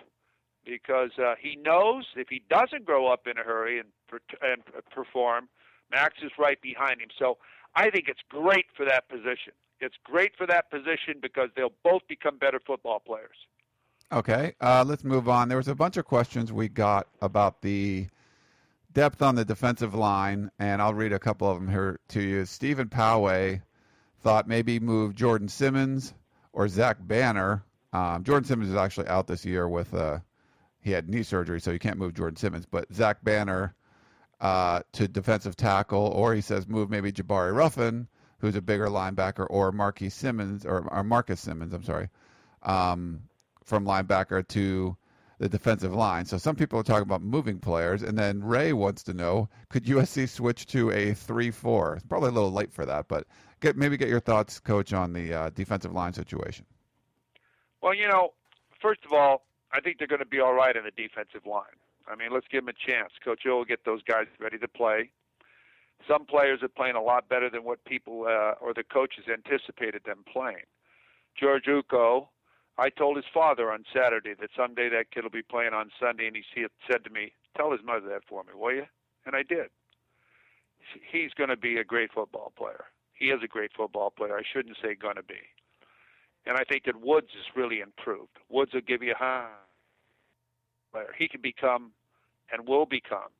because 0.65 1.11
uh, 1.17 1.35
he 1.39 1.55
knows 1.55 2.05
if 2.17 2.27
he 2.29 2.43
doesn't 2.49 2.85
grow 2.85 3.07
up 3.07 3.27
in 3.27 3.37
a 3.37 3.43
hurry 3.43 3.79
and, 3.79 3.89
and 4.41 4.63
perform, 4.91 5.47
Max 5.91 6.15
is 6.23 6.31
right 6.37 6.61
behind 6.61 6.99
him. 6.99 7.09
So 7.17 7.37
I 7.75 7.89
think 7.89 8.09
it's 8.09 8.21
great 8.27 8.65
for 8.75 8.85
that 8.85 9.07
position. 9.07 9.53
It's 9.79 9.95
great 10.03 10.35
for 10.37 10.47
that 10.47 10.69
position 10.71 11.15
because 11.21 11.49
they'll 11.55 11.73
both 11.83 12.01
become 12.07 12.37
better 12.37 12.59
football 12.65 12.99
players. 12.99 13.37
Okay, 14.11 14.53
uh, 14.61 14.83
let's 14.85 15.03
move 15.03 15.27
on. 15.27 15.49
There 15.49 15.57
was 15.57 15.67
a 15.67 15.75
bunch 15.75 15.97
of 15.97 16.05
questions 16.05 16.51
we 16.51 16.67
got 16.67 17.07
about 17.21 17.61
the 17.61 18.07
depth 18.95 19.21
on 19.21 19.35
the 19.35 19.45
defensive 19.45 19.93
line, 19.93 20.49
and 20.57 20.81
I'll 20.81 20.93
read 20.93 21.13
a 21.13 21.19
couple 21.19 21.51
of 21.51 21.59
them 21.59 21.69
here 21.69 21.99
to 22.09 22.21
you. 22.21 22.45
Stephen 22.45 22.87
Poway 22.87 23.61
thought 24.21 24.47
maybe 24.47 24.79
move 24.79 25.13
Jordan 25.13 25.49
Simmons 25.49 26.13
or 26.53 26.67
Zach 26.67 26.97
Banner. 26.99 27.63
Um, 27.93 28.23
Jordan 28.23 28.45
Simmons 28.45 28.69
is 28.71 28.75
actually 28.75 29.07
out 29.07 29.27
this 29.27 29.45
year 29.45 29.67
with 29.67 29.93
uh, 29.93 30.19
he 30.79 30.91
had 30.91 31.09
knee 31.09 31.23
surgery, 31.23 31.59
so 31.59 31.71
you 31.71 31.77
can't 31.77 31.97
move 31.97 32.13
Jordan 32.15 32.37
Simmons. 32.37 32.65
But 32.65 32.91
Zach 32.93 33.21
Banner 33.21 33.75
uh, 34.39 34.81
to 34.93 35.07
defensive 35.09 35.57
tackle, 35.57 36.07
or 36.07 36.33
he 36.33 36.41
says 36.41 36.65
move 36.65 36.89
maybe 36.89 37.11
Jabari 37.11 37.53
Ruffin, 37.53 38.07
who's 38.39 38.55
a 38.55 38.61
bigger 38.61 38.87
linebacker, 38.87 39.45
or 39.49 39.73
Marquis 39.73 40.09
Simmons, 40.09 40.65
or, 40.65 40.87
or 40.89 41.03
Marcus 41.03 41.41
Simmons, 41.41 41.73
I'm 41.73 41.83
sorry, 41.83 42.09
um, 42.63 43.23
from 43.65 43.85
linebacker 43.85 44.47
to 44.49 44.95
the 45.39 45.49
defensive 45.49 45.93
line. 45.93 46.25
So 46.25 46.37
some 46.37 46.55
people 46.55 46.79
are 46.79 46.83
talking 46.83 47.03
about 47.03 47.21
moving 47.21 47.59
players, 47.59 48.03
and 48.03 48.17
then 48.17 48.43
Ray 48.43 48.73
wants 48.73 49.03
to 49.03 49.13
know: 49.13 49.49
Could 49.69 49.85
USC 49.85 50.29
switch 50.29 50.65
to 50.67 50.91
a 50.91 51.13
three-four? 51.13 51.99
Probably 52.07 52.29
a 52.29 52.31
little 52.31 52.51
late 52.51 52.71
for 52.71 52.85
that, 52.85 53.07
but 53.07 53.27
get 53.59 53.75
maybe 53.75 53.97
get 53.97 54.09
your 54.09 54.19
thoughts, 54.19 54.59
Coach, 54.59 54.93
on 54.93 55.13
the 55.13 55.33
uh, 55.33 55.49
defensive 55.51 55.93
line 55.93 56.13
situation. 56.13 56.65
Well, 57.81 57.93
you 57.93 58.07
know, 58.07 58.33
first 58.81 59.01
of 59.05 59.13
all, 59.13 59.43
I 59.73 59.81
think 59.81 59.97
they're 59.97 60.07
going 60.07 60.19
to 60.19 60.25
be 60.25 60.39
all 60.39 60.53
right 60.53 60.75
in 60.75 60.83
the 60.83 60.91
defensive 60.91 61.45
line. 61.45 61.77
I 62.07 62.15
mean, 62.15 62.29
let's 62.31 62.47
give 62.51 62.65
them 62.65 62.73
a 62.75 62.91
chance. 62.91 63.11
Coach 63.23 63.41
O 63.47 63.57
will 63.57 63.65
get 63.65 63.83
those 63.85 64.01
guys 64.03 64.27
ready 64.39 64.57
to 64.59 64.67
play. 64.67 65.11
Some 66.07 66.25
players 66.25 66.61
are 66.61 66.67
playing 66.67 66.95
a 66.95 67.01
lot 67.01 67.29
better 67.29 67.49
than 67.49 67.63
what 67.63 67.83
people 67.85 68.25
uh, 68.27 68.53
or 68.61 68.73
the 68.73 68.83
coaches 68.83 69.25
anticipated 69.31 70.03
them 70.05 70.23
playing. 70.31 70.65
George 71.39 71.65
Uko, 71.65 72.27
I 72.77 72.89
told 72.89 73.15
his 73.15 73.25
father 73.33 73.71
on 73.71 73.85
Saturday 73.93 74.33
that 74.39 74.49
someday 74.55 74.89
that 74.89 75.11
kid 75.11 75.23
will 75.23 75.29
be 75.29 75.41
playing 75.41 75.73
on 75.73 75.91
Sunday, 75.99 76.27
and 76.27 76.35
he 76.35 76.43
said 76.89 77.03
to 77.05 77.09
me, 77.09 77.33
"Tell 77.55 77.71
his 77.71 77.83
mother 77.83 78.07
that 78.09 78.25
for 78.25 78.43
me, 78.43 78.53
will 78.53 78.73
you?" 78.73 78.87
And 79.25 79.35
I 79.35 79.43
did. 79.43 79.69
He's 81.11 81.33
going 81.33 81.49
to 81.49 81.57
be 81.57 81.77
a 81.77 81.83
great 81.83 82.11
football 82.11 82.51
player. 82.55 82.85
He 83.13 83.31
is 83.31 83.41
a 83.41 83.47
great 83.47 83.71
football 83.73 84.11
player. 84.11 84.37
I 84.37 84.43
shouldn't 84.43 84.77
say 84.81 84.93
going 84.93 85.15
to 85.15 85.23
be. 85.23 85.39
And 86.45 86.57
I 86.57 86.63
think 86.63 86.83
that 86.83 87.01
Woods 87.01 87.31
has 87.33 87.55
really 87.55 87.79
improved. 87.79 88.37
Woods 88.49 88.73
will 88.73 88.81
give 88.81 89.01
you 89.01 89.13
a 89.13 89.47
player. 90.91 91.13
He 91.17 91.27
can 91.27 91.41
become 91.41 91.91
and 92.51 92.67
will 92.67 92.85
become. 92.85 93.31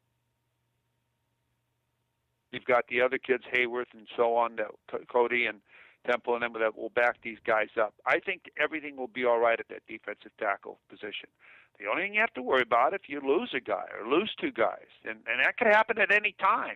You've 2.52 2.66
got 2.66 2.88
the 2.88 3.02
other 3.02 3.18
kids, 3.18 3.44
Hayworth 3.54 3.94
and 3.94 4.08
so 4.16 4.36
on, 4.36 4.56
that 4.56 4.72
Cody 5.08 5.46
and 5.46 5.62
Temple 6.06 6.36
and 6.36 6.44
them 6.44 6.54
that 6.60 6.78
will 6.78 6.90
back 6.90 7.18
these 7.24 7.38
guys 7.46 7.70
up. 7.80 7.94
I 8.06 8.20
think 8.20 8.52
everything 8.62 8.96
will 8.96 9.08
be 9.08 9.26
all 9.26 9.40
right 9.40 9.60
at 9.60 9.68
that 9.70 9.84
defensive 9.88 10.32
tackle 10.40 10.80
position. 10.90 11.30
The 11.80 11.88
only 11.88 12.04
thing 12.04 12.14
you 12.14 12.22
have 12.22 12.34
to 12.36 12.42
worry 12.42 12.62
about 12.62 12.94
if 12.94 13.02
you 13.08 13.20
lose 13.20 13.52
a 13.54 13.60
guy 13.60 13.86
or 14.00 14.08
lose 14.08 14.32
two 14.40 14.52
guys, 14.52 14.88
and, 15.04 15.18
and 15.28 15.40
that 15.44 15.58
could 15.58 15.68
happen 15.68 16.00
at 16.00 16.12
any 16.12 16.34
time, 16.40 16.76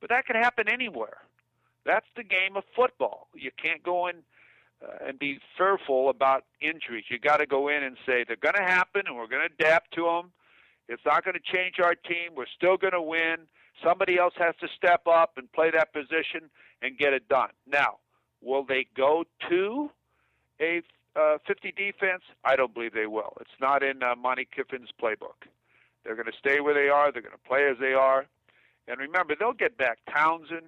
but 0.00 0.10
that 0.10 0.26
could 0.26 0.36
happen 0.36 0.68
anywhere. 0.68 1.18
That's 1.86 2.06
the 2.16 2.24
game 2.24 2.56
of 2.56 2.64
football. 2.76 3.28
You 3.34 3.50
can't 3.62 3.82
go 3.82 4.08
in 4.08 4.16
uh, 4.82 5.06
and 5.06 5.18
be 5.18 5.40
fearful 5.56 6.10
about 6.10 6.44
injuries. 6.60 7.04
You 7.08 7.18
got 7.18 7.38
to 7.38 7.46
go 7.46 7.68
in 7.68 7.82
and 7.82 7.96
say 8.04 8.24
they're 8.26 8.36
going 8.36 8.54
to 8.54 8.62
happen, 8.62 9.02
and 9.06 9.16
we're 9.16 9.28
going 9.28 9.48
to 9.48 9.64
adapt 9.64 9.94
to 9.94 10.02
them. 10.02 10.30
It's 10.88 11.02
not 11.06 11.24
going 11.24 11.34
to 11.34 11.56
change 11.56 11.76
our 11.82 11.94
team. 11.94 12.34
We're 12.36 12.46
still 12.54 12.76
going 12.76 12.92
to 12.92 13.02
win. 13.02 13.48
Somebody 13.82 14.18
else 14.18 14.34
has 14.38 14.54
to 14.60 14.68
step 14.76 15.06
up 15.06 15.32
and 15.36 15.50
play 15.52 15.70
that 15.70 15.92
position 15.92 16.50
and 16.82 16.98
get 16.98 17.12
it 17.12 17.28
done. 17.28 17.50
Now, 17.66 17.98
will 18.42 18.64
they 18.64 18.86
go 18.96 19.24
to 19.48 19.90
a 20.60 20.82
uh, 21.16 21.38
50 21.46 21.72
defense? 21.72 22.22
I 22.44 22.56
don't 22.56 22.72
believe 22.72 22.94
they 22.94 23.06
will. 23.06 23.36
It's 23.40 23.50
not 23.60 23.82
in 23.82 24.02
uh, 24.02 24.14
Monte 24.16 24.48
Kiffin's 24.54 24.90
playbook. 25.00 25.48
They're 26.04 26.14
going 26.14 26.26
to 26.26 26.38
stay 26.38 26.60
where 26.60 26.74
they 26.74 26.88
are. 26.88 27.12
They're 27.12 27.22
going 27.22 27.32
to 27.32 27.48
play 27.48 27.68
as 27.70 27.76
they 27.80 27.92
are. 27.92 28.26
And 28.86 28.98
remember, 28.98 29.34
they'll 29.38 29.52
get 29.52 29.76
back 29.76 29.98
Townsend 30.10 30.66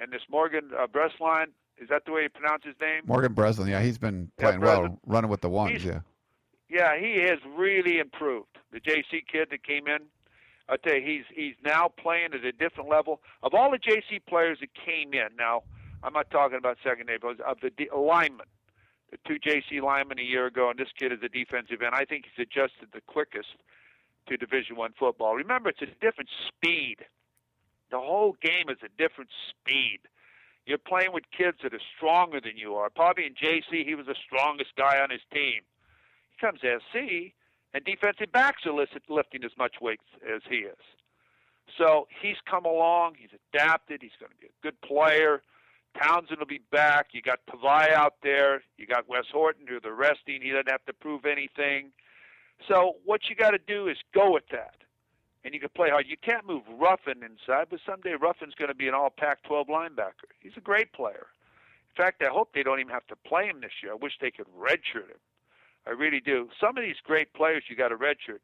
and 0.00 0.12
this 0.12 0.22
Morgan 0.30 0.70
uh, 0.76 0.86
Breslin. 0.86 1.48
Is 1.80 1.88
that 1.88 2.04
the 2.04 2.12
way 2.12 2.22
you 2.22 2.28
pronounce 2.28 2.64
his 2.64 2.74
name? 2.80 3.02
Morgan 3.06 3.32
Breslin. 3.32 3.68
Yeah, 3.68 3.80
he's 3.80 3.98
been 3.98 4.30
playing 4.38 4.60
yeah, 4.60 4.66
well, 4.66 4.98
running 5.06 5.30
with 5.30 5.40
the 5.40 5.48
ones. 5.48 5.72
He's, 5.72 5.84
yeah. 5.84 6.00
Yeah, 6.68 6.98
he 6.98 7.20
has 7.22 7.38
really 7.56 7.98
improved. 7.98 8.58
The 8.72 8.80
JC 8.80 9.26
kid 9.30 9.48
that 9.50 9.64
came 9.64 9.88
in, 9.88 10.00
I 10.68 10.76
tell 10.76 10.94
you, 10.94 11.04
he's 11.04 11.24
he's 11.34 11.54
now 11.64 11.88
playing 11.88 12.28
at 12.34 12.44
a 12.44 12.52
different 12.52 12.88
level. 12.88 13.20
Of 13.42 13.54
all 13.54 13.70
the 13.70 13.78
JC 13.78 14.20
players 14.28 14.58
that 14.60 14.68
came 14.74 15.12
in, 15.14 15.28
now 15.36 15.62
I'm 16.02 16.12
not 16.12 16.30
talking 16.30 16.58
about 16.58 16.78
secondary, 16.82 17.18
but 17.18 17.40
of 17.40 17.58
the 17.60 17.70
de- 17.70 17.94
linemen, 17.94 18.46
the 19.10 19.18
two 19.26 19.38
JC 19.38 19.82
linemen 19.82 20.18
a 20.18 20.22
year 20.22 20.46
ago, 20.46 20.70
and 20.70 20.78
this 20.78 20.88
kid 20.98 21.12
is 21.12 21.18
a 21.22 21.28
defensive 21.28 21.82
end. 21.82 21.94
I 21.94 22.04
think 22.04 22.24
he's 22.24 22.46
adjusted 22.46 22.88
the 22.92 23.02
quickest 23.06 23.48
to 24.28 24.36
Division 24.36 24.76
One 24.76 24.92
football. 24.98 25.34
Remember, 25.34 25.68
it's 25.68 25.82
a 25.82 25.86
different 26.00 26.30
speed. 26.48 26.96
The 27.90 27.98
whole 27.98 28.36
game 28.40 28.70
is 28.70 28.78
a 28.84 28.88
different 28.96 29.30
speed. 29.50 30.00
You're 30.66 30.78
playing 30.78 31.12
with 31.12 31.24
kids 31.36 31.58
that 31.62 31.74
are 31.74 31.86
stronger 31.96 32.40
than 32.40 32.56
you 32.56 32.74
are. 32.74 32.90
Probably 32.90 33.26
in 33.26 33.34
JC, 33.34 33.84
he 33.84 33.94
was 33.94 34.06
the 34.06 34.14
strongest 34.14 34.70
guy 34.76 35.00
on 35.00 35.10
his 35.10 35.22
team. 35.32 35.62
He 36.30 36.38
comes 36.40 36.60
to 36.60 36.78
SC, 36.78 37.32
and 37.74 37.84
defensive 37.84 38.30
backs 38.32 38.62
are 38.66 38.72
lifting 38.72 39.44
as 39.44 39.50
much 39.58 39.76
weight 39.80 40.00
as 40.22 40.42
he 40.48 40.58
is. 40.58 40.78
So 41.78 42.06
he's 42.22 42.36
come 42.48 42.64
along. 42.64 43.14
He's 43.18 43.30
adapted. 43.52 44.02
He's 44.02 44.16
going 44.18 44.30
to 44.30 44.38
be 44.38 44.46
a 44.46 44.62
good 44.62 44.80
player. 44.82 45.42
Townsend 45.98 46.38
will 46.38 46.46
be 46.46 46.60
back. 46.70 47.08
You 47.12 47.22
got 47.22 47.40
Tavai 47.46 47.92
out 47.92 48.14
there. 48.22 48.62
You 48.76 48.86
got 48.86 49.08
Wes 49.08 49.24
Horton 49.32 49.66
who's 49.68 49.82
the 49.82 49.92
resting. 49.92 50.40
He 50.42 50.50
doesn't 50.50 50.70
have 50.70 50.84
to 50.86 50.92
prove 50.92 51.24
anything. 51.24 51.92
So 52.68 52.96
what 53.04 53.22
you 53.28 53.36
got 53.36 53.50
to 53.50 53.58
do 53.58 53.88
is 53.88 53.96
go 54.14 54.32
with 54.32 54.44
that, 54.52 54.74
and 55.44 55.54
you 55.54 55.60
can 55.60 55.70
play 55.70 55.90
hard. 55.90 56.06
You 56.06 56.16
can't 56.22 56.46
move 56.46 56.62
Ruffin 56.78 57.22
inside, 57.22 57.68
but 57.70 57.80
someday 57.86 58.14
Ruffin's 58.20 58.54
going 58.54 58.68
to 58.68 58.74
be 58.74 58.88
an 58.88 58.94
All 58.94 59.10
Pac-12 59.10 59.68
linebacker. 59.68 60.28
He's 60.40 60.52
a 60.56 60.60
great 60.60 60.92
player. 60.92 61.26
In 61.96 62.04
fact, 62.04 62.22
I 62.22 62.28
hope 62.30 62.50
they 62.54 62.62
don't 62.62 62.80
even 62.80 62.92
have 62.92 63.06
to 63.08 63.16
play 63.16 63.46
him 63.46 63.60
this 63.60 63.72
year. 63.82 63.92
I 63.92 63.96
wish 63.96 64.12
they 64.20 64.30
could 64.30 64.46
redshirt 64.58 65.08
him. 65.08 65.20
I 65.86 65.90
really 65.90 66.20
do. 66.20 66.48
Some 66.60 66.76
of 66.76 66.84
these 66.84 67.00
great 67.02 67.32
players 67.32 67.64
you 67.68 67.76
got 67.76 67.88
to 67.88 67.96
redshirt. 67.96 68.40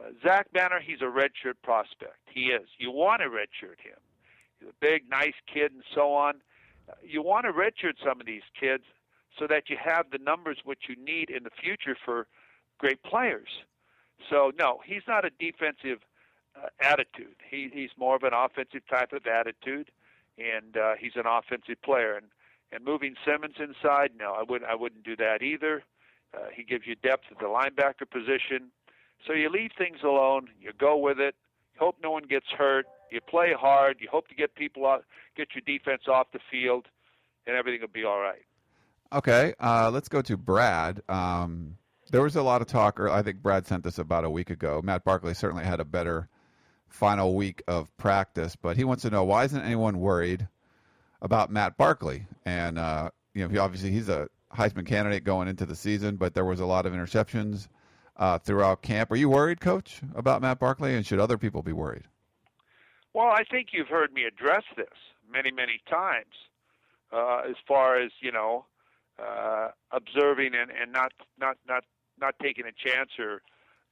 Uh, 0.00 0.10
Zach 0.22 0.50
Banner, 0.52 0.80
he's 0.80 1.02
a 1.02 1.04
redshirt 1.04 1.60
prospect. 1.62 2.18
He 2.26 2.46
is. 2.46 2.68
You 2.78 2.90
want 2.90 3.20
to 3.20 3.28
redshirt 3.28 3.80
him. 3.80 4.00
He's 4.58 4.70
a 4.70 4.74
big, 4.80 5.08
nice 5.10 5.34
kid, 5.52 5.72
and 5.72 5.82
so 5.94 6.12
on 6.14 6.40
you 7.02 7.22
want 7.22 7.46
to 7.46 7.52
redshirt 7.52 7.94
some 8.04 8.20
of 8.20 8.26
these 8.26 8.42
kids 8.58 8.84
so 9.38 9.46
that 9.46 9.70
you 9.70 9.76
have 9.82 10.06
the 10.10 10.18
numbers 10.18 10.58
which 10.64 10.82
you 10.88 10.96
need 11.02 11.30
in 11.30 11.42
the 11.44 11.50
future 11.50 11.96
for 12.04 12.26
great 12.78 13.02
players. 13.02 13.48
So 14.30 14.52
no, 14.58 14.80
he's 14.84 15.02
not 15.08 15.24
a 15.24 15.30
defensive 15.38 16.00
uh, 16.56 16.68
attitude. 16.80 17.36
He, 17.50 17.70
he's 17.72 17.90
more 17.98 18.16
of 18.16 18.22
an 18.22 18.32
offensive 18.34 18.82
type 18.88 19.12
of 19.12 19.26
attitude, 19.26 19.90
and 20.38 20.76
uh, 20.76 20.94
he's 20.98 21.16
an 21.16 21.24
offensive 21.26 21.80
player. 21.82 22.16
And 22.16 22.26
and 22.74 22.84
moving 22.84 23.14
Simmons 23.26 23.56
inside, 23.58 24.12
no, 24.18 24.32
I 24.32 24.42
wouldn't. 24.48 24.70
I 24.70 24.74
wouldn't 24.74 25.04
do 25.04 25.14
that 25.16 25.42
either. 25.42 25.82
Uh, 26.34 26.46
he 26.54 26.62
gives 26.62 26.86
you 26.86 26.94
depth 26.94 27.24
at 27.30 27.38
the 27.38 27.44
linebacker 27.44 28.08
position. 28.10 28.70
So 29.26 29.34
you 29.34 29.50
leave 29.50 29.72
things 29.76 29.98
alone. 30.02 30.48
You 30.58 30.72
go 30.78 30.96
with 30.96 31.20
it. 31.20 31.34
Hope 31.78 31.96
no 32.02 32.10
one 32.10 32.24
gets 32.24 32.46
hurt. 32.56 32.86
You 33.10 33.20
play 33.20 33.52
hard. 33.58 33.96
You 34.00 34.08
hope 34.10 34.28
to 34.28 34.34
get 34.34 34.54
people 34.54 34.86
out, 34.86 35.04
get 35.36 35.48
your 35.54 35.62
defense 35.66 36.02
off 36.08 36.28
the 36.32 36.38
field, 36.50 36.86
and 37.46 37.56
everything 37.56 37.80
will 37.80 37.88
be 37.88 38.04
all 38.04 38.20
right. 38.20 38.42
Okay, 39.12 39.52
uh, 39.60 39.90
let's 39.92 40.08
go 40.08 40.22
to 40.22 40.36
Brad. 40.38 41.02
Um, 41.08 41.76
there 42.10 42.22
was 42.22 42.36
a 42.36 42.42
lot 42.42 42.62
of 42.62 42.68
talk, 42.68 42.98
or 42.98 43.10
I 43.10 43.22
think 43.22 43.42
Brad 43.42 43.66
sent 43.66 43.84
this 43.84 43.98
about 43.98 44.24
a 44.24 44.30
week 44.30 44.48
ago. 44.48 44.80
Matt 44.82 45.04
Barkley 45.04 45.34
certainly 45.34 45.64
had 45.64 45.80
a 45.80 45.84
better 45.84 46.28
final 46.88 47.34
week 47.34 47.62
of 47.68 47.94
practice, 47.96 48.56
but 48.56 48.76
he 48.76 48.84
wants 48.84 49.02
to 49.02 49.10
know 49.10 49.24
why 49.24 49.44
isn't 49.44 49.62
anyone 49.62 49.98
worried 49.98 50.48
about 51.20 51.50
Matt 51.50 51.76
Barkley? 51.76 52.26
And 52.46 52.78
uh, 52.78 53.10
you 53.34 53.42
know, 53.42 53.48
he, 53.48 53.58
obviously 53.58 53.90
he's 53.90 54.08
a 54.08 54.28
Heisman 54.54 54.86
candidate 54.86 55.24
going 55.24 55.48
into 55.48 55.66
the 55.66 55.76
season, 55.76 56.16
but 56.16 56.34
there 56.34 56.44
was 56.44 56.60
a 56.60 56.66
lot 56.66 56.86
of 56.86 56.92
interceptions 56.92 57.68
uh, 58.16 58.38
throughout 58.38 58.82
camp. 58.82 59.10
Are 59.10 59.16
you 59.16 59.28
worried, 59.28 59.60
Coach, 59.60 60.00
about 60.14 60.42
Matt 60.42 60.58
Barkley, 60.58 60.94
and 60.94 61.04
should 61.04 61.20
other 61.20 61.38
people 61.38 61.62
be 61.62 61.72
worried? 61.72 62.04
Well, 63.14 63.28
I 63.28 63.44
think 63.44 63.68
you've 63.72 63.88
heard 63.88 64.12
me 64.12 64.24
address 64.24 64.64
this 64.76 64.86
many, 65.30 65.50
many 65.50 65.80
times, 65.88 66.34
uh, 67.12 67.42
as 67.48 67.56
far 67.66 68.00
as 68.00 68.10
you 68.20 68.32
know, 68.32 68.66
uh, 69.18 69.68
observing 69.90 70.52
and, 70.54 70.70
and 70.70 70.92
not 70.92 71.12
not 71.38 71.56
not 71.68 71.84
not 72.18 72.34
taking 72.40 72.64
a 72.66 72.72
chance 72.72 73.10
or 73.18 73.42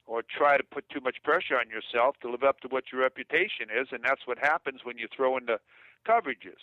or 0.07 0.23
try 0.23 0.57
to 0.57 0.63
put 0.63 0.89
too 0.89 0.99
much 0.99 1.17
pressure 1.23 1.55
on 1.55 1.69
yourself 1.69 2.15
to 2.21 2.29
live 2.29 2.43
up 2.43 2.59
to 2.61 2.67
what 2.67 2.85
your 2.91 3.01
reputation 3.01 3.67
is, 3.73 3.87
and 3.91 4.03
that's 4.03 4.25
what 4.25 4.39
happens 4.39 4.81
when 4.83 4.97
you 4.97 5.07
throw 5.15 5.37
into 5.37 5.59
coverages. 6.07 6.59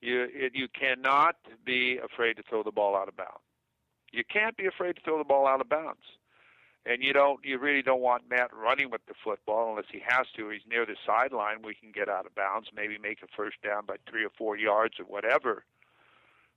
You 0.00 0.26
it, 0.32 0.52
you 0.54 0.68
cannot 0.68 1.36
be 1.64 1.98
afraid 1.98 2.36
to 2.38 2.42
throw 2.48 2.62
the 2.62 2.72
ball 2.72 2.96
out 2.96 3.08
of 3.08 3.16
bounds. 3.16 3.44
You 4.12 4.24
can't 4.24 4.56
be 4.56 4.66
afraid 4.66 4.96
to 4.96 5.02
throw 5.02 5.18
the 5.18 5.24
ball 5.24 5.46
out 5.46 5.60
of 5.60 5.68
bounds 5.68 6.00
and 6.86 7.02
you 7.02 7.12
don't 7.12 7.44
you 7.44 7.58
really 7.58 7.82
don't 7.82 8.00
want 8.00 8.28
Matt 8.28 8.50
running 8.54 8.90
with 8.90 9.04
the 9.06 9.14
football 9.22 9.70
unless 9.70 9.86
he 9.92 10.00
has 10.06 10.26
to. 10.36 10.48
He's 10.48 10.62
near 10.68 10.86
the 10.86 10.96
sideline. 11.06 11.62
We 11.62 11.74
can 11.74 11.92
get 11.92 12.08
out 12.08 12.26
of 12.26 12.34
bounds, 12.34 12.68
maybe 12.74 12.98
make 12.98 13.22
a 13.22 13.26
first 13.36 13.56
down 13.62 13.86
by 13.86 13.96
three 14.08 14.24
or 14.24 14.30
four 14.36 14.56
yards 14.56 14.94
or 14.98 15.04
whatever. 15.04 15.64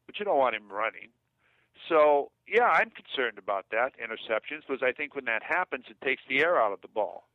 But 0.06 0.20
you 0.20 0.26
don't 0.26 0.38
want 0.38 0.56
him 0.56 0.72
running. 0.72 1.10
So 1.90 2.32
yeah, 2.48 2.68
I'm 2.68 2.92
concerned 2.92 3.38
about 3.38 3.66
that 3.72 3.94
interceptions 4.00 4.62
because 4.68 4.84
I 4.84 4.92
think 4.92 5.16
when 5.16 5.26
that 5.26 5.44
happens, 5.44 5.86
it 5.90 6.00
takes 6.06 6.22
the 6.28 6.40
air 6.40 6.62
out 6.62 6.72
of 6.72 6.82
the 6.82 6.88
ball 6.88 7.28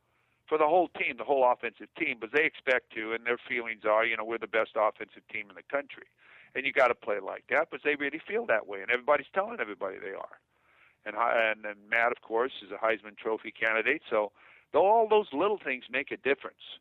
for 0.49 0.57
the 0.57 0.67
whole 0.67 0.89
team, 0.89 1.17
the 1.19 1.25
whole 1.25 1.45
offensive 1.45 1.89
team, 1.99 2.17
because 2.19 2.33
they 2.33 2.45
expect 2.45 2.95
to, 2.95 3.13
and 3.13 3.27
their 3.27 3.37
feelings 3.37 3.83
are, 3.85 4.07
you 4.07 4.17
know, 4.17 4.25
we're 4.25 4.39
the 4.39 4.47
best 4.47 4.71
offensive 4.77 5.21
team 5.31 5.45
in 5.51 5.57
the 5.57 5.69
country, 5.71 6.09
and 6.55 6.65
you 6.65 6.73
got 6.73 6.89
to 6.89 6.95
play 6.95 7.21
like 7.21 7.45
that 7.51 7.69
because 7.69 7.85
they 7.85 7.97
really 7.97 8.21
feel 8.27 8.47
that 8.47 8.67
way, 8.67 8.81
and 8.81 8.91
everybody's 8.91 9.29
telling 9.35 9.61
everybody 9.61 9.99
they 9.99 10.17
are 10.17 10.41
and 11.09 11.17
and, 11.17 11.65
and 11.65 11.91
Matt, 11.91 12.13
of 12.13 12.21
course, 12.23 12.53
is 12.63 12.71
a 12.71 12.85
Heisman 12.85 13.17
Trophy 13.17 13.51
candidate. 13.51 14.03
So 14.09 14.33
though 14.73 14.87
all 14.87 15.09
those 15.09 15.29
little 15.33 15.59
things 15.59 15.85
make 15.91 16.11
a 16.13 16.17
difference. 16.17 16.79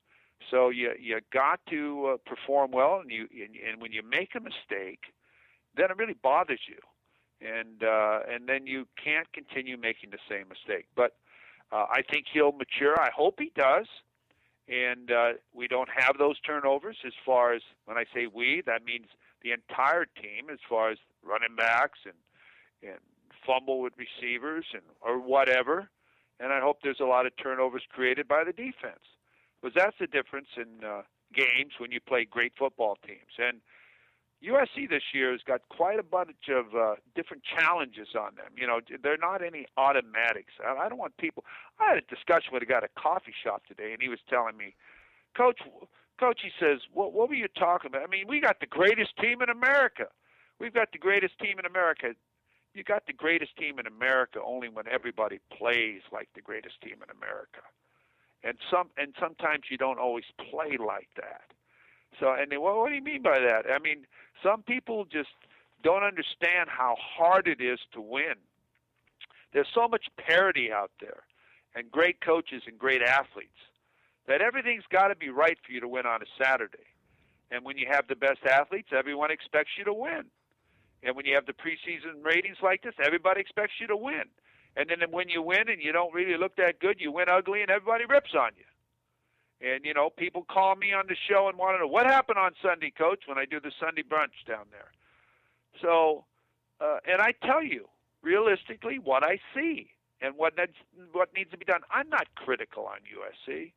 So 0.52 0.70
you 0.70 0.92
you 1.00 1.20
got 1.34 1.60
to 1.70 2.14
uh, 2.14 2.18
perform 2.30 2.72
well, 2.72 3.00
and 3.02 3.12
you 3.12 3.28
and, 3.32 3.56
and 3.68 3.82
when 3.82 3.92
you 3.92 4.04
make 4.04 4.36
a 4.36 4.40
mistake, 4.40 5.02
then 5.76 5.90
it 5.90 5.98
really 5.98 6.14
bothers 6.14 6.62
you, 6.68 6.80
and 7.42 7.84
uh, 7.84 8.20
and 8.30 8.48
then 8.48 8.68
you 8.68 8.88
can't 9.04 9.32
continue 9.34 9.78
making 9.78 10.12
the 10.12 10.20
same 10.30 10.48
mistake. 10.48 10.86
But 10.96 11.16
uh, 11.72 11.86
I 11.92 12.02
think 12.10 12.26
he'll 12.32 12.52
mature. 12.52 13.00
I 13.00 13.10
hope 13.10 13.40
he 13.40 13.52
does, 13.56 13.88
and 14.70 15.12
uh, 15.12 15.34
we 15.54 15.68
don't 15.68 15.90
have 15.90 16.18
those 16.18 16.40
turnovers. 16.42 16.98
As 17.06 17.14
far 17.26 17.54
as 17.54 17.62
when 17.86 17.98
I 17.98 18.06
say 18.14 18.28
we, 18.28 18.62
that 18.66 18.86
means 18.86 19.08
the 19.42 19.52
entire 19.52 20.06
team, 20.06 20.50
as 20.52 20.60
far 20.70 20.92
as 20.92 20.98
running 21.24 21.56
backs 21.58 22.00
and 22.06 22.16
and 22.84 23.00
fumble 23.48 23.82
with 23.82 23.94
receivers 23.98 24.66
and 24.74 24.84
or 25.02 25.20
whatever. 25.20 25.90
And 26.40 26.54
I 26.54 26.60
hope 26.60 26.80
there's 26.84 27.00
a 27.00 27.06
lot 27.06 27.26
of 27.26 27.32
turnovers 27.42 27.82
created 27.90 28.28
by 28.28 28.44
the 28.44 28.52
defense, 28.52 29.02
because 29.60 29.74
that's 29.76 29.96
the 30.00 30.06
difference 30.06 30.50
in 30.56 30.86
uh, 30.86 31.02
games 31.34 31.74
when 31.80 31.92
you 31.92 32.00
play 32.00 32.26
great 32.30 32.54
football 32.60 32.98
teams. 33.08 33.34
And 33.40 33.62
USC 34.44 34.88
this 34.88 35.02
year 35.14 35.32
has 35.32 35.42
got 35.42 35.62
quite 35.70 36.00
a 36.00 36.04
bunch 36.04 36.50
of 36.50 36.76
uh, 36.76 36.96
different 37.16 37.42
challenges 37.44 38.10
on 38.14 38.36
them. 38.36 38.54
You 38.56 38.68
know, 38.68 38.82
they're 39.02 39.18
not 39.18 39.44
any 39.44 39.66
automatics. 39.78 40.54
I, 40.64 40.88
don't 40.90 41.00
want 41.00 41.18
people. 41.18 41.44
I 41.80 41.90
had 41.90 41.98
a 41.98 42.06
discussion 42.16 42.54
with 42.54 42.62
a 42.62 42.68
guy 42.68 42.78
at 42.78 42.84
a 42.84 43.00
coffee 43.00 43.34
shop 43.44 43.64
today, 43.68 43.94
and 43.94 44.02
he 44.02 44.10
was 44.10 44.20
telling 44.30 44.56
me, 44.56 44.76
Coach, 45.36 45.60
Coach, 46.20 46.42
he 46.44 46.52
says, 46.60 46.82
what, 46.94 47.14
what 47.14 47.30
were 47.30 47.36
you 47.36 47.48
talking 47.58 47.90
about? 47.90 48.04
I 48.04 48.08
mean, 48.08 48.26
we 48.28 48.40
got 48.40 48.60
the 48.60 48.68
greatest 48.68 49.18
team 49.18 49.42
in 49.42 49.50
America. 49.50 50.06
We've 50.60 50.74
got 50.74 50.92
the 50.92 51.00
greatest 51.00 51.38
team 51.40 51.58
in 51.58 51.66
America 51.66 52.14
you 52.78 52.84
got 52.84 53.06
the 53.08 53.14
greatest 53.14 53.56
team 53.58 53.80
in 53.80 53.88
America 53.88 54.40
only 54.46 54.70
when 54.70 54.88
everybody 54.88 55.40
plays 55.52 56.02
like 56.12 56.30
the 56.36 56.42
greatest 56.42 56.80
team 56.82 56.98
in 57.04 57.10
America. 57.18 57.62
and 58.44 58.58
some 58.72 58.90
and 58.98 59.14
sometimes 59.20 59.64
you 59.70 59.78
don't 59.78 60.00
always 60.00 60.26
play 60.50 60.78
like 60.78 61.10
that. 61.16 61.52
So, 62.20 62.34
and 62.34 62.52
they, 62.52 62.58
well, 62.58 62.78
what 62.78 62.90
do 62.90 62.96
you 62.96 63.02
mean 63.02 63.22
by 63.22 63.40
that? 63.40 63.66
I 63.72 63.80
mean, 63.80 64.06
some 64.44 64.64
people 64.64 65.06
just 65.06 65.30
don't 65.84 66.04
understand 66.04 66.70
how 66.70 66.96
hard 67.00 67.48
it 67.48 67.62
is 67.62 67.80
to 67.94 68.02
win. 68.02 68.36
There's 69.54 69.68
so 69.74 69.88
much 69.88 70.06
parity 70.18 70.72
out 70.72 70.92
there, 71.00 71.24
and 71.76 71.92
great 71.92 72.22
coaches 72.22 72.64
and 72.68 72.78
great 72.78 73.02
athletes 73.02 73.60
that 74.28 74.42
everything's 74.42 74.84
got 74.92 75.08
to 75.08 75.16
be 75.16 75.30
right 75.30 75.58
for 75.66 75.72
you 75.72 75.80
to 75.80 75.88
win 75.88 76.06
on 76.06 76.22
a 76.22 76.26
Saturday. 76.44 76.88
And 77.50 77.64
when 77.64 77.78
you 77.78 77.88
have 77.90 78.08
the 78.08 78.16
best 78.16 78.40
athletes, 78.50 78.90
everyone 78.92 79.32
expects 79.32 79.72
you 79.78 79.86
to 79.86 79.94
win. 79.94 80.26
And 81.04 81.16
when 81.16 81.26
you 81.26 81.36
have 81.36 81.46
the 81.46 81.54
preseason 81.54 82.24
ratings 82.24 82.58
like 82.62 82.82
this, 82.84 82.94
everybody 83.04 83.42
expects 83.42 83.74
you 83.80 83.88
to 83.88 83.98
win. 83.98 84.26
And 84.76 84.90
then 84.90 85.00
when 85.12 85.30
you 85.30 85.42
win 85.42 85.70
and 85.70 85.82
you 85.82 85.92
don't 85.92 86.14
really 86.14 86.38
look 86.38 86.56
that 86.58 86.80
good, 86.80 86.98
you 87.00 87.12
win 87.12 87.30
ugly 87.30 87.62
and 87.62 87.70
everybody 87.70 88.06
rips 88.06 88.34
on 88.36 88.52
you. 88.56 88.66
And 89.60 89.86
you 89.86 89.94
know, 89.94 90.10
people 90.10 90.46
call 90.50 90.76
me 90.76 90.94
on 90.94 91.06
the 91.08 91.16
show 91.30 91.50
and 91.50 91.58
want 91.58 91.76
to 91.76 91.80
know 91.80 91.88
what 91.88 92.06
happened 92.06 92.38
on 92.38 92.52
Sunday, 92.62 92.92
Coach, 92.96 93.24
when 93.26 93.38
I 93.38 93.46
do 93.46 93.60
the 93.60 93.72
Sunday 93.80 94.04
brunch 94.04 94.46
down 94.48 94.66
there. 94.72 94.92
So, 95.82 96.26
uh, 96.80 96.98
and 97.08 97.22
I 97.22 97.34
tell 97.44 97.64
you 97.64 97.88
realistically 98.22 99.00
what 99.00 99.24
I 99.24 99.40
see 99.56 99.90
and 100.22 100.36
what 100.36 100.58
needs, 100.58 100.74
what 101.12 101.30
needs 101.36 101.50
to 101.52 101.58
be 101.58 101.66
done. 101.66 101.82
I'm 101.92 102.10
not 102.10 102.28
critical 102.36 102.86
on 102.86 102.98
USC 103.02 103.72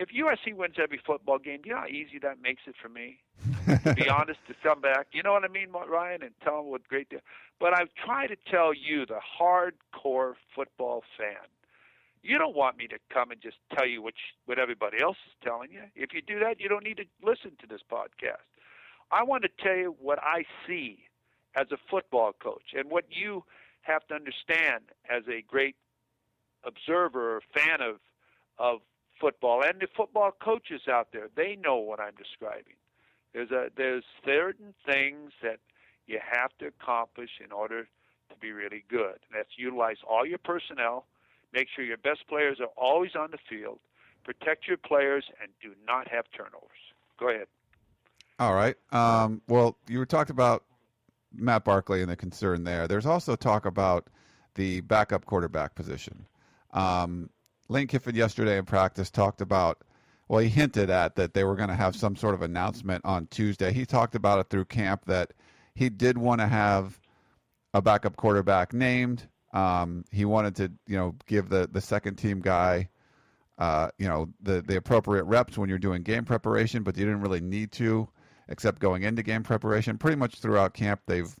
if 0.00 0.08
USC 0.08 0.54
wins 0.56 0.76
every 0.82 0.98
football 1.06 1.38
game, 1.38 1.60
you 1.62 1.72
know 1.72 1.80
how 1.80 1.86
easy 1.86 2.18
that 2.22 2.40
makes 2.42 2.62
it 2.66 2.74
for 2.80 2.88
me. 2.88 3.18
to 3.84 3.94
be 3.94 4.08
honest, 4.08 4.40
to 4.48 4.54
come 4.62 4.80
back, 4.80 5.08
you 5.12 5.22
know 5.22 5.32
what 5.32 5.44
I 5.44 5.48
mean, 5.48 5.68
Ryan, 5.70 6.22
and 6.22 6.32
tell 6.42 6.56
them 6.56 6.70
what 6.70 6.88
great. 6.88 7.10
Deal. 7.10 7.20
But 7.60 7.74
I 7.74 7.82
try 8.02 8.26
to 8.26 8.36
tell 8.50 8.72
you, 8.72 9.04
the 9.04 9.20
hardcore 9.38 10.32
football 10.56 11.04
fan, 11.18 11.36
you 12.22 12.38
don't 12.38 12.56
want 12.56 12.78
me 12.78 12.86
to 12.88 12.96
come 13.12 13.30
and 13.30 13.42
just 13.42 13.58
tell 13.76 13.86
you 13.86 14.00
what 14.00 14.14
what 14.46 14.58
everybody 14.58 15.02
else 15.02 15.18
is 15.26 15.34
telling 15.44 15.70
you. 15.70 15.82
If 15.94 16.14
you 16.14 16.22
do 16.22 16.40
that, 16.40 16.60
you 16.60 16.68
don't 16.70 16.84
need 16.84 16.96
to 16.96 17.04
listen 17.22 17.52
to 17.60 17.66
this 17.66 17.82
podcast. 17.92 18.48
I 19.12 19.22
want 19.22 19.42
to 19.42 19.50
tell 19.62 19.76
you 19.76 19.94
what 20.00 20.18
I 20.22 20.44
see 20.66 21.00
as 21.56 21.66
a 21.72 21.76
football 21.90 22.32
coach 22.42 22.72
and 22.74 22.90
what 22.90 23.04
you 23.10 23.44
have 23.82 24.06
to 24.08 24.14
understand 24.14 24.84
as 25.10 25.24
a 25.28 25.42
great 25.42 25.76
observer 26.64 27.36
or 27.36 27.42
fan 27.54 27.82
of 27.82 27.96
of 28.58 28.80
football 29.20 29.62
and 29.62 29.80
the 29.80 29.88
football 29.96 30.32
coaches 30.42 30.82
out 30.90 31.08
there, 31.12 31.28
they 31.36 31.56
know 31.56 31.76
what 31.76 32.00
I'm 32.00 32.14
describing. 32.16 32.74
There's 33.32 33.50
a 33.50 33.68
there's 33.76 34.04
certain 34.24 34.74
things 34.84 35.32
that 35.42 35.58
you 36.06 36.18
have 36.20 36.50
to 36.58 36.66
accomplish 36.66 37.30
in 37.44 37.52
order 37.52 37.84
to 38.30 38.36
be 38.40 38.52
really 38.52 38.84
good. 38.88 39.18
And 39.28 39.34
that's 39.34 39.50
utilize 39.56 39.98
all 40.08 40.26
your 40.26 40.38
personnel, 40.38 41.06
make 41.52 41.68
sure 41.74 41.84
your 41.84 41.98
best 41.98 42.26
players 42.28 42.58
are 42.60 42.70
always 42.76 43.12
on 43.14 43.30
the 43.30 43.38
field, 43.48 43.78
protect 44.24 44.66
your 44.66 44.76
players, 44.76 45.24
and 45.40 45.50
do 45.62 45.74
not 45.86 46.08
have 46.08 46.24
turnovers. 46.36 46.68
Go 47.18 47.28
ahead. 47.28 47.46
All 48.38 48.54
right. 48.54 48.74
Um, 48.90 49.42
well, 49.48 49.76
you 49.86 49.98
were 49.98 50.06
talking 50.06 50.32
about 50.32 50.64
Matt 51.32 51.64
Barkley 51.64 52.00
and 52.00 52.10
the 52.10 52.16
concern 52.16 52.64
there. 52.64 52.88
There's 52.88 53.06
also 53.06 53.36
talk 53.36 53.66
about 53.66 54.08
the 54.54 54.80
backup 54.80 55.26
quarterback 55.26 55.74
position. 55.74 56.26
Um, 56.72 57.30
Lane 57.70 57.86
Kiffin 57.86 58.16
yesterday 58.16 58.58
in 58.58 58.64
practice 58.64 59.10
talked 59.10 59.40
about, 59.40 59.82
well, 60.26 60.40
he 60.40 60.48
hinted 60.48 60.90
at 60.90 61.14
that 61.14 61.34
they 61.34 61.44
were 61.44 61.54
going 61.54 61.68
to 61.68 61.74
have 61.76 61.94
some 61.94 62.16
sort 62.16 62.34
of 62.34 62.42
announcement 62.42 63.04
on 63.04 63.28
Tuesday. 63.28 63.72
He 63.72 63.86
talked 63.86 64.16
about 64.16 64.40
it 64.40 64.50
through 64.50 64.64
camp 64.64 65.04
that 65.06 65.32
he 65.76 65.88
did 65.88 66.18
want 66.18 66.40
to 66.40 66.48
have 66.48 67.00
a 67.72 67.80
backup 67.80 68.16
quarterback 68.16 68.72
named. 68.72 69.28
Um, 69.54 70.04
he 70.10 70.24
wanted 70.24 70.56
to, 70.56 70.72
you 70.88 70.96
know, 70.96 71.14
give 71.26 71.48
the, 71.48 71.68
the 71.70 71.80
second 71.80 72.16
team 72.16 72.40
guy, 72.40 72.88
uh, 73.58 73.90
you 73.98 74.08
know, 74.08 74.28
the, 74.42 74.62
the 74.62 74.76
appropriate 74.76 75.24
reps 75.24 75.56
when 75.56 75.68
you're 75.68 75.78
doing 75.78 76.02
game 76.02 76.24
preparation, 76.24 76.82
but 76.82 76.96
you 76.96 77.04
didn't 77.04 77.20
really 77.20 77.40
need 77.40 77.70
to, 77.72 78.08
except 78.48 78.80
going 78.80 79.04
into 79.04 79.22
game 79.22 79.44
preparation. 79.44 79.96
Pretty 79.96 80.16
much 80.16 80.40
throughout 80.40 80.74
camp, 80.74 81.02
they've 81.06 81.34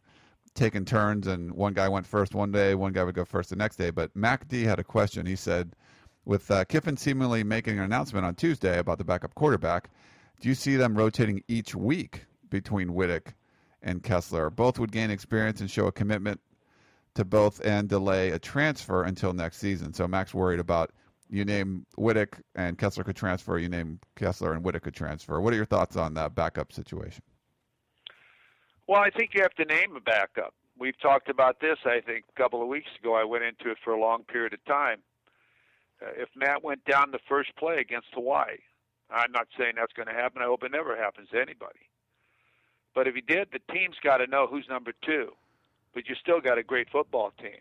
taken 0.54 0.84
turns, 0.84 1.26
and 1.26 1.50
one 1.52 1.72
guy 1.74 1.88
went 1.88 2.06
first 2.06 2.36
one 2.36 2.52
day, 2.52 2.76
one 2.76 2.92
guy 2.92 3.02
would 3.02 3.16
go 3.16 3.24
first 3.24 3.50
the 3.50 3.56
next 3.56 3.76
day. 3.76 3.90
But 3.90 4.14
Mac 4.14 4.46
D 4.46 4.62
had 4.62 4.78
a 4.78 4.84
question. 4.84 5.26
He 5.26 5.36
said, 5.36 5.74
with 6.24 6.50
uh, 6.50 6.64
Kiffin 6.64 6.96
seemingly 6.96 7.42
making 7.42 7.78
an 7.78 7.84
announcement 7.84 8.24
on 8.24 8.34
Tuesday 8.34 8.78
about 8.78 8.98
the 8.98 9.04
backup 9.04 9.34
quarterback, 9.34 9.90
do 10.40 10.48
you 10.48 10.54
see 10.54 10.76
them 10.76 10.96
rotating 10.96 11.42
each 11.48 11.74
week 11.74 12.24
between 12.50 12.88
Wittek 12.88 13.34
and 13.82 14.02
Kessler? 14.02 14.50
Both 14.50 14.78
would 14.78 14.92
gain 14.92 15.10
experience 15.10 15.60
and 15.60 15.70
show 15.70 15.86
a 15.86 15.92
commitment 15.92 16.40
to 17.14 17.24
both 17.24 17.64
and 17.64 17.88
delay 17.88 18.30
a 18.30 18.38
transfer 18.38 19.02
until 19.04 19.32
next 19.32 19.58
season. 19.58 19.92
So 19.92 20.06
Max 20.06 20.32
worried 20.32 20.60
about 20.60 20.92
you 21.28 21.44
name 21.44 21.86
Wittek 21.98 22.40
and 22.54 22.76
Kessler 22.76 23.04
could 23.04 23.16
transfer, 23.16 23.58
you 23.58 23.68
name 23.68 24.00
Kessler 24.16 24.52
and 24.52 24.64
Wittek 24.64 24.82
could 24.82 24.94
transfer. 24.94 25.40
What 25.40 25.52
are 25.52 25.56
your 25.56 25.66
thoughts 25.66 25.96
on 25.96 26.14
that 26.14 26.34
backup 26.34 26.72
situation? 26.72 27.22
Well, 28.88 29.00
I 29.00 29.10
think 29.10 29.30
you 29.34 29.42
have 29.42 29.54
to 29.54 29.64
name 29.64 29.94
a 29.96 30.00
backup. 30.00 30.54
We've 30.76 30.98
talked 31.00 31.28
about 31.28 31.60
this, 31.60 31.78
I 31.84 32.00
think, 32.00 32.24
a 32.34 32.40
couple 32.40 32.62
of 32.62 32.68
weeks 32.68 32.88
ago. 32.98 33.14
I 33.14 33.24
went 33.24 33.44
into 33.44 33.70
it 33.70 33.78
for 33.84 33.92
a 33.92 34.00
long 34.00 34.24
period 34.24 34.54
of 34.54 34.64
time 34.64 34.98
Uh, 36.02 36.10
if 36.16 36.28
Matt 36.34 36.64
went 36.64 36.84
down 36.84 37.10
the 37.10 37.20
first 37.28 37.54
play 37.56 37.78
against 37.78 38.08
Hawaii. 38.14 38.58
I'm 39.10 39.32
not 39.32 39.48
saying 39.58 39.72
that's 39.76 39.92
going 39.92 40.08
to 40.08 40.14
happen. 40.14 40.42
I 40.42 40.46
hope 40.46 40.62
it 40.62 40.72
never 40.72 40.96
happens 40.96 41.28
to 41.32 41.40
anybody. 41.40 41.90
But 42.94 43.08
if 43.08 43.14
he 43.14 43.20
did, 43.20 43.48
the 43.52 43.72
team's 43.72 43.96
got 44.02 44.18
to 44.18 44.26
know 44.26 44.46
who's 44.46 44.66
number 44.68 44.92
two. 45.04 45.32
But 45.94 46.08
you 46.08 46.14
still 46.14 46.40
got 46.40 46.58
a 46.58 46.62
great 46.62 46.88
football 46.90 47.32
team, 47.40 47.60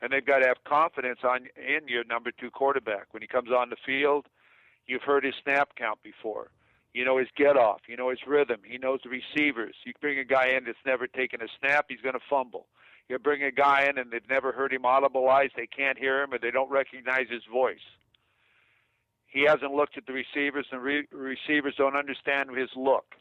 and 0.00 0.12
they've 0.12 0.24
got 0.24 0.38
to 0.38 0.46
have 0.46 0.62
confidence 0.64 1.18
on 1.24 1.48
in 1.56 1.88
your 1.88 2.04
number 2.04 2.30
two 2.30 2.50
quarterback 2.50 3.08
when 3.10 3.22
he 3.22 3.26
comes 3.26 3.50
on 3.50 3.70
the 3.70 3.76
field. 3.84 4.26
You've 4.86 5.02
heard 5.02 5.24
his 5.24 5.34
snap 5.42 5.70
count 5.76 5.98
before. 6.04 6.50
You 6.92 7.04
know 7.04 7.18
his 7.18 7.26
get 7.36 7.56
off. 7.56 7.80
You 7.88 7.96
know 7.96 8.10
his 8.10 8.20
rhythm. 8.24 8.60
He 8.64 8.78
knows 8.78 9.00
the 9.02 9.10
receivers. 9.10 9.74
You 9.84 9.92
bring 10.00 10.20
a 10.20 10.24
guy 10.24 10.50
in 10.50 10.64
that's 10.64 10.78
never 10.86 11.08
taken 11.08 11.42
a 11.42 11.48
snap, 11.58 11.86
he's 11.88 12.00
going 12.00 12.14
to 12.14 12.20
fumble 12.30 12.66
you 13.08 13.18
bring 13.18 13.42
a 13.42 13.50
guy 13.50 13.86
in 13.88 13.98
and 13.98 14.10
they've 14.10 14.28
never 14.28 14.52
heard 14.52 14.72
him 14.72 14.82
audibilize, 14.82 15.50
they 15.56 15.66
can't 15.66 15.98
hear 15.98 16.22
him, 16.22 16.32
or 16.32 16.38
they 16.38 16.50
don't 16.50 16.70
recognize 16.70 17.26
his 17.30 17.42
voice. 17.52 17.84
He 19.26 19.44
hasn't 19.44 19.74
looked 19.74 19.98
at 19.98 20.06
the 20.06 20.12
receivers, 20.12 20.66
and 20.70 20.82
re- 20.82 21.08
receivers 21.10 21.74
don't 21.76 21.96
understand 21.96 22.56
his 22.56 22.70
look. 22.76 23.14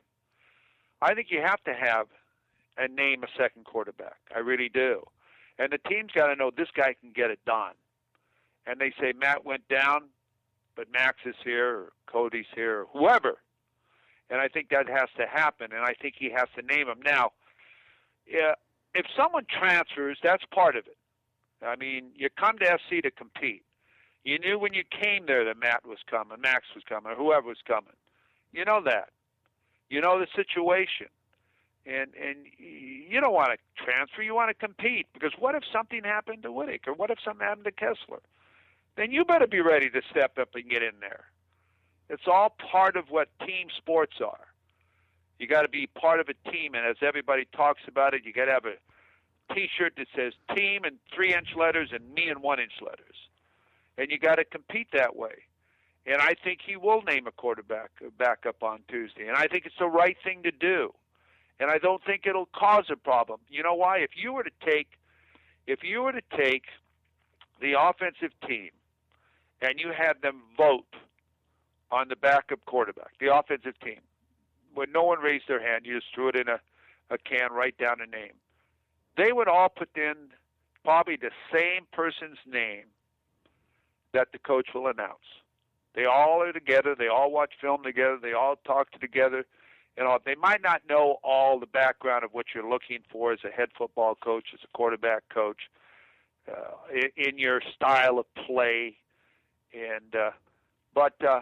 I 1.02 1.14
think 1.14 1.28
you 1.32 1.42
have 1.42 1.62
to 1.64 1.74
have 1.74 2.08
and 2.78 2.96
name 2.96 3.24
a 3.24 3.28
second 3.38 3.66
quarterback. 3.66 4.18
I 4.36 4.40
really 4.40 4.70
do. 4.70 5.04
And 5.60 5.72
the 5.72 5.78
team's 5.90 6.12
got 6.12 6.28
to 6.28 6.36
know 6.36 6.52
this 6.56 6.70
guy 6.76 6.96
can 7.00 7.12
get 7.14 7.30
it 7.30 7.40
done. 7.46 7.74
And 8.66 8.80
they 8.80 8.94
say 9.00 9.14
Matt 9.20 9.46
went 9.46 9.68
down, 9.68 10.10
but 10.76 10.88
Max 10.92 11.18
is 11.26 11.36
here, 11.44 11.68
or 11.68 11.94
Cody's 12.08 12.46
here, 12.56 12.82
or 12.82 12.86
whoever. 12.94 13.40
And 14.30 14.40
I 14.40 14.48
think 14.48 14.70
that 14.70 14.88
has 14.88 15.10
to 15.18 15.28
happen. 15.28 15.72
And 15.74 15.84
I 15.84 15.94
think 16.02 16.16
he 16.18 16.32
has 16.32 16.48
to 16.56 16.62
name 16.66 16.88
him. 16.88 17.00
Now, 17.04 17.32
yeah, 18.26 18.54
if 18.94 19.06
someone 19.18 19.46
transfers, 19.50 20.18
that's 20.22 20.44
part 20.54 20.76
of 20.76 20.86
it. 20.88 20.98
I 21.66 21.76
mean, 21.76 22.12
you 22.16 22.30
come 22.30 22.58
to 22.60 22.66
SC 22.66 23.02
to 23.04 23.12
compete. 23.12 23.64
You 24.24 24.40
knew 24.40 24.58
when 24.58 24.74
you 24.74 24.84
came 24.90 25.26
there 25.26 25.44
that 25.46 25.58
Matt 25.58 25.86
was 25.86 26.00
coming, 26.10 26.40
Max 26.42 26.66
was 26.76 26.84
coming, 26.88 27.14
whoever 27.18 27.48
was 27.48 27.62
coming. 27.68 27.94
You 28.52 28.66
know 28.66 28.82
that. 28.86 29.10
You 29.90 30.02
know 30.02 30.20
the 30.20 30.28
situation. 30.36 31.08
And 31.86 32.12
and 32.16 32.38
you 32.58 33.20
don't 33.20 33.34
want 33.34 33.52
to 33.52 33.84
transfer, 33.84 34.22
you 34.22 34.34
want 34.34 34.50
to 34.50 34.54
compete 34.54 35.08
because 35.14 35.34
what 35.38 35.54
if 35.56 35.64
something 35.72 36.04
happened 36.04 36.44
to 36.44 36.50
Wittek 36.50 36.88
or 36.88 36.94
what 36.94 37.12
if 37.12 37.18
something 37.24 37.46
happened 37.46 37.66
to 37.66 37.72
Kessler? 37.72 38.22
Then 38.96 39.12
you 39.12 39.26
better 39.26 39.48
be 39.48 39.60
ready 39.60 39.90
to 39.90 40.02
step 40.10 40.38
up 40.40 40.50
and 40.56 40.70
get 40.70 40.84
in 40.84 40.94
there. 41.02 41.26
It's 42.10 42.28
all 42.28 42.56
part 42.72 42.96
of 42.96 43.10
what 43.10 43.28
team 43.46 43.68
sports 43.76 44.18
are. 44.24 44.53
You 45.40 45.48
got 45.48 45.64
to 45.64 45.70
be 45.70 45.88
part 45.88 46.20
of 46.20 46.30
a 46.30 46.52
team, 46.52 46.74
and 46.76 46.86
as 46.86 46.98
everybody 47.02 47.48
talks 47.56 47.82
about 47.88 48.14
it, 48.14 48.22
you 48.26 48.34
got 48.34 48.46
to 48.46 48.52
have 48.52 48.66
a 48.66 49.54
T-shirt 49.54 49.94
that 49.98 50.08
says 50.16 50.34
"team" 50.56 50.86
in 50.86 51.00
three-inch 51.14 51.50
letters 51.56 51.90
and 51.92 52.14
"me" 52.14 52.30
in 52.30 52.42
one-inch 52.42 52.82
letters, 52.82 53.16
and 53.98 54.10
you 54.10 54.18
got 54.18 54.36
to 54.36 54.46
compete 54.46 54.88
that 54.94 55.16
way. 55.16 55.44
And 56.06 56.22
I 56.22 56.36
think 56.44 56.60
he 56.66 56.76
will 56.76 57.02
name 57.02 57.28
a 57.28 57.32
quarterback 57.32 57.92
uh, 58.06 58.10
back 58.18 58.46
up 58.46 58.62
on 58.62 58.82
Tuesday, 58.88 59.28
and 59.28 59.38
I 59.38 59.48
think 59.48 59.66
it's 59.66 59.78
the 59.80 59.88
right 59.88 60.18
thing 60.24 60.44
to 60.44 60.52
do. 60.52 60.94
And 61.60 61.70
I 61.70 61.78
don't 61.78 62.04
think 62.04 62.26
it'll 62.26 62.50
cause 62.54 62.86
a 62.92 62.96
problem. 62.96 63.40
You 63.48 63.64
know 63.64 63.76
why? 63.76 64.00
If 64.00 64.12
you 64.16 64.34
were 64.34 64.44
to 64.44 64.52
take, 64.66 64.88
if 65.68 65.84
you 65.84 66.02
were 66.02 66.12
to 66.12 66.22
take 66.36 66.66
the 67.62 67.80
offensive 67.80 68.32
team, 68.48 68.72
and 69.62 69.80
you 69.80 69.92
had 69.96 70.22
them 70.22 70.42
vote 70.58 70.96
on 71.92 72.10
the 72.10 72.16
backup 72.16 72.66
quarterback, 72.66 73.12
the 73.20 73.34
offensive 73.34 73.80
team, 73.80 74.00
when 74.74 74.92
no 74.92 75.04
one 75.04 75.20
raised 75.20 75.48
their 75.48 75.62
hand, 75.62 75.86
you 75.86 75.96
just 75.96 76.14
threw 76.14 76.30
it 76.30 76.36
in 76.36 76.48
a, 76.48 76.60
a 77.10 77.18
can, 77.18 77.52
write 77.52 77.78
down 77.78 77.98
a 78.02 78.06
name. 78.06 78.34
They 79.18 79.32
would 79.32 79.48
all 79.48 79.70
put 79.70 79.90
in 79.96 80.16
probably 80.84 81.16
the 81.16 81.32
same 81.52 81.86
person's 81.92 82.40
name 82.46 82.86
that 84.14 84.32
the 84.32 84.40
coach 84.40 84.70
will 84.74 84.88
announce. 84.88 85.26
They 85.96 86.06
all 86.06 86.42
are 86.42 86.52
together. 86.52 86.96
They 86.98 87.08
all 87.08 87.32
watch 87.32 87.54
film 87.62 87.84
together. 87.84 88.18
They 88.22 88.34
all 88.34 88.56
talk 88.66 88.92
together. 89.00 89.46
You 89.98 90.04
know, 90.04 90.18
they 90.26 90.36
might 90.36 90.62
not 90.62 90.82
know 90.90 91.18
all 91.24 91.60
the 91.60 91.68
background 91.68 92.24
of 92.24 92.34
what 92.34 92.48
you're 92.54 92.68
looking 92.68 93.00
for 93.12 93.32
as 93.32 93.40
a 93.46 93.50
head 93.50 93.70
football 93.78 94.16
coach, 94.16 94.46
as 94.54 94.60
a 94.64 94.78
quarterback 94.78 95.24
coach, 95.30 95.70
uh, 96.52 96.72
in, 96.92 97.10
in 97.16 97.38
your 97.38 97.62
style 97.76 98.18
of 98.18 98.26
play, 98.34 98.98
and 99.74 100.16
uh, 100.16 100.32
But 100.94 101.14
uh, 101.24 101.42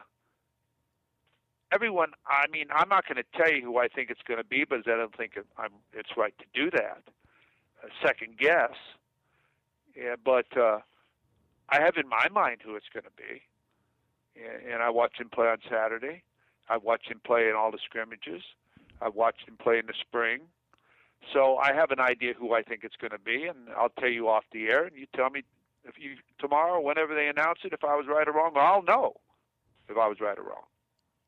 everyone, 1.72 2.12
I 2.28 2.46
mean, 2.52 2.68
I'm 2.74 2.90
not 2.90 3.08
going 3.08 3.18
to 3.24 3.38
tell 3.38 3.52
you 3.52 3.64
who 3.64 3.78
I 3.78 3.88
think 3.88 4.10
it's 4.10 4.22
going 4.28 4.40
to 4.40 4.44
be, 4.44 4.66
because 4.68 4.86
I 4.88 4.98
don't 4.98 5.16
think 5.16 5.34
it, 5.36 5.46
I'm, 5.58 5.72
it's 5.94 6.18
right 6.18 6.34
to 6.40 6.46
do 6.54 6.72
that. 6.72 7.02
A 7.84 8.06
second 8.06 8.38
guess. 8.38 8.74
Yeah, 9.96 10.16
but 10.24 10.56
uh, 10.58 10.80
I 11.70 11.82
have 11.82 11.98
in 11.98 12.08
my 12.08 12.28
mind 12.32 12.60
who 12.64 12.76
it's 12.76 12.90
going 12.94 13.04
to 13.04 13.12
be, 13.18 13.42
and, 14.36 14.74
and 14.74 14.84
I 14.84 14.90
watched 14.90 15.20
him 15.20 15.30
play 15.30 15.48
on 15.48 15.58
Saturday. 15.70 16.24
I 16.70 16.78
watched 16.78 17.12
him 17.12 17.20
play 17.26 17.50
in 17.50 17.56
all 17.56 17.72
the 17.72 17.80
scrimmages. 17.84 18.44
I 19.02 19.10
watched 19.10 19.48
him 19.48 19.58
play 19.58 19.80
in 19.80 19.88
the 19.88 19.94
spring. 20.00 20.42
So 21.34 21.58
I 21.58 21.74
have 21.74 21.92
an 21.92 22.00
idea 22.00 22.34
who 22.34 22.54
I 22.54 22.62
think 22.62 22.84
it's 22.84 22.96
going 22.96 23.12
to 23.12 23.20
be, 23.20 23.46
and 23.46 23.70
I'll 23.78 23.90
tell 24.00 24.10
you 24.10 24.28
off 24.28 24.44
the 24.52 24.70
air, 24.70 24.86
and 24.86 24.96
you 24.96 25.06
tell 25.16 25.30
me 25.30 25.44
if 25.84 25.96
you 25.98 26.16
tomorrow, 26.40 26.80
whenever 26.80 27.14
they 27.14 27.28
announce 27.28 27.60
it, 27.64 27.74
if 27.74 27.84
I 27.84 27.96
was 27.96 28.06
right 28.08 28.28
or 28.28 28.34
wrong. 28.34 28.54
I'll 28.56 28.84
know 28.84 29.16
if 29.90 29.98
I 29.98 30.08
was 30.08 30.20
right 30.20 30.38
or 30.38 30.44
wrong. 30.44 30.64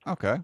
Okay. 0.06 0.38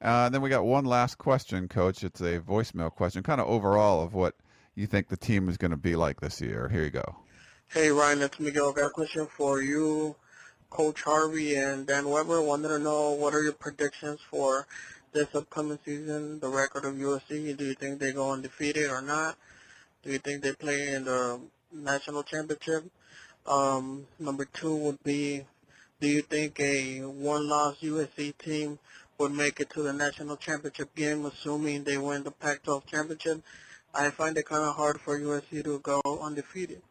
Uh, 0.00 0.28
then 0.28 0.42
we 0.42 0.50
got 0.50 0.64
one 0.64 0.84
last 0.84 1.16
question, 1.16 1.68
Coach. 1.68 2.04
It's 2.04 2.20
a 2.20 2.40
voicemail 2.40 2.90
question, 2.90 3.22
kind 3.22 3.40
of 3.40 3.46
overall 3.46 4.02
of 4.02 4.14
what 4.14 4.34
you 4.74 4.86
think 4.86 5.08
the 5.08 5.16
team 5.16 5.48
is 5.48 5.56
going 5.56 5.70
to 5.70 5.76
be 5.76 5.96
like 5.96 6.20
this 6.20 6.40
year. 6.40 6.68
Here 6.68 6.84
you 6.84 6.90
go. 6.90 7.16
Hey 7.68 7.90
Ryan, 7.90 8.22
it's 8.22 8.38
Miguel. 8.38 8.70
I 8.70 8.80
Got 8.80 8.86
a 8.86 8.90
question 8.90 9.26
for 9.26 9.60
you, 9.60 10.14
Coach 10.70 11.02
Harvey 11.02 11.56
and 11.56 11.86
Dan 11.86 12.08
Weber. 12.08 12.40
Wanted 12.40 12.68
to 12.68 12.78
know 12.78 13.12
what 13.12 13.34
are 13.34 13.42
your 13.42 13.54
predictions 13.54 14.20
for 14.30 14.66
this 15.12 15.34
upcoming 15.34 15.78
season, 15.84 16.38
the 16.38 16.48
record 16.48 16.84
of 16.84 16.94
USC. 16.94 17.56
Do 17.56 17.64
you 17.64 17.74
think 17.74 17.98
they 17.98 18.12
go 18.12 18.30
undefeated 18.30 18.88
or 18.90 19.02
not? 19.02 19.36
Do 20.04 20.12
you 20.12 20.18
think 20.18 20.42
they 20.42 20.52
play 20.52 20.94
in 20.94 21.06
the 21.06 21.40
national 21.72 22.22
championship? 22.22 22.84
Um, 23.46 24.06
number 24.20 24.44
two 24.44 24.76
would 24.76 25.02
be, 25.02 25.44
do 26.00 26.08
you 26.08 26.22
think 26.22 26.60
a 26.60 27.00
one-loss 27.00 27.76
USC 27.80 28.36
team 28.38 28.78
would 29.18 29.32
make 29.32 29.60
it 29.60 29.70
to 29.70 29.82
the 29.82 29.92
national 29.92 30.36
championship 30.36 30.94
game, 30.94 31.24
assuming 31.24 31.84
they 31.84 31.96
win 31.96 32.22
the 32.22 32.30
Pac-12 32.30 32.86
championship? 32.86 33.42
I 33.94 34.10
find 34.10 34.36
it 34.36 34.46
kind 34.46 34.62
of 34.62 34.76
hard 34.76 35.00
for 35.00 35.18
USC 35.18 35.64
to 35.64 35.78
go 35.78 36.00
undefeated 36.22 36.82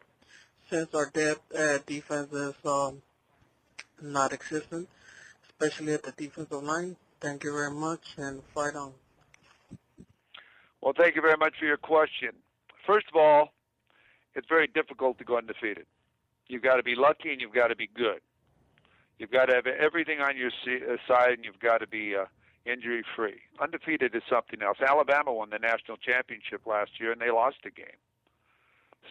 since 0.70 0.94
our 0.96 1.10
depth 1.12 1.54
at 1.54 1.86
defense 1.86 2.32
is 2.34 2.56
um, 2.66 3.02
not 4.02 4.34
existent, 4.34 4.90
especially 5.48 5.94
at 5.94 6.04
the 6.04 6.12
defensive 6.12 6.64
line. 6.64 6.96
Thank 7.22 7.44
you 7.44 7.54
very 7.54 7.72
much, 7.72 8.16
and 8.18 8.42
fight 8.54 8.76
on. 8.76 8.94
Well, 10.82 10.94
thank 10.98 11.16
you 11.16 11.22
very 11.22 11.38
much 11.38 11.54
for 11.60 11.66
your 11.66 11.78
question. 11.78 12.32
First 12.86 13.08
of 13.14 13.16
all, 13.16 13.54
it's 14.36 14.48
very 14.48 14.68
difficult 14.68 15.18
to 15.20 15.24
go 15.24 15.38
undefeated. 15.38 15.86
You've 16.48 16.62
got 16.62 16.76
to 16.76 16.84
be 16.84 16.96
lucky 16.96 17.32
and 17.32 17.42
you've 17.42 17.54
got 17.54 17.68
to 17.68 17.76
be 17.76 17.90
good. 17.96 18.20
You've 19.18 19.32
got 19.32 19.46
to 19.46 19.56
have 19.56 19.68
everything 19.68 20.20
on 20.20 20.36
your 20.38 20.50
uh, 20.50 20.98
side 21.08 21.34
and 21.34 21.46
you've 21.46 21.60
got 21.60 21.80
to 21.80 21.88
be 21.88 22.16
uh, 22.16 22.26
injury 22.66 23.04
free. 23.16 23.40
Undefeated 23.62 24.14
is 24.16 24.24
something 24.30 24.62
else. 24.62 24.78
Alabama 24.86 25.34
won 25.34 25.50
the 25.50 25.60
national 25.60 25.98
championship 25.98 26.66
last 26.66 26.92
year 27.00 27.12
and 27.12 27.22
they 27.22 27.32
lost 27.32 27.58
a 27.66 27.72
game. 27.72 28.00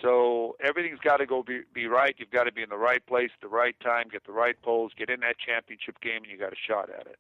So 0.03 0.57
everything's 0.63 0.99
got 0.99 1.19
to 1.19 1.27
go 1.27 1.43
be, 1.43 1.61
be 1.73 1.87
right. 1.87 2.15
You've 2.19 2.31
got 2.31 2.45
to 2.45 2.53
be 2.53 2.63
in 2.63 2.69
the 2.69 2.77
right 2.77 3.05
place 3.07 3.31
at 3.35 3.41
the 3.41 3.55
right 3.55 3.79
time, 3.81 4.09
get 4.11 4.27
the 4.27 4.33
right 4.33 4.61
polls, 4.61 4.93
get 4.99 5.09
in 5.09 5.21
that 5.21 5.37
championship 5.39 6.01
game, 6.01 6.25
and 6.25 6.33
you 6.33 6.39
got 6.39 6.53
a 6.53 6.57
shot 6.69 6.91
at 6.91 7.07
it. 7.07 7.19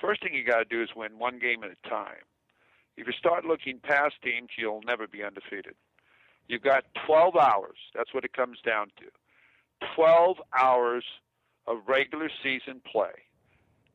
First 0.00 0.22
thing 0.22 0.34
you 0.34 0.44
got 0.44 0.58
to 0.58 0.64
do 0.64 0.82
is 0.82 0.90
win 0.96 1.18
one 1.18 1.38
game 1.38 1.62
at 1.62 1.70
a 1.70 1.88
time. 1.88 2.26
If 2.96 3.06
you 3.06 3.12
start 3.12 3.44
looking 3.44 3.78
past 3.78 4.14
teams, 4.22 4.50
you'll 4.58 4.82
never 4.84 5.06
be 5.06 5.22
undefeated. 5.22 5.74
You've 6.48 6.62
got 6.62 6.84
12 7.06 7.36
hours. 7.36 7.78
That's 7.94 8.12
what 8.12 8.24
it 8.24 8.32
comes 8.32 8.58
down 8.66 8.88
to. 8.98 9.06
12 9.96 10.36
hours 10.60 11.04
of 11.66 11.78
regular 11.86 12.30
season 12.42 12.80
play 12.90 13.12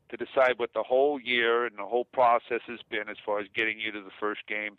to 0.10 0.18
decide 0.18 0.54
what 0.58 0.74
the 0.74 0.84
whole 0.84 1.20
year 1.20 1.66
and 1.66 1.78
the 1.78 1.86
whole 1.86 2.06
process 2.06 2.62
has 2.68 2.80
been 2.90 3.10
as 3.10 3.18
far 3.26 3.40
as 3.40 3.48
getting 3.54 3.80
you 3.80 3.92
to 3.92 4.02
the 4.02 4.12
first 4.20 4.42
game, 4.48 4.78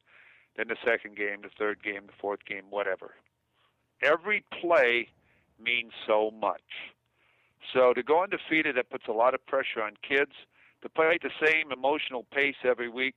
then 0.57 0.69
the 0.69 0.77
second 0.85 1.17
game, 1.17 1.43
the 1.43 1.51
third 1.59 1.83
game, 1.83 2.07
the 2.07 2.13
fourth 2.21 2.45
game, 2.47 2.65
whatever. 2.71 3.15
Every 4.03 4.45
play 4.61 5.09
means 5.63 5.93
so 6.07 6.31
much. 6.31 6.63
So 7.75 7.93
to 7.93 8.03
go 8.03 8.23
undefeated, 8.23 8.77
that 8.77 8.91
puts 8.91 9.05
a 9.09 9.13
lot 9.13 9.35
of 9.35 9.45
pressure 9.47 9.83
on 9.83 9.93
kids. 10.07 10.33
To 10.83 10.89
play 10.89 11.17
at 11.17 11.23
the 11.23 11.31
same 11.45 11.73
emotional 11.73 12.25
pace 12.33 12.55
every 12.65 12.89
week 12.89 13.17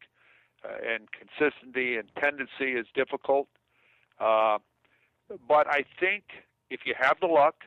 uh, 0.65 0.69
and 0.85 1.07
consistency 1.11 1.95
and 1.95 2.09
tendency 2.19 2.77
is 2.77 2.87
difficult. 2.95 3.47
Uh, 4.19 4.57
but 5.47 5.67
I 5.67 5.85
think 5.99 6.23
if 6.71 6.81
you 6.85 6.95
have 6.99 7.17
the 7.21 7.27
luck 7.27 7.63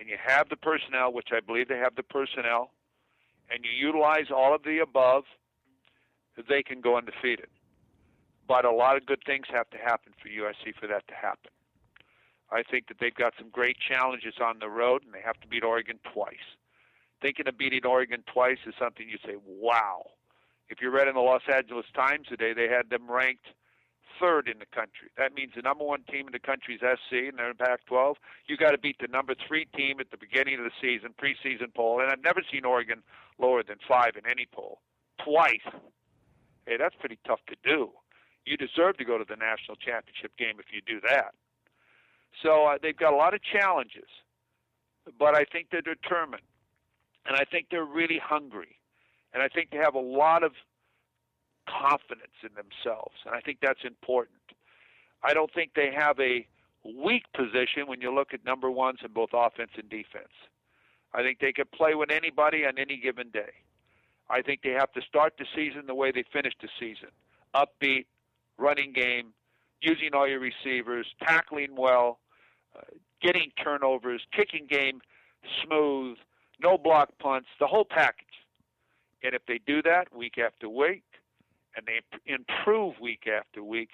and 0.00 0.08
you 0.08 0.16
have 0.24 0.48
the 0.48 0.56
personnel, 0.56 1.12
which 1.12 1.28
I 1.30 1.40
believe 1.40 1.68
they 1.68 1.76
have 1.76 1.94
the 1.94 2.02
personnel, 2.02 2.70
and 3.50 3.64
you 3.64 3.70
utilize 3.70 4.30
all 4.34 4.54
of 4.54 4.62
the 4.62 4.78
above, 4.78 5.24
they 6.48 6.62
can 6.62 6.80
go 6.80 6.96
undefeated. 6.96 7.48
But 8.48 8.64
a 8.64 8.72
lot 8.72 8.96
of 8.96 9.04
good 9.04 9.22
things 9.26 9.44
have 9.52 9.68
to 9.70 9.76
happen 9.76 10.14
for 10.20 10.28
USC 10.28 10.74
for 10.80 10.86
that 10.86 11.06
to 11.08 11.14
happen. 11.14 11.50
I 12.50 12.62
think 12.62 12.88
that 12.88 12.96
they've 12.98 13.14
got 13.14 13.34
some 13.38 13.50
great 13.50 13.76
challenges 13.78 14.34
on 14.42 14.58
the 14.58 14.70
road, 14.70 15.04
and 15.04 15.12
they 15.12 15.20
have 15.20 15.38
to 15.40 15.46
beat 15.46 15.62
Oregon 15.62 16.00
twice. 16.12 16.56
Thinking 17.20 17.46
of 17.46 17.58
beating 17.58 17.84
Oregon 17.84 18.24
twice 18.32 18.58
is 18.66 18.74
something 18.78 19.06
you 19.08 19.18
say, 19.24 19.36
wow. 19.46 20.06
If 20.70 20.80
you 20.80 20.90
read 20.90 21.08
in 21.08 21.14
the 21.14 21.20
Los 21.20 21.42
Angeles 21.52 21.86
Times 21.94 22.26
today, 22.28 22.54
they 22.54 22.68
had 22.68 22.88
them 22.88 23.10
ranked 23.10 23.46
third 24.20 24.48
in 24.48 24.58
the 24.58 24.66
country. 24.66 25.08
That 25.16 25.34
means 25.34 25.52
the 25.56 25.62
number 25.62 25.84
one 25.84 26.02
team 26.04 26.26
in 26.26 26.32
the 26.32 26.38
country 26.38 26.74
is 26.74 26.80
SC, 26.80 27.32
and 27.32 27.38
they're 27.38 27.50
in 27.50 27.56
Pac-12. 27.56 28.14
You 28.46 28.56
got 28.56 28.72
to 28.72 28.78
beat 28.78 28.96
the 29.00 29.08
number 29.08 29.34
three 29.48 29.66
team 29.74 29.98
at 29.98 30.10
the 30.10 30.18
beginning 30.18 30.58
of 30.58 30.64
the 30.64 30.76
season, 30.80 31.14
preseason 31.16 31.74
poll, 31.74 32.00
and 32.00 32.10
I've 32.10 32.22
never 32.22 32.42
seen 32.52 32.64
Oregon 32.64 33.02
lower 33.38 33.62
than 33.62 33.76
five 33.88 34.12
in 34.16 34.30
any 34.30 34.46
poll, 34.52 34.80
twice. 35.24 35.66
Hey, 36.66 36.76
that's 36.78 36.94
pretty 37.00 37.18
tough 37.26 37.40
to 37.48 37.56
do. 37.64 37.90
You 38.44 38.56
deserve 38.56 38.98
to 38.98 39.04
go 39.04 39.18
to 39.18 39.24
the 39.24 39.36
national 39.36 39.76
championship 39.76 40.36
game 40.36 40.56
if 40.58 40.66
you 40.72 40.80
do 40.86 41.00
that. 41.08 41.34
So 42.42 42.66
uh, 42.66 42.78
they've 42.80 42.96
got 42.96 43.12
a 43.12 43.16
lot 43.16 43.34
of 43.34 43.40
challenges, 43.42 44.08
but 45.18 45.36
I 45.36 45.44
think 45.50 45.68
they're 45.72 45.82
determined, 45.82 46.46
and 47.26 47.36
I 47.36 47.44
think 47.44 47.66
they're 47.70 47.84
really 47.84 48.20
hungry, 48.22 48.76
and 49.34 49.42
I 49.42 49.48
think 49.48 49.70
they 49.70 49.78
have 49.78 49.94
a 49.94 50.00
lot 50.00 50.42
of 50.42 50.52
confidence 51.70 52.36
in 52.42 52.50
themselves, 52.54 53.14
and 53.24 53.34
I 53.34 53.40
think 53.40 53.58
that's 53.62 53.84
important. 53.84 54.38
I 55.22 55.34
don't 55.34 55.52
think 55.52 55.72
they 55.74 55.90
have 55.96 56.18
a 56.18 56.46
weak 56.84 57.24
position 57.34 57.86
when 57.86 58.00
you 58.00 58.14
look 58.14 58.32
at 58.32 58.44
number 58.44 58.70
ones 58.70 58.98
in 59.04 59.12
both 59.12 59.30
offense 59.32 59.72
and 59.76 59.88
defense. 59.88 60.32
I 61.12 61.22
think 61.22 61.40
they 61.40 61.52
can 61.52 61.66
play 61.74 61.94
with 61.94 62.10
anybody 62.10 62.64
on 62.64 62.78
any 62.78 62.96
given 62.96 63.30
day. 63.30 63.52
I 64.30 64.42
think 64.42 64.62
they 64.62 64.70
have 64.70 64.92
to 64.92 65.02
start 65.02 65.34
the 65.38 65.46
season 65.54 65.86
the 65.86 65.94
way 65.94 66.12
they 66.12 66.24
finished 66.32 66.58
the 66.62 66.68
season 66.78 67.08
upbeat, 67.54 68.06
running 68.58 68.92
game, 68.92 69.32
using 69.80 70.10
all 70.14 70.28
your 70.28 70.38
receivers, 70.38 71.06
tackling 71.22 71.74
well, 71.76 72.20
uh, 72.76 72.82
getting 73.20 73.50
turnovers, 73.62 74.22
kicking 74.32 74.66
game 74.68 75.00
smooth, 75.64 76.16
no 76.62 76.78
block 76.78 77.10
punts, 77.18 77.48
the 77.58 77.66
whole 77.66 77.84
package. 77.84 78.26
And 79.22 79.34
if 79.34 79.44
they 79.46 79.60
do 79.66 79.82
that 79.82 80.14
week 80.14 80.38
after 80.38 80.68
week, 80.68 81.02
and 81.76 81.86
they 81.86 82.00
improve 82.32 82.94
week 83.00 83.26
after 83.26 83.62
week, 83.62 83.90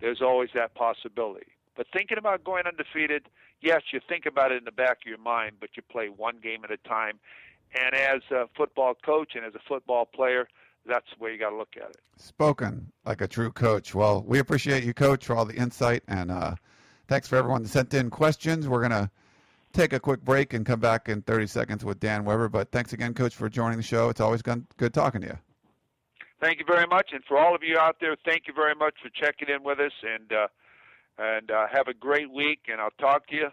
there's 0.00 0.20
always 0.22 0.50
that 0.54 0.74
possibility. 0.74 1.46
But 1.76 1.86
thinking 1.92 2.18
about 2.18 2.44
going 2.44 2.64
undefeated, 2.66 3.28
yes, 3.60 3.82
you 3.92 4.00
think 4.08 4.26
about 4.26 4.52
it 4.52 4.58
in 4.58 4.64
the 4.64 4.72
back 4.72 4.98
of 5.04 5.06
your 5.06 5.18
mind, 5.18 5.56
but 5.60 5.70
you 5.76 5.82
play 5.82 6.08
one 6.08 6.38
game 6.42 6.64
at 6.64 6.70
a 6.70 6.78
time. 6.88 7.18
And 7.78 7.94
as 7.94 8.22
a 8.30 8.46
football 8.56 8.94
coach 8.94 9.32
and 9.34 9.44
as 9.44 9.54
a 9.54 9.60
football 9.68 10.06
player, 10.06 10.48
that's 10.86 11.06
the 11.16 11.22
way 11.22 11.32
you 11.32 11.38
got 11.38 11.50
to 11.50 11.56
look 11.56 11.76
at 11.76 11.90
it. 11.90 12.00
Spoken 12.16 12.90
like 13.04 13.20
a 13.20 13.28
true 13.28 13.50
coach. 13.50 13.94
Well, 13.94 14.22
we 14.26 14.38
appreciate 14.38 14.84
you, 14.84 14.94
Coach, 14.94 15.26
for 15.26 15.36
all 15.36 15.44
the 15.44 15.56
insight, 15.56 16.02
and 16.08 16.30
uh, 16.30 16.54
thanks 17.08 17.28
for 17.28 17.36
everyone 17.36 17.62
that 17.62 17.68
sent 17.68 17.92
in 17.92 18.08
questions. 18.08 18.68
We're 18.68 18.82
gonna 18.82 19.10
take 19.72 19.92
a 19.92 20.00
quick 20.00 20.24
break 20.24 20.54
and 20.54 20.64
come 20.64 20.80
back 20.80 21.08
in 21.08 21.22
30 21.22 21.48
seconds 21.48 21.84
with 21.84 22.00
Dan 22.00 22.24
Weber. 22.24 22.48
But 22.48 22.70
thanks 22.70 22.92
again, 22.92 23.12
Coach, 23.14 23.34
for 23.34 23.48
joining 23.48 23.76
the 23.76 23.82
show. 23.82 24.08
It's 24.08 24.20
always 24.20 24.42
good 24.42 24.94
talking 24.94 25.20
to 25.22 25.26
you. 25.26 25.38
Thank 26.46 26.60
you 26.60 26.64
very 26.64 26.86
much, 26.86 27.10
and 27.12 27.24
for 27.24 27.36
all 27.36 27.56
of 27.56 27.64
you 27.64 27.76
out 27.76 27.96
there, 28.00 28.14
thank 28.24 28.42
you 28.46 28.54
very 28.54 28.76
much 28.76 28.94
for 29.02 29.08
checking 29.08 29.52
in 29.52 29.64
with 29.64 29.80
us, 29.80 29.90
and 30.04 30.32
uh, 30.32 30.46
and 31.18 31.50
uh, 31.50 31.66
have 31.72 31.88
a 31.88 31.92
great 31.92 32.30
week. 32.30 32.60
And 32.70 32.80
I'll 32.80 32.94
talk 33.00 33.26
to 33.30 33.34
you 33.34 33.48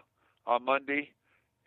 on 0.46 0.64
Monday, 0.64 1.10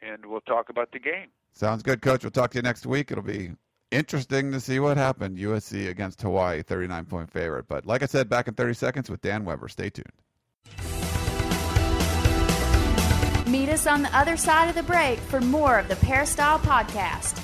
and 0.02 0.26
we'll 0.26 0.40
talk 0.40 0.70
about 0.70 0.94
the 0.94 1.00
game. 1.00 1.28
Sounds 1.52 1.84
good, 1.84 2.02
Coach. 2.02 2.24
We'll 2.24 2.32
talk 2.32 2.52
to 2.52 2.60
you 2.60 2.62
next 2.62 2.86
week. 2.86 3.12
It'll 3.12 3.26
be 3.26 3.52
interesting 3.92 4.54
to 4.54 4.62
see 4.62 4.80
what 4.80 4.96
happened. 4.96 5.38
USC 5.38 5.90
against 5.90 6.22
Hawaii, 6.22 6.64
39 6.64 7.04
point 7.04 7.30
favorite. 7.30 7.68
But 7.68 7.86
like 7.86 8.04
I 8.04 8.06
said, 8.06 8.30
back 8.30 8.48
in 8.48 8.54
30 8.54 8.74
seconds 8.76 9.10
with 9.10 9.20
Dan 9.20 9.44
Weber. 9.44 9.68
Stay 9.68 9.90
tuned. 9.90 10.08
Meet 13.46 13.68
us 13.68 13.86
on 13.86 14.02
the 14.02 14.18
other 14.18 14.38
side 14.38 14.70
of 14.70 14.76
the 14.76 14.84
break 14.84 15.20
for 15.20 15.42
more 15.42 15.78
of 15.78 15.90
the 15.90 15.98
Peristyle 15.98 16.60
Podcast. 16.60 17.44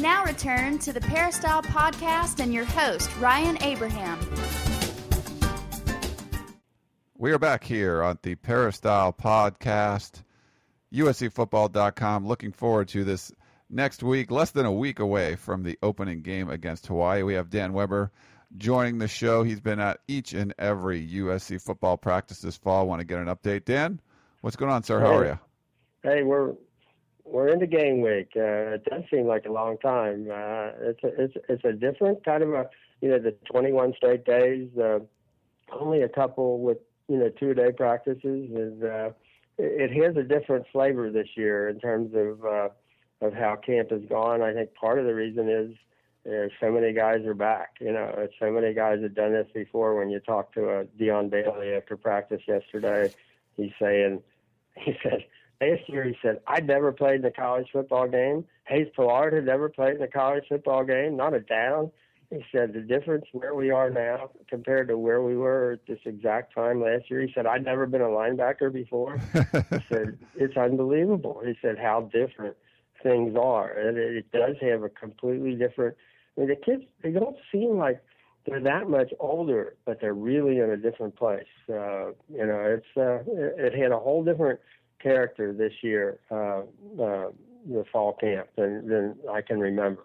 Now 0.00 0.24
return 0.24 0.78
to 0.78 0.92
the 0.92 1.00
Peristyle 1.00 1.62
Podcast 1.62 2.40
and 2.40 2.52
your 2.52 2.64
host, 2.64 3.14
Ryan 3.18 3.62
Abraham. 3.62 4.18
We 7.18 7.32
are 7.32 7.38
back 7.38 7.64
here 7.64 8.02
on 8.02 8.18
the 8.22 8.34
Peristyle 8.34 9.12
Podcast, 9.12 10.22
USCFootball.com. 10.94 12.26
Looking 12.26 12.52
forward 12.52 12.88
to 12.88 13.04
this 13.04 13.30
next 13.68 14.02
week, 14.02 14.30
less 14.30 14.52
than 14.52 14.64
a 14.64 14.72
week 14.72 15.00
away 15.00 15.36
from 15.36 15.62
the 15.62 15.78
opening 15.82 16.22
game 16.22 16.48
against 16.48 16.86
Hawaii. 16.86 17.22
We 17.22 17.34
have 17.34 17.50
Dan 17.50 17.74
Weber 17.74 18.10
joining 18.56 18.98
the 18.98 19.08
show. 19.08 19.42
He's 19.42 19.60
been 19.60 19.80
at 19.80 20.00
each 20.08 20.32
and 20.32 20.54
every 20.58 21.06
USC 21.06 21.60
football 21.60 21.98
practice 21.98 22.40
this 22.40 22.56
fall. 22.56 22.88
Want 22.88 23.00
to 23.00 23.06
get 23.06 23.18
an 23.18 23.26
update, 23.26 23.66
Dan? 23.66 24.00
What's 24.40 24.56
going 24.56 24.72
on, 24.72 24.82
sir? 24.82 25.00
How 25.00 25.16
are 25.16 25.26
you? 25.26 25.38
Hey, 26.02 26.22
we're 26.22 26.54
we're 27.30 27.48
into 27.48 27.66
game 27.66 28.00
week. 28.00 28.32
Uh, 28.36 28.74
it 28.74 28.84
does 28.84 29.02
seem 29.10 29.26
like 29.26 29.46
a 29.46 29.52
long 29.52 29.78
time. 29.78 30.28
Uh, 30.30 30.70
it's 30.80 31.02
a, 31.04 31.22
it's 31.22 31.34
it's 31.48 31.64
a 31.64 31.72
different 31.72 32.24
kind 32.24 32.42
of 32.42 32.50
a 32.50 32.68
you 33.00 33.08
know 33.08 33.18
the 33.18 33.34
21 33.50 33.94
straight 33.96 34.24
days. 34.24 34.68
Uh, 34.76 34.98
only 35.72 36.02
a 36.02 36.08
couple 36.08 36.60
with 36.60 36.78
you 37.08 37.18
know 37.18 37.28
two 37.28 37.54
day 37.54 37.72
practices 37.72 38.50
is 38.50 38.82
uh, 38.82 39.10
it 39.58 39.90
has 40.02 40.16
a 40.16 40.26
different 40.26 40.66
flavor 40.72 41.10
this 41.10 41.28
year 41.36 41.68
in 41.68 41.78
terms 41.78 42.12
of 42.14 42.44
uh, 42.44 42.68
of 43.20 43.32
how 43.32 43.56
camp 43.56 43.90
has 43.90 44.02
gone. 44.08 44.42
I 44.42 44.52
think 44.52 44.74
part 44.74 44.98
of 44.98 45.04
the 45.04 45.14
reason 45.14 45.48
is 45.48 45.76
uh, 46.26 46.48
so 46.60 46.72
many 46.72 46.92
guys 46.92 47.24
are 47.26 47.34
back. 47.34 47.76
You 47.80 47.92
know, 47.92 48.28
so 48.40 48.50
many 48.50 48.74
guys 48.74 49.02
have 49.02 49.14
done 49.14 49.32
this 49.32 49.48
before. 49.54 49.96
When 49.96 50.10
you 50.10 50.20
talk 50.20 50.52
to 50.54 50.80
a 50.80 50.84
Dion 50.98 51.28
Bailey 51.28 51.74
after 51.74 51.96
practice 51.96 52.42
yesterday, 52.48 53.12
he's 53.56 53.72
saying 53.80 54.22
he 54.76 54.94
said 55.02 55.24
last 55.60 55.88
year 55.88 56.04
he 56.04 56.16
said, 56.22 56.40
I'd 56.46 56.66
never 56.66 56.92
played 56.92 57.20
in 57.20 57.24
a 57.24 57.30
college 57.30 57.68
football 57.72 58.08
game. 58.08 58.44
Hayes 58.66 58.88
Pullard 58.96 59.32
had 59.32 59.44
never 59.44 59.68
played 59.68 59.96
in 59.96 60.02
a 60.02 60.08
college 60.08 60.44
football 60.48 60.84
game, 60.84 61.16
not 61.16 61.34
a 61.34 61.40
down. 61.40 61.90
He 62.30 62.44
said 62.52 62.72
the 62.72 62.80
difference 62.80 63.24
where 63.32 63.56
we 63.56 63.70
are 63.70 63.90
now 63.90 64.30
compared 64.48 64.86
to 64.88 64.96
where 64.96 65.20
we 65.20 65.36
were 65.36 65.72
at 65.72 65.86
this 65.86 65.98
exact 66.04 66.54
time 66.54 66.80
last 66.80 67.10
year. 67.10 67.20
He 67.20 67.32
said 67.34 67.44
I'd 67.44 67.64
never 67.64 67.86
been 67.86 68.02
a 68.02 68.04
linebacker 68.04 68.72
before. 68.72 69.18
he 69.32 69.78
said 69.88 70.16
it's 70.36 70.56
unbelievable. 70.56 71.42
He 71.44 71.54
said 71.60 71.76
how 71.76 72.08
different 72.12 72.56
things 73.02 73.36
are, 73.36 73.72
and 73.72 73.98
it, 73.98 74.16
it 74.18 74.30
does 74.30 74.54
have 74.60 74.84
a 74.84 74.88
completely 74.88 75.56
different. 75.56 75.96
I 76.36 76.42
mean, 76.42 76.50
the 76.50 76.56
kids 76.56 76.84
they 77.02 77.10
don't 77.10 77.36
seem 77.50 77.76
like 77.76 78.00
they're 78.46 78.60
that 78.60 78.88
much 78.88 79.12
older, 79.18 79.74
but 79.84 80.00
they're 80.00 80.14
really 80.14 80.58
in 80.58 80.70
a 80.70 80.76
different 80.76 81.16
place. 81.16 81.42
Uh, 81.68 82.12
you 82.28 82.46
know, 82.46 82.78
it's 82.78 82.86
uh, 82.96 83.18
it, 83.26 83.72
it 83.72 83.74
had 83.74 83.90
a 83.90 83.98
whole 83.98 84.22
different 84.22 84.60
character 85.02 85.52
this 85.52 85.72
year, 85.82 86.18
uh, 86.30 86.60
uh, 87.02 87.30
the 87.66 87.84
fall 87.92 88.14
camp, 88.14 88.48
than, 88.56 88.86
than 88.88 89.16
I 89.30 89.40
can 89.42 89.58
remember. 89.58 90.02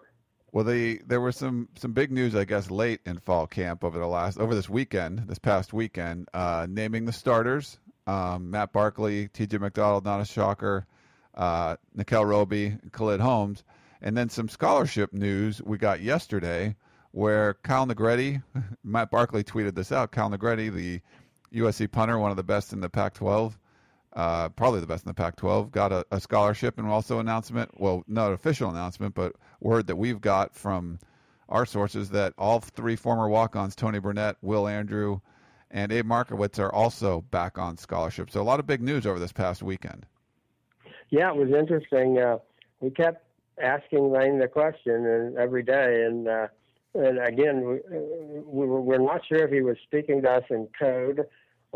Well, 0.52 0.64
the 0.64 1.00
there 1.06 1.20
was 1.20 1.36
some 1.36 1.68
some 1.76 1.92
big 1.92 2.10
news, 2.10 2.34
I 2.34 2.44
guess, 2.44 2.70
late 2.70 3.00
in 3.04 3.18
fall 3.18 3.46
camp 3.46 3.84
over 3.84 3.98
the 3.98 4.06
last 4.06 4.38
over 4.38 4.54
this 4.54 4.68
weekend, 4.68 5.24
this 5.26 5.38
past 5.38 5.72
weekend, 5.72 6.28
uh, 6.32 6.66
naming 6.68 7.04
the 7.04 7.12
starters: 7.12 7.78
um, 8.06 8.50
Matt 8.50 8.72
Barkley, 8.72 9.28
T.J. 9.28 9.58
McDonald, 9.58 10.04
not 10.04 10.20
a 10.20 10.24
shocker, 10.24 10.86
uh, 11.34 11.76
Nickell 11.94 12.24
Robey, 12.24 12.78
Khalid 12.92 13.20
Holmes, 13.20 13.64
and 14.00 14.16
then 14.16 14.28
some 14.28 14.48
scholarship 14.48 15.12
news 15.12 15.60
we 15.62 15.78
got 15.78 16.00
yesterday, 16.00 16.74
where 17.10 17.54
Kyle 17.62 17.86
Negrete, 17.86 18.42
Matt 18.84 19.10
Barkley 19.10 19.44
tweeted 19.44 19.74
this 19.74 19.92
out. 19.92 20.12
Kyle 20.12 20.30
Negrete, 20.30 20.72
the 20.72 21.00
USC 21.52 21.90
punter, 21.90 22.18
one 22.18 22.30
of 22.30 22.36
the 22.36 22.42
best 22.42 22.72
in 22.72 22.80
the 22.80 22.88
Pac-12, 22.88 23.54
uh, 24.16 24.48
probably 24.48 24.80
the 24.80 24.86
best 24.86 25.04
in 25.04 25.10
the 25.10 25.14
Pac-12, 25.14 25.70
got 25.70 25.92
a, 25.92 26.04
a, 26.10 26.18
scholarship 26.18 26.78
and 26.78 26.88
also 26.88 27.18
announcement. 27.18 27.70
Well, 27.78 28.02
not 28.08 28.32
official 28.32 28.70
announcement, 28.70 29.14
but 29.14 29.34
word 29.60 29.86
that 29.88 29.96
we've 29.96 30.22
got 30.22 30.54
from 30.54 30.98
our 31.50 31.66
sources 31.66 32.08
that 32.10 32.32
all 32.38 32.60
three 32.60 32.96
former 32.96 33.28
walk-ons, 33.28 33.76
Tony 33.76 33.98
Burnett, 33.98 34.36
Will 34.40 34.66
Andrew, 34.66 35.20
and 35.70 35.92
Abe 35.92 36.06
Markowitz, 36.06 36.58
are 36.58 36.72
also 36.72 37.20
back 37.30 37.58
on 37.58 37.76
scholarship. 37.76 38.30
So 38.30 38.40
a 38.40 38.42
lot 38.42 38.58
of 38.58 38.66
big 38.66 38.80
news 38.80 39.06
over 39.06 39.18
this 39.18 39.32
past 39.32 39.62
weekend. 39.62 40.06
Yeah, 41.10 41.30
it 41.30 41.36
was 41.36 41.50
interesting. 41.50 42.18
Uh, 42.18 42.38
we 42.80 42.90
kept 42.90 43.22
asking 43.62 44.10
Lane 44.10 44.38
the 44.38 44.48
question 44.48 45.06
and 45.06 45.36
every 45.36 45.62
day, 45.62 46.04
and 46.06 46.26
uh, 46.26 46.46
and 46.94 47.18
again, 47.18 47.66
we, 47.66 47.78
we 48.46 48.66
were, 48.66 48.80
we're 48.80 48.98
not 48.98 49.20
sure 49.26 49.44
if 49.44 49.50
he 49.50 49.60
was 49.60 49.76
speaking 49.84 50.22
to 50.22 50.30
us 50.30 50.44
in 50.48 50.68
code 50.78 51.26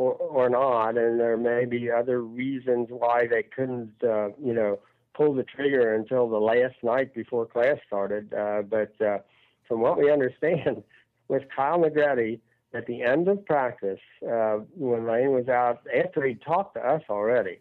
or, 0.00 0.14
or 0.14 0.48
not, 0.48 0.96
and 0.96 1.20
there 1.20 1.36
may 1.36 1.66
be 1.66 1.90
other 1.90 2.22
reasons 2.22 2.88
why 2.88 3.26
they 3.26 3.42
couldn't, 3.42 3.92
uh, 4.02 4.28
you 4.42 4.54
know, 4.54 4.78
pull 5.14 5.34
the 5.34 5.42
trigger 5.42 5.94
until 5.94 6.26
the 6.26 6.38
last 6.38 6.76
night 6.82 7.12
before 7.12 7.44
class 7.44 7.76
started. 7.86 8.32
Uh, 8.32 8.62
but 8.62 8.98
uh, 9.02 9.18
from 9.68 9.82
what 9.82 9.98
we 9.98 10.10
understand, 10.12 10.82
with 11.28 11.42
Kyle 11.54 11.78
Negrete 11.78 12.40
at 12.72 12.86
the 12.86 13.02
end 13.02 13.28
of 13.28 13.44
practice, 13.44 14.00
uh, 14.26 14.60
when 14.74 15.06
Lane 15.06 15.32
was 15.32 15.48
out, 15.48 15.80
after 15.94 16.24
he 16.24 16.34
talked 16.34 16.76
to 16.76 16.80
us 16.80 17.02
already, 17.10 17.58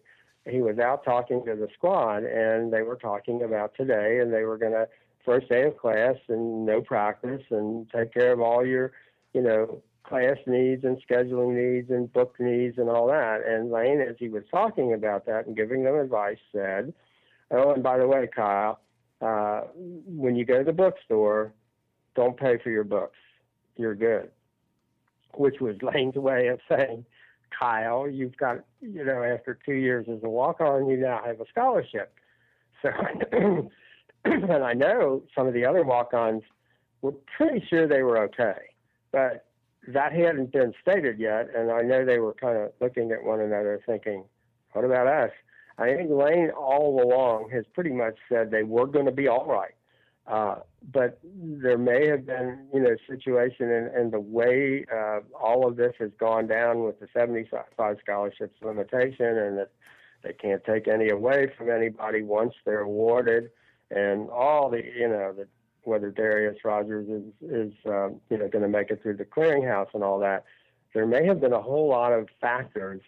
he 0.48 0.62
was 0.62 0.78
out 0.78 1.04
talking 1.04 1.44
to 1.44 1.54
the 1.54 1.68
squad, 1.74 2.24
and 2.24 2.72
they 2.72 2.80
were 2.80 2.96
talking 2.96 3.42
about 3.42 3.74
today, 3.74 4.20
and 4.20 4.32
they 4.32 4.44
were 4.44 4.56
going 4.56 4.72
to 4.72 4.88
first 5.26 5.50
day 5.50 5.64
of 5.64 5.76
class 5.76 6.16
and 6.28 6.64
no 6.64 6.80
practice 6.80 7.42
and 7.50 7.86
take 7.94 8.14
care 8.14 8.32
of 8.32 8.40
all 8.40 8.64
your, 8.64 8.92
you 9.34 9.42
know, 9.42 9.82
class 10.04 10.36
needs 10.46 10.84
and 10.84 11.00
scheduling 11.08 11.54
needs 11.54 11.90
and 11.90 12.12
book 12.12 12.36
needs 12.38 12.78
and 12.78 12.88
all 12.88 13.06
that. 13.08 13.40
And 13.46 13.70
Lane, 13.70 14.00
as 14.00 14.16
he 14.18 14.28
was 14.28 14.42
talking 14.50 14.92
about 14.92 15.26
that 15.26 15.46
and 15.46 15.56
giving 15.56 15.84
them 15.84 15.94
advice, 15.94 16.38
said, 16.52 16.92
"Oh, 17.50 17.72
and 17.72 17.82
by 17.82 17.98
the 17.98 18.06
way, 18.06 18.28
Kyle, 18.34 18.80
uh, 19.20 19.62
when 19.74 20.36
you 20.36 20.44
go 20.44 20.58
to 20.58 20.64
the 20.64 20.72
bookstore, 20.72 21.52
don't 22.14 22.36
pay 22.36 22.58
for 22.58 22.70
your 22.70 22.84
books. 22.84 23.18
You're 23.76 23.94
good." 23.94 24.30
Which 25.34 25.60
was 25.60 25.76
Lane's 25.82 26.16
way 26.16 26.48
of 26.48 26.60
saying, 26.68 27.04
"Kyle, 27.56 28.08
you've 28.08 28.36
got, 28.36 28.64
you 28.80 29.04
know, 29.04 29.22
after 29.22 29.58
two 29.64 29.74
years 29.74 30.06
as 30.08 30.22
a 30.22 30.28
walk-on, 30.28 30.88
you 30.88 30.96
now 30.96 31.22
have 31.24 31.40
a 31.40 31.46
scholarship." 31.48 32.12
So, 32.82 32.90
and 34.24 34.64
I 34.64 34.72
know 34.72 35.22
some 35.34 35.46
of 35.46 35.54
the 35.54 35.66
other 35.66 35.82
walk-ons 35.82 36.42
were 37.02 37.12
pretty 37.36 37.64
sure 37.68 37.86
they 37.86 38.02
were 38.02 38.18
okay, 38.18 38.58
but 39.12 39.49
that 39.88 40.12
hadn't 40.12 40.52
been 40.52 40.74
stated 40.80 41.18
yet, 41.18 41.48
and 41.56 41.70
I 41.70 41.82
know 41.82 42.04
they 42.04 42.18
were 42.18 42.34
kind 42.34 42.58
of 42.58 42.72
looking 42.80 43.12
at 43.12 43.24
one 43.24 43.40
another 43.40 43.80
thinking, 43.86 44.24
what 44.72 44.84
about 44.84 45.06
us? 45.06 45.30
I 45.78 45.94
think 45.94 46.10
Lane 46.10 46.50
all 46.50 47.02
along 47.02 47.50
has 47.50 47.64
pretty 47.72 47.92
much 47.92 48.18
said 48.28 48.50
they 48.50 48.62
were 48.62 48.86
going 48.86 49.06
to 49.06 49.12
be 49.12 49.28
all 49.28 49.46
right. 49.46 49.74
Uh, 50.26 50.56
but 50.92 51.18
there 51.24 51.78
may 51.78 52.06
have 52.06 52.26
been, 52.26 52.66
you 52.72 52.80
know, 52.80 52.94
situation 53.08 53.70
and, 53.70 53.88
and 53.88 54.12
the 54.12 54.20
way 54.20 54.84
uh, 54.94 55.20
all 55.34 55.66
of 55.66 55.76
this 55.76 55.92
has 55.98 56.10
gone 56.18 56.46
down 56.46 56.84
with 56.84 57.00
the 57.00 57.08
75 57.12 57.96
scholarships 58.02 58.54
limitation 58.62 59.38
and 59.38 59.58
that 59.58 59.70
they 60.22 60.32
can't 60.34 60.62
take 60.64 60.86
any 60.86 61.08
away 61.08 61.50
from 61.56 61.70
anybody 61.70 62.22
once 62.22 62.54
they're 62.64 62.80
awarded 62.80 63.50
and 63.90 64.28
all 64.30 64.70
the, 64.70 64.82
you 64.84 65.08
know, 65.08 65.32
the 65.32 65.48
whether 65.84 66.10
Darreus 66.10 66.56
Rogers 66.64 67.08
is 67.08 67.50
is 67.50 67.72
um, 67.86 68.20
you 68.30 68.38
know 68.38 68.48
going 68.48 68.62
to 68.62 68.68
make 68.68 68.90
it 68.90 69.02
through 69.02 69.16
the 69.16 69.24
clearinghouse 69.24 69.88
and 69.94 70.02
all 70.02 70.18
that. 70.20 70.44
There 70.94 71.06
may 71.06 71.24
have 71.26 71.40
been 71.40 71.52
a 71.52 71.62
whole 71.62 71.88
lot 71.88 72.12
of 72.12 72.28
factors 72.40 73.02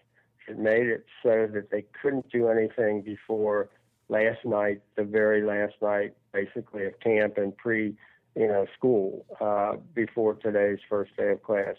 that 0.47 0.59
made 0.59 0.87
it 0.87 1.05
so 1.23 1.49
that 1.53 1.71
they 1.71 1.85
couldn't 2.01 2.31
do 2.31 2.49
anything 2.49 3.03
before 3.03 3.71
last 4.09 4.45
night, 4.45 4.83
the 4.97 5.05
very 5.05 5.43
last 5.43 5.75
night, 5.81 6.15
basically 6.33 6.87
of 6.87 6.99
camp 7.01 7.39
and 7.39 7.57
pre, 7.57 7.95
you 8.37 8.47
know, 8.47 8.67
school 8.77 9.25
uh, 9.41 9.77
before 9.95 10.35
today's 10.35 10.79
first 10.89 11.17
day 11.17 11.31
of 11.31 11.43
class, 11.43 11.77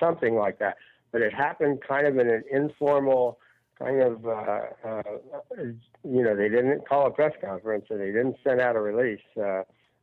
something 0.00 0.34
like 0.34 0.58
that. 0.58 0.76
But 1.12 1.22
it 1.22 1.34
happened 1.34 1.80
kind 1.86 2.06
of 2.06 2.18
in 2.18 2.28
an 2.28 2.44
informal 2.50 3.38
kind 3.78 4.02
of, 4.02 4.26
uh, 4.26 4.60
uh, 4.84 5.02
you 6.04 6.22
know, 6.22 6.36
they 6.36 6.48
didn't 6.48 6.86
call 6.88 7.06
a 7.06 7.10
press 7.10 7.32
conference 7.40 7.86
and 7.90 8.00
they 8.00 8.06
didn't 8.06 8.36
send 8.44 8.60
out 8.60 8.76
a 8.76 8.80
release. 8.80 9.20
Uh, 9.36 9.62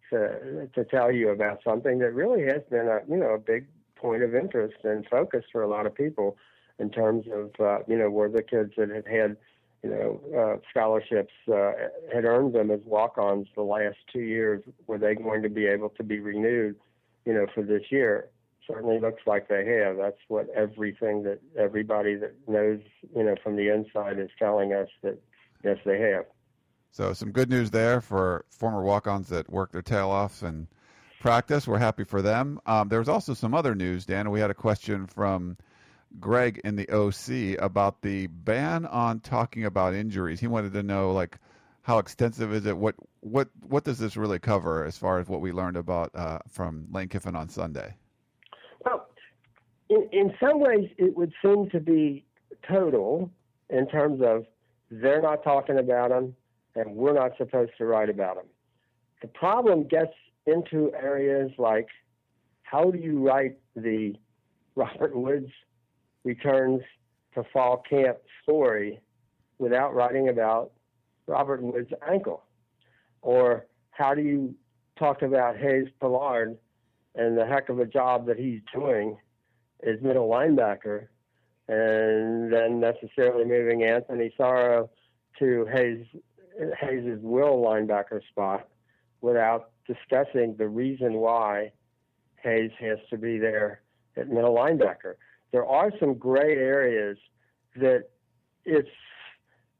to 0.09 0.67
to 0.73 0.83
tell 0.85 1.11
you 1.11 1.29
about 1.29 1.59
something 1.63 1.99
that 1.99 2.13
really 2.13 2.43
has 2.43 2.61
been 2.69 2.87
a 2.87 2.99
you 3.09 3.17
know 3.17 3.33
a 3.33 3.39
big 3.39 3.67
point 3.95 4.23
of 4.23 4.35
interest 4.35 4.75
and 4.83 5.05
focus 5.09 5.43
for 5.51 5.63
a 5.63 5.67
lot 5.67 5.85
of 5.85 5.95
people 5.95 6.37
in 6.79 6.89
terms 6.89 7.25
of 7.31 7.51
uh, 7.59 7.79
you 7.87 7.97
know 7.97 8.09
where 8.09 8.29
the 8.29 8.43
kids 8.43 8.73
that 8.77 8.89
had 8.89 9.07
had 9.07 9.37
you 9.83 9.89
know 9.89 10.19
uh, 10.37 10.57
scholarships 10.69 11.33
uh, 11.51 11.71
had 12.13 12.25
earned 12.25 12.53
them 12.53 12.71
as 12.71 12.79
walk-ons 12.85 13.47
the 13.55 13.61
last 13.61 13.97
two 14.11 14.21
years 14.21 14.63
were 14.87 14.97
they 14.97 15.15
going 15.15 15.41
to 15.41 15.49
be 15.49 15.65
able 15.65 15.89
to 15.89 16.03
be 16.03 16.19
renewed 16.19 16.75
you 17.25 17.33
know 17.33 17.45
for 17.53 17.63
this 17.63 17.83
year 17.89 18.29
certainly 18.67 18.99
looks 18.99 19.21
like 19.25 19.47
they 19.47 19.65
have. 19.65 19.97
That's 19.97 20.19
what 20.27 20.49
everything 20.55 21.23
that 21.23 21.39
everybody 21.57 22.15
that 22.15 22.33
knows, 22.47 22.79
you 23.15 23.23
know, 23.23 23.35
from 23.43 23.55
the 23.55 23.73
inside 23.73 24.19
is 24.19 24.29
telling 24.37 24.73
us 24.73 24.89
that 25.03 25.17
yes, 25.63 25.77
they 25.85 25.99
have. 25.99 26.25
So 26.95 27.11
some 27.11 27.33
good 27.33 27.49
news 27.49 27.71
there 27.71 27.99
for 27.99 28.45
former 28.49 28.81
walk-ons 28.81 29.27
that 29.27 29.49
work 29.49 29.73
their 29.73 29.81
tail 29.81 30.09
off 30.09 30.43
and 30.43 30.65
practice. 31.19 31.67
We're 31.67 31.77
happy 31.77 32.05
for 32.05 32.21
them. 32.21 32.61
Um, 32.65 32.87
there 32.87 32.99
was 32.99 33.09
also 33.09 33.33
some 33.33 33.53
other 33.53 33.75
news, 33.75 34.05
Dan. 34.05 34.31
We 34.31 34.39
had 34.39 34.49
a 34.49 34.53
question 34.53 35.05
from 35.05 35.57
Greg 36.21 36.61
in 36.63 36.77
the 36.77 36.89
OC 36.89 37.61
about 37.61 38.01
the 38.01 38.27
ban 38.27 38.85
on 38.85 39.19
talking 39.19 39.65
about 39.65 39.93
injuries. 39.93 40.39
He 40.39 40.47
wanted 40.47 40.71
to 40.71 40.83
know 40.83 41.11
like 41.11 41.37
how 41.81 41.97
extensive 41.97 42.53
is 42.53 42.65
it? 42.65 42.77
What 42.77 42.95
what 43.19 43.49
what 43.59 43.83
does 43.83 43.99
this 43.99 44.15
really 44.15 44.39
cover 44.39 44.85
as 44.85 44.97
far 44.97 45.19
as 45.19 45.27
what 45.27 45.41
we 45.41 45.51
learned 45.51 45.75
about 45.75 46.11
uh, 46.15 46.39
from 46.47 46.87
Lane 46.93 47.09
Kiffin 47.09 47.35
on 47.35 47.49
Sunday? 47.49 47.93
Well, 48.85 49.09
in, 49.89 50.07
in 50.13 50.33
some 50.39 50.61
ways, 50.61 50.89
it 50.97 51.17
would 51.17 51.33
seem 51.41 51.69
to 51.71 51.81
be 51.81 52.23
total 52.65 53.29
in 53.69 53.85
terms 53.89 54.21
of 54.21 54.45
they're 54.89 55.21
not 55.21 55.43
talking 55.43 55.77
about 55.77 56.11
them, 56.11 56.37
and 56.75 56.95
we're 56.95 57.13
not 57.13 57.31
supposed 57.37 57.71
to 57.77 57.85
write 57.85 58.09
about 58.09 58.35
them. 58.35 58.45
The 59.21 59.27
problem 59.29 59.87
gets 59.87 60.13
into 60.45 60.93
areas 60.93 61.51
like 61.57 61.87
how 62.63 62.91
do 62.91 62.97
you 62.97 63.25
write 63.25 63.57
the 63.75 64.15
Robert 64.75 65.15
Woods 65.15 65.51
returns 66.23 66.81
to 67.33 67.43
fall 67.53 67.83
camp 67.89 68.17
story 68.43 68.99
without 69.59 69.93
writing 69.93 70.29
about 70.29 70.71
Robert 71.27 71.61
Wood's 71.61 71.91
ankle? 72.07 72.43
Or 73.21 73.65
how 73.91 74.13
do 74.13 74.21
you 74.21 74.55
talk 74.97 75.21
about 75.21 75.57
Hayes 75.57 75.87
Pullard 75.99 76.57
and 77.15 77.37
the 77.37 77.45
heck 77.45 77.69
of 77.69 77.79
a 77.79 77.85
job 77.85 78.25
that 78.27 78.37
he's 78.37 78.61
doing 78.73 79.17
as 79.83 80.01
middle 80.01 80.27
linebacker 80.27 81.07
and 81.67 82.51
then 82.51 82.79
necessarily 82.79 83.45
moving 83.45 83.83
Anthony 83.83 84.33
Sarao 84.37 84.89
to 85.39 85.65
Hayes 85.71 86.05
Hayes's 86.79 87.19
will 87.21 87.61
linebacker 87.61 88.21
spot 88.29 88.67
without 89.21 89.71
discussing 89.87 90.55
the 90.57 90.67
reason 90.67 91.15
why 91.15 91.71
Hayes 92.43 92.71
has 92.79 92.99
to 93.09 93.17
be 93.17 93.37
there 93.37 93.81
at 94.17 94.29
middle 94.29 94.55
linebacker. 94.55 95.15
There 95.51 95.65
are 95.65 95.91
some 95.99 96.15
gray 96.15 96.55
areas 96.55 97.17
that 97.75 98.09
it's 98.63 98.89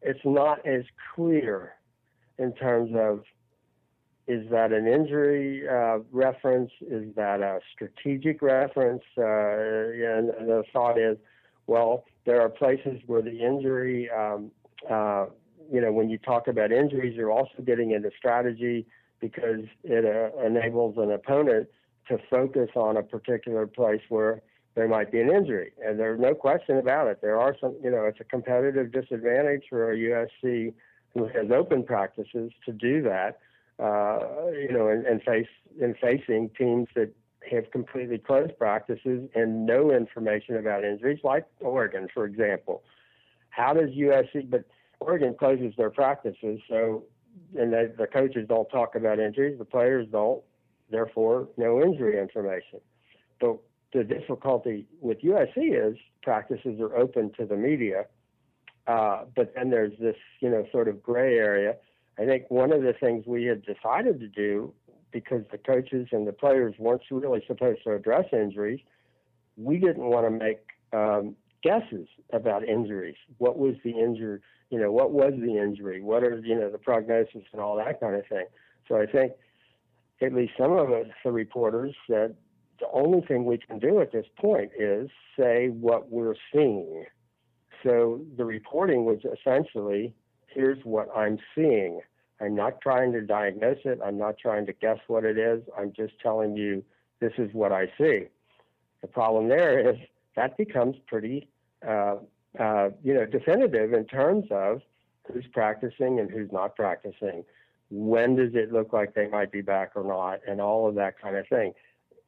it's 0.02 0.20
not 0.24 0.66
as 0.66 0.84
clear 1.16 1.74
in 2.38 2.54
terms 2.54 2.92
of 2.96 3.24
is 4.28 4.50
that 4.50 4.72
an 4.72 4.88
injury 4.88 5.68
uh, 5.68 6.00
reference? 6.12 6.72
Is 6.82 7.14
that 7.16 7.42
a 7.42 7.60
strategic 7.74 8.42
reference? 8.42 9.04
Uh, 9.18 9.22
and 9.24 10.30
the 10.48 10.64
thought 10.74 10.98
is, 10.98 11.18
well, 11.68 12.06
there 12.26 12.42
are 12.42 12.50
places 12.50 13.00
where 13.06 13.22
the 13.22 13.40
injury, 13.40 14.10
um, 14.10 14.52
uh, 14.90 15.28
you 15.72 15.82
know, 15.82 15.92
when 15.92 16.10
you 16.10 16.18
talk 16.18 16.48
about 16.48 16.72
injuries, 16.72 17.16
you're 17.16 17.32
also 17.32 17.62
getting 17.66 17.92
into 17.92 18.12
strategy 18.18 18.86
because 19.20 19.66
it 19.84 20.06
uh, 20.06 20.46
enables 20.46 20.98
an 20.98 21.12
opponent 21.12 21.68
to 22.08 22.18
focus 22.30 22.70
on 22.76 22.98
a 22.98 23.04
particular 23.04 23.66
place 23.66 24.02
where 24.10 24.42
there 24.76 24.88
might 24.88 25.12
be 25.12 25.22
an 25.22 25.30
injury. 25.30 25.72
And 25.84 26.00
there's 26.00 26.20
no 26.20 26.36
question 26.36 26.78
about 26.78 27.08
it. 27.08 27.22
There 27.22 27.40
are 27.40 27.56
some, 27.60 27.76
you 27.82 27.90
know, 27.90 28.06
it's 28.06 28.20
a 28.20 28.26
competitive 28.26 28.92
disadvantage 28.92 29.64
for 29.70 29.92
a 29.92 29.96
USC 29.96 30.74
who 31.14 31.26
has 31.28 31.50
open 31.52 31.84
practices 31.84 32.52
to 32.66 32.74
do 32.74 33.02
that, 33.04 33.40
uh, 33.80 34.20
you 34.52 34.72
know, 34.72 34.90
and, 34.90 35.06
and 35.06 35.24
face 35.24 35.48
in 35.80 35.96
facing 36.02 36.50
teams 36.58 36.88
that 36.96 37.12
have 37.50 37.72
completely 37.72 38.18
closed 38.18 38.58
practices 38.58 39.30
and 39.34 39.66
no 39.66 39.92
information 39.92 40.58
about 40.58 40.84
injuries, 40.84 41.20
like 41.24 41.46
Oregon, 41.62 42.08
for 42.14 42.26
example. 42.26 42.84
How 43.50 43.74
does 43.74 43.90
USC? 43.92 44.50
But 44.50 44.66
Oregon 45.00 45.36
closes 45.38 45.74
their 45.78 45.90
practices, 45.90 46.60
so 46.70 47.04
and 47.58 47.74
they, 47.74 47.88
the 47.98 48.08
coaches 48.08 48.46
don't 48.48 48.68
talk 48.70 48.96
about 48.96 49.20
injuries, 49.20 49.58
the 49.58 49.66
players 49.66 50.08
don't. 50.12 50.42
Therefore, 50.90 51.48
no 51.58 51.82
injury 51.82 52.20
information. 52.20 52.80
But 53.40 53.58
the 53.94 54.04
difficulty 54.04 54.86
with 55.02 55.22
USC 55.22 55.92
is 55.92 55.98
practices 56.22 56.80
are 56.80 56.96
open 56.96 57.32
to 57.38 57.46
the 57.46 57.56
media, 57.56 58.06
uh, 58.88 59.24
but 59.36 59.54
then 59.56 59.70
there's 59.70 59.94
this, 60.00 60.16
you 60.42 60.50
know, 60.50 60.66
sort 60.72 60.88
of 60.88 61.02
gray 61.02 61.38
area. 61.38 61.76
I 62.20 62.26
think 62.26 62.50
one 62.50 62.72
of 62.72 62.84
the 62.84 62.94
things 62.94 63.26
we 63.26 63.46
had 63.46 63.64
decided 63.66 64.20
to 64.20 64.28
do, 64.28 64.74
because 65.12 65.44
the 65.52 65.58
coaches 65.58 66.10
and 66.12 66.28
the 66.28 66.34
players 66.34 66.76
weren't 66.78 67.02
really 67.10 67.44
supposed 67.48 67.84
to 67.84 67.94
address 67.94 68.26
injuries, 68.32 68.80
we 69.58 69.78
didn't 69.78 70.06
want 70.06 70.26
to 70.26 70.32
make 70.32 70.60
um, 70.94 71.36
guesses 71.66 72.08
about 72.32 72.64
injuries. 72.64 73.16
What 73.40 73.58
was 73.58 73.76
the 73.84 73.92
injury? 73.92 74.40
You 74.70 74.80
know, 74.80 74.92
what 74.92 75.12
was 75.12 75.34
the 75.36 75.58
injury? 75.58 76.02
What 76.02 76.24
are 76.24 76.38
you 76.38 76.56
know 76.56 76.70
the 76.70 76.78
prognosis 76.78 77.44
and 77.52 77.62
all 77.62 77.76
that 77.78 78.00
kind 78.00 78.16
of 78.16 78.26
thing. 78.28 78.46
So 78.88 79.02
I 79.02 79.08
think 79.08 79.34
at 80.22 80.34
least 80.34 80.54
some 80.58 80.74
of 80.74 80.92
us, 80.92 81.08
the 81.24 81.32
reporters, 81.32 81.96
said 82.08 82.36
the 82.80 82.88
only 82.94 83.22
thing 83.22 83.46
we 83.46 83.58
can 83.58 83.80
do 83.80 84.00
at 84.00 84.12
this 84.12 84.28
point 84.40 84.72
is 84.78 85.10
say 85.38 85.70
what 85.70 86.12
we're 86.12 86.36
seeing. 86.54 87.06
So 87.84 88.22
the 88.38 88.46
reporting 88.46 89.06
was 89.06 89.20
essentially 89.26 90.14
here's 90.48 90.84
what 90.84 91.10
I'm 91.16 91.40
seeing. 91.56 92.02
I'm 92.40 92.56
not 92.56 92.80
trying 92.82 93.12
to 93.14 93.22
diagnose 93.22 93.80
it. 93.86 94.00
I'm 94.06 94.18
not 94.18 94.38
trying 94.38 94.66
to 94.68 94.74
guess 94.74 95.00
what 95.08 95.24
it 95.24 95.38
is. 95.38 95.64
I'm 95.78 95.94
just 95.96 96.14
telling 96.22 96.56
you 96.56 96.84
this 97.20 97.34
is 97.38 97.50
what 97.54 97.72
I 97.72 97.88
see. 97.98 98.26
The 99.02 99.08
problem 99.08 99.48
there 99.48 99.90
is 99.90 99.98
that 100.36 100.58
becomes 100.58 100.96
pretty, 101.08 101.48
uh, 101.88 102.16
uh, 102.60 102.90
you 103.04 103.14
know, 103.14 103.26
definitive 103.26 103.94
in 103.94 104.06
terms 104.06 104.46
of 104.52 104.82
who's 105.32 105.46
practicing 105.54 106.20
and 106.20 106.30
who's 106.30 106.52
not 106.52 106.76
practicing. 106.76 107.44
When 107.90 108.36
does 108.36 108.56
it 108.56 108.72
look 108.72 108.94
like 108.94 109.14
they 109.14 109.28
might 109.28 109.52
be 109.52 109.62
back 109.62 109.92
or 109.96 110.04
not, 110.04 110.40
and 110.48 110.60
all 110.60 110.88
of 110.88 110.96
that 110.96 111.20
kind 111.20 111.36
of 111.36 111.48
thing 111.48 111.74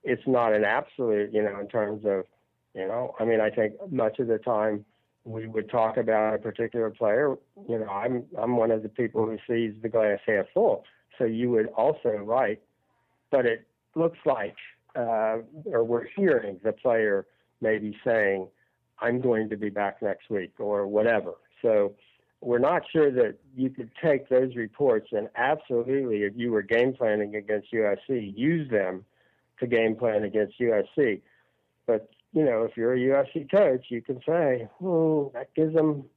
it's 0.08 0.24
not 0.26 0.54
an 0.54 0.64
absolute, 0.64 1.34
you 1.34 1.44
know, 1.44 1.60
in 1.60 1.68
terms 1.68 2.06
of, 2.06 2.24
you 2.74 2.88
know, 2.88 3.14
I 3.20 3.26
mean, 3.26 3.42
I 3.42 3.50
think 3.50 3.74
much 3.92 4.20
of 4.20 4.28
the 4.28 4.38
time 4.38 4.86
we 5.26 5.48
would 5.48 5.70
talk 5.70 5.98
about 5.98 6.36
a 6.36 6.38
particular 6.38 6.90
player. 6.90 7.36
You 7.68 7.80
know, 7.80 7.90
I'm 7.90 8.24
I'm 8.42 8.56
one 8.56 8.72
of 8.72 8.84
the 8.84 8.90
people 8.90 9.26
who 9.26 9.38
sees 9.48 9.74
the 9.82 9.90
glass 9.90 10.20
half 10.26 10.46
full. 10.54 10.86
So 11.18 11.26
you 11.26 11.50
would 11.52 11.68
also 11.76 12.10
write, 12.10 12.62
but 13.32 13.46
it 13.46 13.68
looks 13.96 14.20
like, 14.26 14.56
uh, 14.96 15.40
or 15.66 15.84
we're 15.84 16.08
hearing 16.16 16.60
the 16.64 16.72
player 16.72 17.26
maybe 17.60 17.98
saying, 18.06 18.48
"I'm 19.00 19.22
going 19.22 19.50
to 19.50 19.58
be 19.58 19.70
back 19.70 20.02
next 20.02 20.30
week" 20.30 20.54
or 20.60 20.88
whatever. 20.88 21.34
So 21.62 21.96
we're 22.42 22.60
not 22.60 22.84
sure 22.92 23.12
that 23.12 23.36
you 23.56 23.70
could 23.70 23.90
take 24.02 24.30
those 24.30 24.56
reports 24.56 25.08
and 25.12 25.28
absolutely, 25.36 26.24
if 26.24 26.34
you 26.36 26.52
were 26.52 26.62
game 26.62 26.94
planning 26.94 27.36
against 27.36 27.72
USC, 27.74 28.38
use 28.38 28.70
them 28.70 29.06
to 29.60 29.68
game 29.68 29.96
plan 29.96 30.24
against 30.24 30.60
USC. 30.60 31.22
But 31.86 32.10
you 32.34 32.44
know, 32.44 32.64
if 32.64 32.78
you're 32.78 32.94
a 32.94 32.98
USC 32.98 33.50
coach, 33.50 33.86
you 33.90 34.02
can 34.02 34.22
say, 34.28 34.68
"Hmm, 34.80 35.28
that 35.34 35.54
gives 35.56 35.74
them 35.74 36.10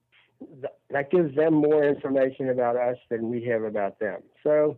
that 0.90 1.10
gives 1.10 1.34
them 1.36 1.54
more 1.54 1.84
information 1.84 2.48
about 2.48 2.76
us 2.76 2.96
than 3.08 3.30
we 3.30 3.44
have 3.44 3.62
about 3.62 3.98
them." 3.98 4.22
So 4.42 4.76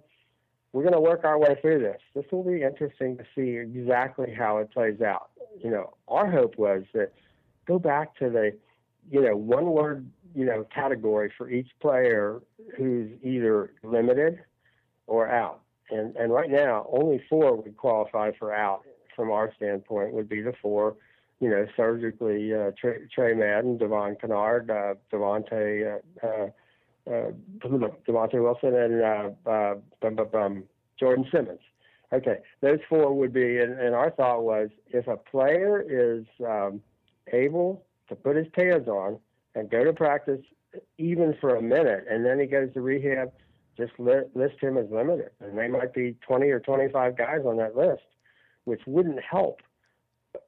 we're 0.72 0.82
going 0.82 0.94
to 0.94 1.00
work 1.00 1.24
our 1.24 1.38
way 1.38 1.56
through 1.60 1.80
this. 1.80 2.00
This 2.14 2.24
will 2.30 2.44
be 2.44 2.62
interesting 2.62 3.16
to 3.18 3.24
see 3.34 3.56
exactly 3.56 4.32
how 4.32 4.58
it 4.58 4.70
plays 4.70 5.00
out. 5.00 5.30
You 5.62 5.70
know, 5.70 5.94
our 6.08 6.30
hope 6.30 6.56
was 6.56 6.84
that 6.94 7.12
go 7.66 7.78
back 7.78 8.16
to 8.16 8.30
the, 8.30 8.56
you 9.10 9.20
know, 9.20 9.36
one 9.36 9.66
word, 9.66 10.08
you 10.34 10.44
know, 10.44 10.66
category 10.74 11.32
for 11.36 11.50
each 11.50 11.68
player 11.80 12.40
who's 12.76 13.10
either 13.22 13.72
limited 13.82 14.40
or 15.06 15.28
out 15.28 15.62
and 15.92 16.16
and 16.16 16.32
right 16.32 16.50
now 16.50 16.86
only 16.90 17.22
four 17.28 17.54
would 17.54 17.76
qualify 17.76 18.30
for 18.38 18.52
out 18.52 18.82
from 19.14 19.30
our 19.30 19.52
standpoint 19.56 20.12
would 20.14 20.28
be 20.28 20.40
the 20.40 20.54
four, 20.62 20.96
you 21.40 21.48
know, 21.48 21.66
surgically 21.76 22.54
uh, 22.54 22.70
Tre, 22.80 23.06
Tre 23.14 23.34
Madden, 23.34 23.76
Devon 23.76 24.16
Kennard, 24.18 24.70
uh, 24.70 24.94
Devontae, 25.12 26.00
uh, 26.22 26.26
uh, 26.26 26.48
uh, 27.10 27.30
Wilson, 27.68 28.74
and 28.74 29.02
uh, 29.02 29.30
uh, 29.46 30.38
um, 30.38 30.64
Jordan 30.98 31.26
Simmons. 31.30 31.60
Okay, 32.12 32.38
those 32.60 32.78
four 32.88 33.14
would 33.14 33.32
be, 33.32 33.58
and, 33.58 33.78
and 33.78 33.94
our 33.94 34.10
thought 34.10 34.42
was 34.42 34.68
if 34.88 35.06
a 35.08 35.16
player 35.16 35.82
is 35.82 36.24
um, 36.46 36.80
able 37.32 37.84
to 38.08 38.14
put 38.14 38.36
his 38.36 38.46
pants 38.52 38.88
on 38.88 39.18
and 39.54 39.70
go 39.70 39.84
to 39.84 39.92
practice 39.92 40.40
even 40.98 41.34
for 41.40 41.56
a 41.56 41.62
minute, 41.62 42.06
and 42.10 42.24
then 42.24 42.40
he 42.40 42.46
goes 42.46 42.72
to 42.72 42.80
rehab 42.80 43.30
just 43.76 43.92
list 43.98 44.60
him 44.60 44.76
as 44.76 44.86
limited. 44.90 45.30
And 45.40 45.56
they 45.56 45.68
might 45.68 45.94
be 45.94 46.16
20 46.26 46.50
or 46.50 46.60
25 46.60 47.16
guys 47.16 47.40
on 47.46 47.56
that 47.56 47.76
list, 47.76 48.02
which 48.64 48.82
wouldn't 48.86 49.18
help 49.22 49.60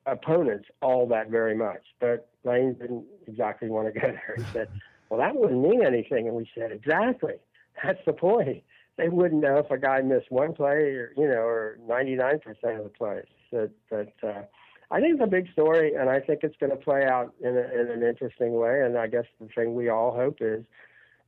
opponents 0.06 0.68
all 0.82 1.06
that 1.08 1.30
very 1.30 1.56
much. 1.56 1.82
But 2.00 2.28
Lane 2.44 2.74
didn't 2.74 3.04
exactly 3.26 3.68
want 3.68 3.92
to 3.92 3.98
go 3.98 4.08
there. 4.08 4.34
He 4.36 4.44
said, 4.52 4.68
well, 5.08 5.20
that 5.20 5.36
wouldn't 5.36 5.62
mean 5.62 5.84
anything. 5.84 6.26
And 6.26 6.36
we 6.36 6.48
said, 6.54 6.72
exactly. 6.72 7.34
That's 7.82 7.98
the 8.06 8.12
point. 8.12 8.62
They 8.96 9.08
wouldn't 9.08 9.42
know 9.42 9.58
if 9.58 9.70
a 9.70 9.78
guy 9.78 10.00
missed 10.02 10.30
one 10.30 10.54
play 10.54 10.94
or, 10.94 11.12
you 11.16 11.26
know, 11.26 11.42
or 11.42 11.78
99% 11.88 12.44
of 12.78 12.84
the 12.84 12.90
plays. 12.96 13.24
That, 13.50 13.70
that, 13.90 14.12
uh, 14.22 14.42
I 14.90 15.00
think 15.00 15.14
it's 15.14 15.24
a 15.24 15.30
big 15.30 15.50
story, 15.52 15.94
and 15.94 16.08
I 16.08 16.20
think 16.20 16.40
it's 16.42 16.56
going 16.58 16.70
to 16.70 16.76
play 16.76 17.04
out 17.04 17.34
in, 17.40 17.56
a, 17.56 17.80
in 17.80 17.90
an 17.90 18.02
interesting 18.02 18.54
way. 18.54 18.82
And 18.82 18.98
I 18.98 19.06
guess 19.06 19.24
the 19.40 19.48
thing 19.54 19.74
we 19.74 19.88
all 19.88 20.14
hope 20.14 20.38
is 20.40 20.64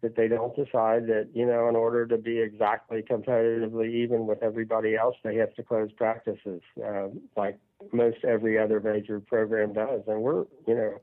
that 0.03 0.15
they 0.15 0.29
don't 0.29 0.55
decide 0.55 1.07
that 1.07 1.29
you 1.35 1.47
know 1.47 1.69
in 1.69 1.75
order 1.75 2.07
to 2.07 2.19
be 2.19 2.39
exactly 2.39 3.03
competitively 3.03 3.93
even 3.93 4.27
with 4.27 4.43
everybody 4.43 4.95
else, 4.95 5.17
they 5.25 5.37
have 5.37 5.55
to 5.55 5.63
close 5.63 5.91
practices 5.93 6.61
uh, 6.85 7.09
like 7.37 7.59
most 7.93 8.19
every 8.25 8.59
other 8.59 8.81
major 8.81 9.21
program 9.21 9.73
does. 9.73 10.03
And 10.07 10.21
we're 10.21 10.45
you 10.67 10.75
know 10.75 11.01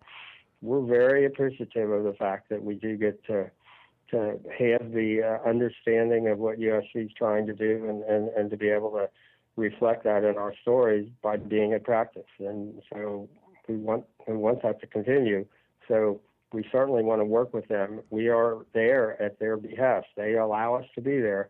we're 0.61 0.85
very 0.85 1.25
appreciative 1.25 1.89
of 1.89 2.03
the 2.03 2.13
fact 2.13 2.49
that 2.49 2.63
we 2.63 2.75
do 2.75 2.95
get 2.95 3.23
to 3.25 3.49
to 4.11 4.39
have 4.59 4.91
the 4.91 5.21
uh, 5.23 5.49
understanding 5.49 6.27
of 6.27 6.37
what 6.37 6.59
USC 6.59 7.05
is 7.05 7.11
trying 7.17 7.47
to 7.47 7.53
do 7.53 7.87
and, 7.89 8.03
and, 8.03 8.29
and 8.37 8.51
to 8.51 8.57
be 8.57 8.69
able 8.69 8.91
to 8.91 9.09
reflect 9.55 10.03
that 10.03 10.23
in 10.23 10.37
our 10.37 10.53
stories 10.61 11.09
by 11.21 11.37
being 11.37 11.73
at 11.73 11.83
practice. 11.83 12.23
And 12.39 12.81
so 12.91 13.29
we 13.67 13.75
want 13.75 14.05
we 14.27 14.35
want 14.35 14.63
that 14.63 14.79
to 14.81 14.87
continue. 14.87 15.45
So 15.87 16.21
we 16.51 16.65
certainly 16.71 17.03
want 17.03 17.21
to 17.21 17.25
work 17.25 17.53
with 17.53 17.67
them. 17.67 18.01
We 18.09 18.29
are 18.29 18.65
there 18.73 19.21
at 19.21 19.39
their 19.39 19.57
behest. 19.57 20.07
They 20.15 20.35
allow 20.35 20.75
us 20.75 20.85
to 20.95 21.01
be 21.01 21.19
there, 21.19 21.49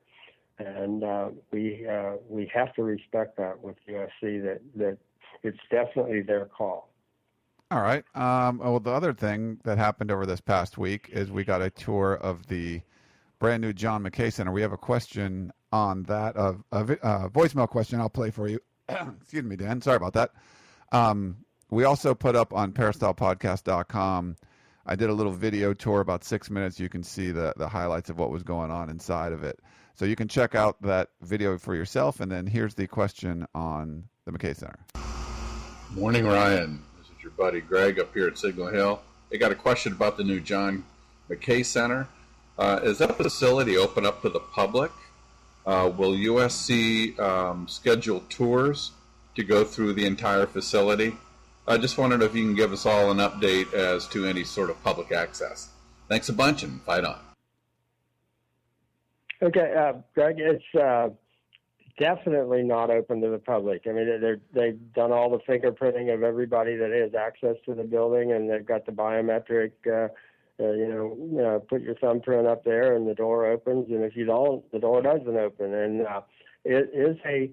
and 0.58 1.04
uh, 1.04 1.30
we 1.52 1.88
uh, 1.88 2.14
we 2.28 2.50
have 2.54 2.74
to 2.76 2.84
respect 2.84 3.38
that 3.38 3.62
with 3.62 3.76
USC. 3.88 4.44
That 4.44 4.62
that 4.76 4.98
it's 5.44 5.60
definitely 5.70 6.22
their 6.22 6.46
call. 6.46 6.90
All 7.72 7.82
right. 7.82 8.04
Um, 8.16 8.60
well, 8.60 8.80
the 8.80 8.92
other 8.92 9.14
thing 9.14 9.60
that 9.64 9.78
happened 9.78 10.12
over 10.12 10.26
this 10.26 10.42
past 10.42 10.78
week 10.78 11.10
is 11.12 11.32
we 11.32 11.44
got 11.44 11.62
a 11.62 11.72
tour 11.72 12.14
of 12.14 12.48
the 12.48 12.82
brand 13.40 13.62
new 13.62 13.74
John 13.74 14.04
McKay 14.04 14.32
Center. 14.32 14.52
We 14.52 14.62
have 14.62 14.74
a 14.74 14.78
question 14.78 15.52
on 15.74 16.04
that, 16.04 16.38
of 16.38 16.64
a, 16.72 16.84
a 16.84 17.30
voicemail 17.30 17.68
question 17.68 18.00
I'll 18.00 18.08
play 18.08 18.30
for 18.30 18.48
you. 18.48 18.60
Excuse 18.90 19.44
me, 19.44 19.56
Dan. 19.56 19.82
Sorry 19.82 19.98
about 19.98 20.14
that. 20.14 20.32
Um, 20.92 21.38
we 21.72 21.84
also 21.84 22.14
put 22.14 22.36
up 22.36 22.54
on 22.54 22.72
peristylepodcast.com. 22.74 24.36
I 24.86 24.96
did 24.96 25.10
a 25.10 25.14
little 25.14 25.32
video 25.32 25.74
tour, 25.74 26.02
about 26.02 26.24
six 26.24 26.52
minutes. 26.52 26.80
You 26.80 26.90
can 26.90 27.02
see 27.02 27.32
the, 27.32 27.54
the 27.58 27.68
highlights 27.68 28.12
of 28.12 28.20
what 28.20 28.30
was 28.30 28.44
going 28.44 28.70
on 28.70 28.92
inside 28.92 29.32
of 29.32 29.44
it. 29.44 29.60
So 29.96 30.06
you 30.06 30.16
can 30.16 30.28
check 30.28 30.54
out 30.54 30.80
that 30.84 31.10
video 31.22 31.58
for 31.58 31.74
yourself. 31.74 32.20
And 32.20 32.32
then 32.32 32.46
here's 32.46 32.76
the 32.76 32.86
question 32.86 33.48
on 33.56 34.04
the 34.26 34.32
McKay 34.32 34.56
Center. 34.56 34.80
Morning, 35.92 36.26
Ryan 36.26 36.84
This 37.00 37.08
is 37.08 37.24
your 37.24 37.32
buddy 37.32 37.62
Greg 37.62 38.00
up 38.00 38.14
here 38.14 38.28
at 38.28 38.38
Signal 38.38 38.68
Hill. 38.68 39.02
They 39.32 39.40
got 39.40 39.52
a 39.52 39.56
question 39.56 39.94
about 39.94 40.18
the 40.18 40.24
new 40.24 40.40
John 40.40 40.84
McKay 41.30 41.66
Center. 41.66 42.08
Uh, 42.60 42.80
is 42.84 43.00
that 43.00 43.16
facility 43.18 43.78
open 43.78 44.06
up 44.06 44.22
to 44.22 44.30
the 44.30 44.40
public? 44.40 44.92
Uh, 45.66 45.92
will 45.96 46.12
USC 46.12 47.18
um, 47.20 47.68
schedule 47.68 48.22
tours 48.30 48.92
to 49.36 49.44
go 49.44 49.64
through 49.64 49.94
the 49.94 50.06
entire 50.06 50.46
facility? 50.46 51.16
I 51.68 51.78
just 51.78 51.98
wondered 51.98 52.22
if 52.22 52.36
you 52.36 52.44
can 52.44 52.56
give 52.56 52.74
us 52.74 52.86
all 52.86 53.12
an 53.12 53.18
update 53.18 53.74
as 53.74 54.08
to 54.10 54.26
any 54.26 54.44
sort 54.44 54.70
of 54.70 54.84
public 54.84 55.14
access. 55.14 55.70
Thanks 56.10 56.28
a 56.28 56.34
bunch 56.34 56.64
and 56.64 56.82
fight 56.82 57.06
on. 57.06 57.20
Okay, 59.42 59.74
uh, 59.78 59.94
Greg, 60.14 60.36
it's 60.40 60.64
uh, 60.76 61.10
definitely 61.98 62.64
not 62.64 62.90
open 62.90 63.22
to 63.22 63.30
the 63.30 63.40
public. 63.40 63.84
I 63.88 63.94
mean, 63.94 64.06
they're, 64.20 64.40
they've 64.54 64.94
done 64.94 65.12
all 65.12 65.30
the 65.30 65.40
fingerprinting 65.40 66.14
of 66.14 66.24
everybody 66.24 66.76
that 66.76 66.92
has 66.92 67.14
access 67.14 67.56
to 67.66 67.74
the 67.74 67.84
building, 67.84 68.34
and 68.34 68.50
they've 68.50 68.66
got 68.66 68.86
the 68.86 68.92
biometric. 68.92 69.72
Uh, 70.60 70.72
you 70.72 70.88
know, 70.88 71.56
uh, 71.56 71.60
put 71.60 71.82
your 71.82 71.96
thumbprint 71.96 72.48
up 72.48 72.64
there, 72.64 72.96
and 72.96 73.08
the 73.08 73.16
door 73.16 73.46
opens. 73.46 73.88
And 73.90 74.04
if 74.04 74.16
you 74.16 74.26
don't, 74.26 74.70
the 74.72 74.80
door 74.80 75.02
doesn't 75.02 75.36
open. 75.36 75.74
And 75.74 76.06
uh, 76.06 76.22
it 76.64 76.92
is 76.94 77.18
a. 77.26 77.52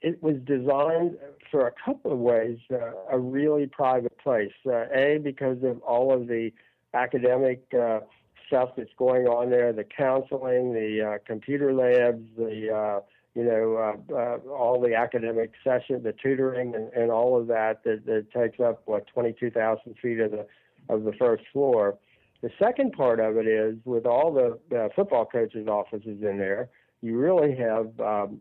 It 0.00 0.22
was 0.22 0.36
designed 0.46 1.18
for 1.50 1.66
a 1.66 1.72
couple 1.84 2.12
of 2.12 2.18
ways. 2.18 2.58
Uh, 2.72 2.92
a 3.10 3.18
really 3.18 3.66
private 3.66 4.16
place. 4.18 4.52
Uh, 4.66 4.86
a 4.94 5.18
because 5.22 5.58
of 5.62 5.80
all 5.82 6.12
of 6.12 6.26
the 6.28 6.52
academic. 6.94 7.64
Uh, 7.78 8.00
stuff 8.46 8.70
that's 8.78 8.88
going 8.96 9.26
on 9.26 9.50
there, 9.50 9.74
the 9.74 9.84
counseling, 9.84 10.72
the 10.72 11.02
uh, 11.02 11.18
computer 11.26 11.74
labs, 11.74 12.22
the 12.38 12.74
uh, 12.74 13.00
you 13.38 13.44
know, 13.44 13.76
uh, 13.76 14.14
uh, 14.14 14.38
all 14.50 14.80
the 14.80 14.96
academic 14.96 15.52
session, 15.62 16.02
the 16.02 16.12
tutoring, 16.12 16.74
and, 16.74 16.92
and 16.92 17.12
all 17.12 17.40
of 17.40 17.46
that, 17.46 17.84
that 17.84 18.04
that 18.06 18.26
takes 18.32 18.58
up 18.58 18.82
what 18.86 19.06
22,000 19.06 19.94
feet 20.02 20.18
of 20.18 20.32
the 20.32 20.44
of 20.88 21.04
the 21.04 21.12
first 21.12 21.44
floor. 21.52 21.96
The 22.40 22.50
second 22.58 22.92
part 22.92 23.18
of 23.20 23.36
it 23.36 23.46
is 23.46 23.76
with 23.84 24.06
all 24.06 24.32
the 24.32 24.76
uh, 24.76 24.88
football 24.94 25.26
coaches' 25.26 25.66
offices 25.66 26.22
in 26.22 26.38
there, 26.38 26.70
you 27.02 27.16
really 27.16 27.54
have 27.56 27.86
um, 28.00 28.40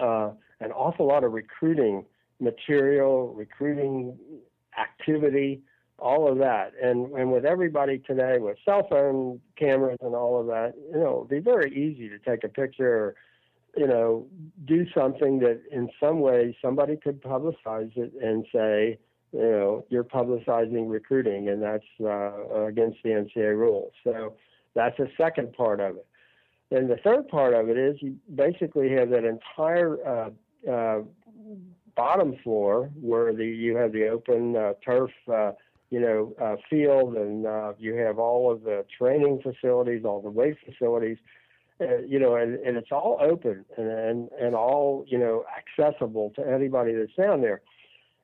uh, 0.00 0.30
an 0.60 0.72
awful 0.72 1.06
lot 1.06 1.24
of 1.24 1.32
recruiting 1.32 2.04
material, 2.40 3.34
recruiting 3.34 4.16
activity, 4.78 5.60
all 5.98 6.30
of 6.30 6.38
that. 6.38 6.72
And 6.82 7.12
and 7.12 7.32
with 7.32 7.44
everybody 7.44 7.98
today 7.98 8.38
with 8.38 8.56
cell 8.64 8.86
phone 8.88 9.40
cameras 9.56 9.98
and 10.00 10.14
all 10.14 10.40
of 10.40 10.46
that, 10.46 10.74
you 10.92 10.98
know, 10.98 11.26
it'd 11.28 11.44
be 11.44 11.50
very 11.50 11.70
easy 11.72 12.08
to 12.08 12.18
take 12.18 12.44
a 12.44 12.48
picture. 12.48 12.94
Or, 12.96 13.14
you 13.76 13.86
know, 13.86 14.26
do 14.64 14.86
something 14.96 15.38
that 15.40 15.60
in 15.70 15.88
some 16.00 16.20
way 16.20 16.56
somebody 16.60 16.96
could 16.96 17.22
publicize 17.22 17.96
it 17.96 18.12
and 18.20 18.46
say, 18.52 18.98
you 19.32 19.40
know, 19.40 19.84
you're 19.88 20.04
publicizing 20.04 20.90
recruiting, 20.90 21.48
and 21.48 21.62
that's 21.62 21.84
uh, 22.00 22.64
against 22.66 22.98
the 23.02 23.10
NCAA 23.10 23.56
rules. 23.56 23.92
So 24.04 24.34
that's 24.74 24.96
the 24.96 25.08
second 25.16 25.52
part 25.52 25.80
of 25.80 25.96
it. 25.96 26.06
And 26.70 26.90
the 26.90 26.96
third 26.96 27.28
part 27.28 27.54
of 27.54 27.68
it 27.68 27.78
is 27.78 27.96
you 28.00 28.16
basically 28.34 28.90
have 28.90 29.10
that 29.10 29.24
entire 29.24 30.06
uh, 30.06 30.30
uh, 30.70 31.00
bottom 31.96 32.36
floor 32.42 32.90
where 33.00 33.32
the 33.32 33.46
you 33.46 33.76
have 33.76 33.92
the 33.92 34.08
open 34.08 34.56
uh, 34.56 34.72
turf, 34.84 35.10
uh, 35.32 35.52
you 35.90 36.00
know, 36.00 36.34
uh, 36.40 36.56
field, 36.68 37.16
and 37.16 37.46
you 37.78 37.94
have 37.94 38.18
all 38.18 38.52
of 38.52 38.62
the 38.62 38.84
training 38.96 39.40
facilities, 39.42 40.04
all 40.04 40.20
the 40.20 40.30
weight 40.30 40.56
facilities 40.64 41.18
uh, 41.80 41.98
you 41.98 42.18
know, 42.18 42.34
and, 42.34 42.56
and 42.56 42.76
it's 42.76 42.90
all 42.90 43.18
open 43.20 43.64
and, 43.76 43.88
and 43.88 44.28
and 44.40 44.54
all 44.54 45.04
you 45.06 45.18
know 45.18 45.44
accessible 45.56 46.32
to 46.34 46.44
anybody 46.44 46.92
that's 46.92 47.14
down 47.14 47.40
there. 47.40 47.60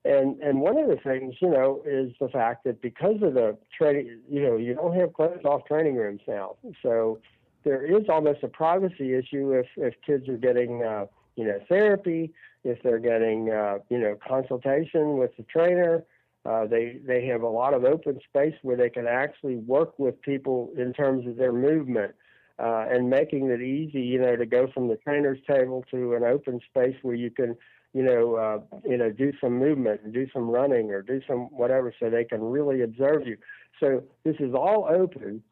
And 0.05 0.41
and 0.43 0.61
one 0.61 0.77
of 0.77 0.89
the 0.89 0.97
things, 0.97 1.35
you 1.41 1.49
know, 1.49 1.81
is 1.87 2.13
the 2.21 2.29
fact 2.29 2.65
that 2.65 2.83
because 2.83 3.23
of 3.23 3.35
the 3.35 3.57
training, 3.77 4.21
you 4.29 4.43
know, 4.43 4.57
you 4.57 4.75
don't 4.75 4.95
have 4.97 5.13
closed 5.15 5.47
off 5.47 5.65
training 5.67 5.97
rooms 5.97 6.21
now. 6.29 6.57
So 6.83 7.21
there 7.65 7.85
is 7.85 8.09
almost 8.09 8.43
a 8.43 8.49
privacy 8.49 9.15
issue 9.15 9.53
if 9.53 9.67
if 9.77 9.95
kids 10.07 10.29
are 10.29 10.37
getting 10.37 10.83
uh, 10.83 11.07
you 11.37 11.45
know 11.45 11.59
therapy, 11.69 12.33
if 12.65 12.83
they're 12.83 12.99
getting 12.99 13.51
uh, 13.51 13.79
you 13.89 13.99
know 13.99 14.17
consultation 14.27 15.17
with 15.17 15.37
the 15.37 15.45
trainer. 15.45 16.05
Uh, 16.47 16.67
they 16.67 16.99
they 17.07 17.25
have 17.25 17.41
a 17.41 17.49
lot 17.49 17.73
of 17.73 17.85
open 17.85 18.21
space 18.29 18.53
where 18.61 18.77
they 18.77 18.91
can 18.91 19.07
actually 19.07 19.57
work 19.57 19.99
with 19.99 20.21
people 20.21 20.71
in 20.77 20.93
terms 20.93 21.27
of 21.27 21.37
their 21.37 21.55
movement 21.55 22.15
uh, 22.59 22.87
and 22.89 23.11
making 23.11 23.51
it 23.51 23.61
easy, 23.61 24.01
you 24.01 24.21
know, 24.21 24.37
to 24.37 24.47
go 24.47 24.69
from 24.73 24.89
the 24.89 24.97
trainer's 24.97 25.39
table 25.49 25.85
to 25.91 26.15
an 26.15 26.23
open 26.23 26.61
space 26.71 26.95
where 27.03 27.15
you 27.15 27.31
can, 27.31 27.57
you 27.95 28.03
know, 28.03 28.35
uh, 28.35 28.79
you 28.87 28.99
know, 28.99 29.11
do 29.11 29.33
some 29.41 29.57
movement 29.59 30.03
and 30.03 30.13
do 30.13 30.27
some 30.35 30.51
running 30.51 30.91
or 30.91 31.01
do 31.01 31.23
some 31.27 31.43
whatever, 31.57 31.95
so 31.99 32.11
they 32.11 32.25
can 32.25 32.43
really 32.43 32.83
observe 32.83 33.27
you. 33.27 33.39
So 33.81 34.03
this 34.25 34.35
is 34.41 34.53
all 34.53 34.87
open, 34.91 35.43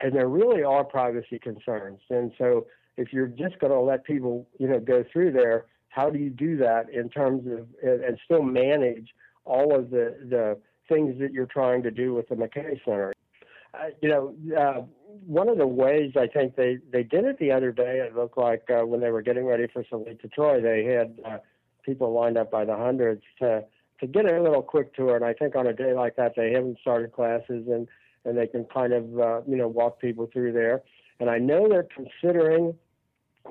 and 0.00 0.14
there 0.14 0.28
really 0.28 0.64
are 0.64 0.84
privacy 0.84 1.38
concerns. 1.38 2.00
And 2.08 2.32
so 2.38 2.66
if 2.96 3.12
you're 3.12 3.26
just 3.26 3.58
going 3.58 3.72
to 3.72 3.80
let 3.80 4.04
people, 4.04 4.48
you 4.58 4.68
know, 4.68 4.80
go 4.80 5.04
through 5.12 5.32
there, 5.32 5.66
how 5.90 6.08
do 6.08 6.18
you 6.18 6.30
do 6.30 6.56
that 6.56 6.88
in 6.90 7.10
terms 7.10 7.46
of 7.46 7.66
and, 7.82 8.18
still 8.24 8.42
manage 8.42 9.10
all 9.44 9.78
of 9.78 9.90
the 9.90 10.16
the 10.30 10.58
things 10.88 11.20
that 11.20 11.32
you're 11.32 11.46
trying 11.46 11.82
to 11.82 11.90
do 11.90 12.14
with 12.14 12.26
the 12.30 12.34
McKay 12.34 12.82
Center? 12.86 13.12
Uh, 13.74 13.88
you 14.00 14.08
know, 14.08 14.34
uh, 14.58 14.82
one 15.26 15.48
of 15.48 15.58
the 15.58 15.66
ways 15.66 16.12
I 16.16 16.26
think 16.26 16.56
they 16.56 16.78
they 16.90 17.02
did 17.02 17.24
it 17.24 17.38
the 17.38 17.52
other 17.52 17.70
day, 17.70 17.98
it 17.98 18.16
looked 18.16 18.38
like 18.38 18.64
uh, 18.70 18.86
when 18.86 19.00
they 19.00 19.10
were 19.10 19.22
getting 19.22 19.44
ready 19.44 19.66
for 19.70 19.84
Salute 19.90 20.22
to 20.22 20.28
Troy, 20.28 20.62
they 20.62 20.84
had 20.84 21.18
uh, 21.24 21.38
people 21.82 22.12
lined 22.12 22.36
up 22.36 22.50
by 22.50 22.64
the 22.64 22.76
hundreds 22.76 23.22
to 23.40 23.64
to 24.00 24.06
get 24.06 24.26
a 24.26 24.42
little 24.42 24.62
quick 24.62 24.94
tour. 24.94 25.14
And 25.14 25.24
I 25.24 25.32
think 25.32 25.54
on 25.54 25.66
a 25.66 25.72
day 25.72 25.94
like 25.94 26.16
that, 26.16 26.34
they 26.36 26.52
haven't 26.52 26.78
started 26.80 27.12
classes 27.12 27.66
and 27.68 27.88
and 28.24 28.36
they 28.38 28.46
can 28.46 28.64
kind 28.64 28.92
of 28.92 29.18
uh, 29.18 29.40
you 29.46 29.56
know 29.56 29.68
walk 29.68 30.00
people 30.00 30.28
through 30.32 30.52
there. 30.52 30.82
And 31.20 31.30
I 31.30 31.38
know 31.38 31.68
they're 31.68 31.86
considering 31.94 32.74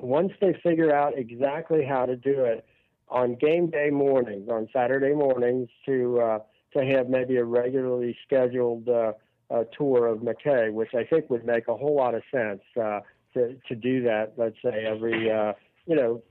once 0.00 0.32
they 0.40 0.54
figure 0.62 0.94
out 0.94 1.16
exactly 1.16 1.84
how 1.84 2.06
to 2.06 2.16
do 2.16 2.44
it 2.44 2.66
on 3.08 3.34
game 3.34 3.70
day 3.70 3.90
mornings, 3.90 4.48
on 4.50 4.68
Saturday 4.72 5.14
mornings, 5.14 5.68
to 5.86 6.20
uh, 6.20 6.38
to 6.76 6.84
have 6.84 7.08
maybe 7.08 7.36
a 7.36 7.44
regularly 7.44 8.16
scheduled 8.24 8.88
uh, 8.88 9.12
uh, 9.50 9.64
tour 9.76 10.06
of 10.06 10.20
McKay, 10.20 10.72
which 10.72 10.94
I 10.94 11.04
think 11.04 11.28
would 11.30 11.44
make 11.44 11.68
a 11.68 11.76
whole 11.76 11.94
lot 11.94 12.14
of 12.14 12.22
sense 12.30 12.62
uh, 12.80 13.00
to 13.34 13.56
to 13.68 13.74
do 13.74 14.02
that. 14.04 14.34
Let's 14.36 14.56
say 14.64 14.84
every 14.86 15.30
uh, 15.30 15.52
you 15.86 15.96
know 15.96 16.22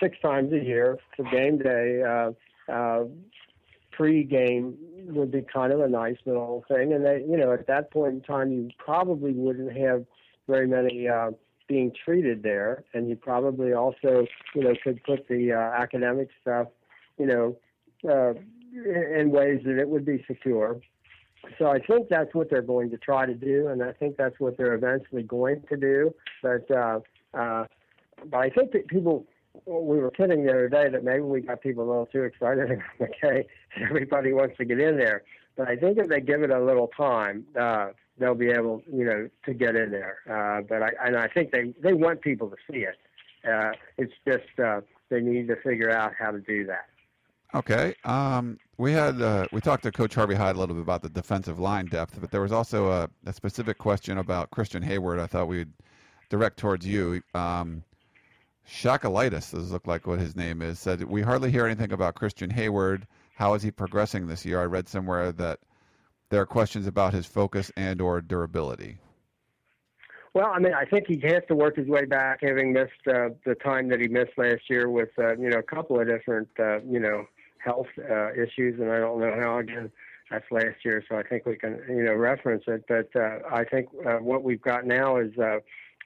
six 0.00 0.16
times 0.20 0.52
a 0.52 0.64
year 0.64 0.98
for 1.16 1.24
game 1.30 1.58
day. 1.58 2.02
Uh, 2.02 2.72
uh, 2.72 3.04
pre-game 3.92 4.76
would 5.06 5.32
be 5.32 5.42
kind 5.42 5.72
of 5.72 5.80
a 5.80 5.88
nice 5.88 6.16
little 6.24 6.64
thing, 6.68 6.92
and 6.92 7.04
they, 7.04 7.24
you 7.28 7.36
know, 7.36 7.52
at 7.52 7.66
that 7.66 7.90
point 7.90 8.14
in 8.14 8.20
time, 8.20 8.52
you 8.52 8.70
probably 8.78 9.32
wouldn't 9.32 9.76
have 9.76 10.04
very 10.46 10.68
many 10.68 11.08
uh, 11.08 11.32
being 11.66 11.92
treated 12.04 12.42
there, 12.42 12.84
and 12.94 13.08
you 13.08 13.16
probably 13.16 13.72
also, 13.72 14.24
you 14.54 14.62
know, 14.62 14.72
could 14.84 15.02
put 15.02 15.26
the 15.28 15.52
uh, 15.52 15.82
academic 15.82 16.28
stuff, 16.40 16.68
you 17.18 17.26
know, 17.26 17.56
uh, 18.08 18.34
in 19.18 19.30
ways 19.30 19.60
that 19.64 19.78
it 19.78 19.88
would 19.88 20.04
be 20.04 20.24
secure. 20.28 20.80
So 21.58 21.66
I 21.66 21.80
think 21.80 22.08
that's 22.08 22.34
what 22.34 22.50
they're 22.50 22.62
going 22.62 22.90
to 22.90 22.98
try 22.98 23.26
to 23.26 23.34
do, 23.34 23.68
and 23.68 23.82
I 23.82 23.92
think 23.92 24.16
that's 24.16 24.38
what 24.38 24.56
they're 24.56 24.74
eventually 24.74 25.22
going 25.22 25.62
to 25.68 25.76
do. 25.76 26.14
But 26.42 26.70
uh, 26.70 27.00
uh, 27.34 27.64
but 28.30 28.38
I 28.38 28.50
think 28.50 28.72
that 28.72 28.86
people 28.88 29.26
we 29.66 29.98
were 29.98 30.10
kidding 30.10 30.44
the 30.44 30.50
other 30.50 30.68
day 30.68 30.88
that 30.88 31.04
maybe 31.04 31.20
we 31.20 31.40
got 31.40 31.60
people 31.60 31.84
a 31.84 31.88
little 31.88 32.06
too 32.06 32.24
excited 32.24 32.70
about 32.70 32.84
McKay. 33.00 33.44
Everybody 33.80 34.32
wants 34.32 34.56
to 34.58 34.64
get 34.64 34.80
in 34.80 34.96
there, 34.96 35.22
but 35.56 35.68
I 35.68 35.76
think 35.76 35.98
if 35.98 36.08
they 36.08 36.20
give 36.20 36.42
it 36.42 36.50
a 36.50 36.62
little 36.62 36.88
time, 36.96 37.44
uh, 37.58 37.88
they'll 38.18 38.34
be 38.34 38.50
able, 38.50 38.82
you 38.92 39.04
know, 39.04 39.28
to 39.44 39.54
get 39.54 39.76
in 39.76 39.90
there. 39.90 40.18
Uh, 40.28 40.62
but 40.62 40.82
I 40.82 40.90
and 41.04 41.16
I 41.16 41.28
think 41.28 41.50
they 41.50 41.74
they 41.82 41.92
want 41.92 42.20
people 42.20 42.48
to 42.50 42.56
see 42.70 42.80
it. 42.80 42.96
Uh, 43.48 43.72
it's 43.96 44.12
just 44.26 44.58
uh, 44.58 44.80
they 45.08 45.20
need 45.20 45.48
to 45.48 45.56
figure 45.56 45.90
out 45.90 46.12
how 46.18 46.30
to 46.30 46.40
do 46.40 46.66
that. 46.66 46.86
Okay. 47.54 47.94
Um, 48.04 48.58
we 48.76 48.92
had 48.92 49.20
uh, 49.22 49.46
we 49.52 49.60
talked 49.60 49.82
to 49.84 49.92
Coach 49.92 50.14
Harvey 50.14 50.34
Hyde 50.34 50.56
a 50.56 50.58
little 50.58 50.74
bit 50.74 50.82
about 50.82 51.02
the 51.02 51.08
defensive 51.08 51.58
line 51.58 51.86
depth, 51.86 52.20
but 52.20 52.30
there 52.30 52.42
was 52.42 52.52
also 52.52 52.90
a, 52.90 53.10
a 53.26 53.32
specific 53.32 53.78
question 53.78 54.18
about 54.18 54.50
Christian 54.50 54.82
Heyward. 54.82 55.18
I 55.18 55.26
thought 55.26 55.48
we'd 55.48 55.72
direct 56.28 56.58
towards 56.58 56.86
you. 56.86 57.22
Um, 57.34 57.82
Shakalitis, 58.68 59.52
does 59.52 59.72
look 59.72 59.86
like 59.86 60.06
what 60.06 60.18
his 60.18 60.36
name 60.36 60.60
is, 60.60 60.78
said 60.78 61.02
we 61.04 61.22
hardly 61.22 61.50
hear 61.50 61.66
anything 61.66 61.92
about 61.92 62.14
Christian 62.14 62.50
Heyward. 62.50 63.04
How 63.34 63.54
is 63.54 63.62
he 63.62 63.70
progressing 63.70 64.26
this 64.26 64.44
year? 64.44 64.60
I 64.60 64.64
read 64.64 64.88
somewhere 64.88 65.32
that 65.32 65.60
there 66.28 66.40
are 66.42 66.46
questions 66.46 66.86
about 66.86 67.14
his 67.14 67.24
focus 67.24 67.72
and 67.76 68.00
or 68.00 68.20
durability. 68.20 68.98
Well, 70.34 70.52
I 70.54 70.58
mean, 70.58 70.74
I 70.74 70.84
think 70.84 71.06
he 71.06 71.18
has 71.20 71.42
to 71.48 71.54
work 71.54 71.76
his 71.76 71.88
way 71.88 72.04
back, 72.04 72.40
having 72.42 72.72
missed 72.72 73.06
uh, 73.06 73.30
the 73.46 73.54
time 73.54 73.88
that 73.88 74.00
he 74.00 74.08
missed 74.08 74.32
last 74.36 74.68
year 74.68 74.90
with 74.90 75.10
uh, 75.18 75.36
you 75.36 75.48
know 75.48 75.58
a 75.58 75.62
couple 75.62 75.98
of 75.98 76.06
different 76.06 76.48
uh, 76.58 76.80
you 76.82 77.00
know 77.00 77.26
health 77.58 77.88
uh, 77.98 78.32
issues, 78.32 78.78
and 78.78 78.92
I 78.92 78.98
don't 78.98 79.18
know 79.20 79.34
how 79.40 79.58
again 79.58 79.90
that's 80.30 80.44
last 80.50 80.84
year, 80.84 81.02
so 81.08 81.16
I 81.16 81.22
think 81.22 81.46
we 81.46 81.56
can 81.56 81.80
you 81.88 82.02
know 82.02 82.14
reference 82.14 82.64
it. 82.66 82.84
But 82.86 83.08
uh, 83.18 83.38
I 83.50 83.64
think 83.64 83.88
uh, 84.06 84.16
what 84.16 84.42
we've 84.42 84.60
got 84.60 84.84
now 84.84 85.16
is 85.16 85.32
uh, 85.38 85.58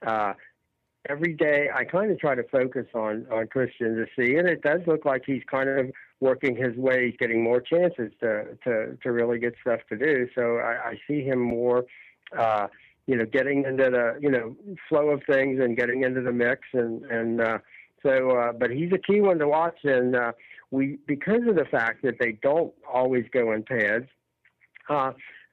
uh, 0.06 0.34
every 1.08 1.34
day 1.34 1.68
I 1.74 1.84
kind 1.84 2.10
of 2.10 2.18
try 2.18 2.34
to 2.34 2.44
focus 2.44 2.86
on 2.94 3.26
on 3.30 3.46
Christian 3.48 3.96
to 3.96 4.06
see, 4.16 4.36
and 4.36 4.48
it 4.48 4.62
does 4.62 4.80
look 4.86 5.04
like 5.04 5.22
he's 5.26 5.42
kind 5.50 5.68
of 5.68 5.90
working 6.20 6.56
his 6.56 6.76
way, 6.76 7.06
he's 7.06 7.16
getting 7.18 7.42
more 7.42 7.60
chances 7.60 8.12
to 8.20 8.56
to 8.64 8.96
to 9.02 9.12
really 9.12 9.38
get 9.38 9.54
stuff 9.60 9.80
to 9.88 9.96
do. 9.96 10.28
So 10.34 10.58
I, 10.58 10.90
I 10.90 11.00
see 11.08 11.22
him 11.22 11.40
more. 11.40 11.84
Uh, 12.36 12.68
you 13.06 13.16
know, 13.16 13.26
getting 13.26 13.64
into 13.64 13.90
the 13.90 14.16
you 14.20 14.30
know 14.30 14.56
flow 14.88 15.08
of 15.08 15.22
things 15.28 15.60
and 15.60 15.76
getting 15.76 16.02
into 16.04 16.20
the 16.20 16.32
mix, 16.32 16.60
and 16.72 17.04
and 17.06 17.40
uh, 17.40 17.58
so, 18.02 18.30
uh, 18.30 18.52
but 18.52 18.70
he's 18.70 18.92
a 18.92 18.98
key 18.98 19.20
one 19.20 19.38
to 19.38 19.48
watch, 19.48 19.78
and 19.84 20.14
uh, 20.14 20.32
we 20.70 20.98
because 21.06 21.42
of 21.48 21.56
the 21.56 21.64
fact 21.64 22.02
that 22.02 22.14
they 22.20 22.38
don't 22.42 22.72
always 22.90 23.24
go 23.32 23.52
in 23.52 23.64
pads. 23.64 24.06
Uh, 24.88 25.12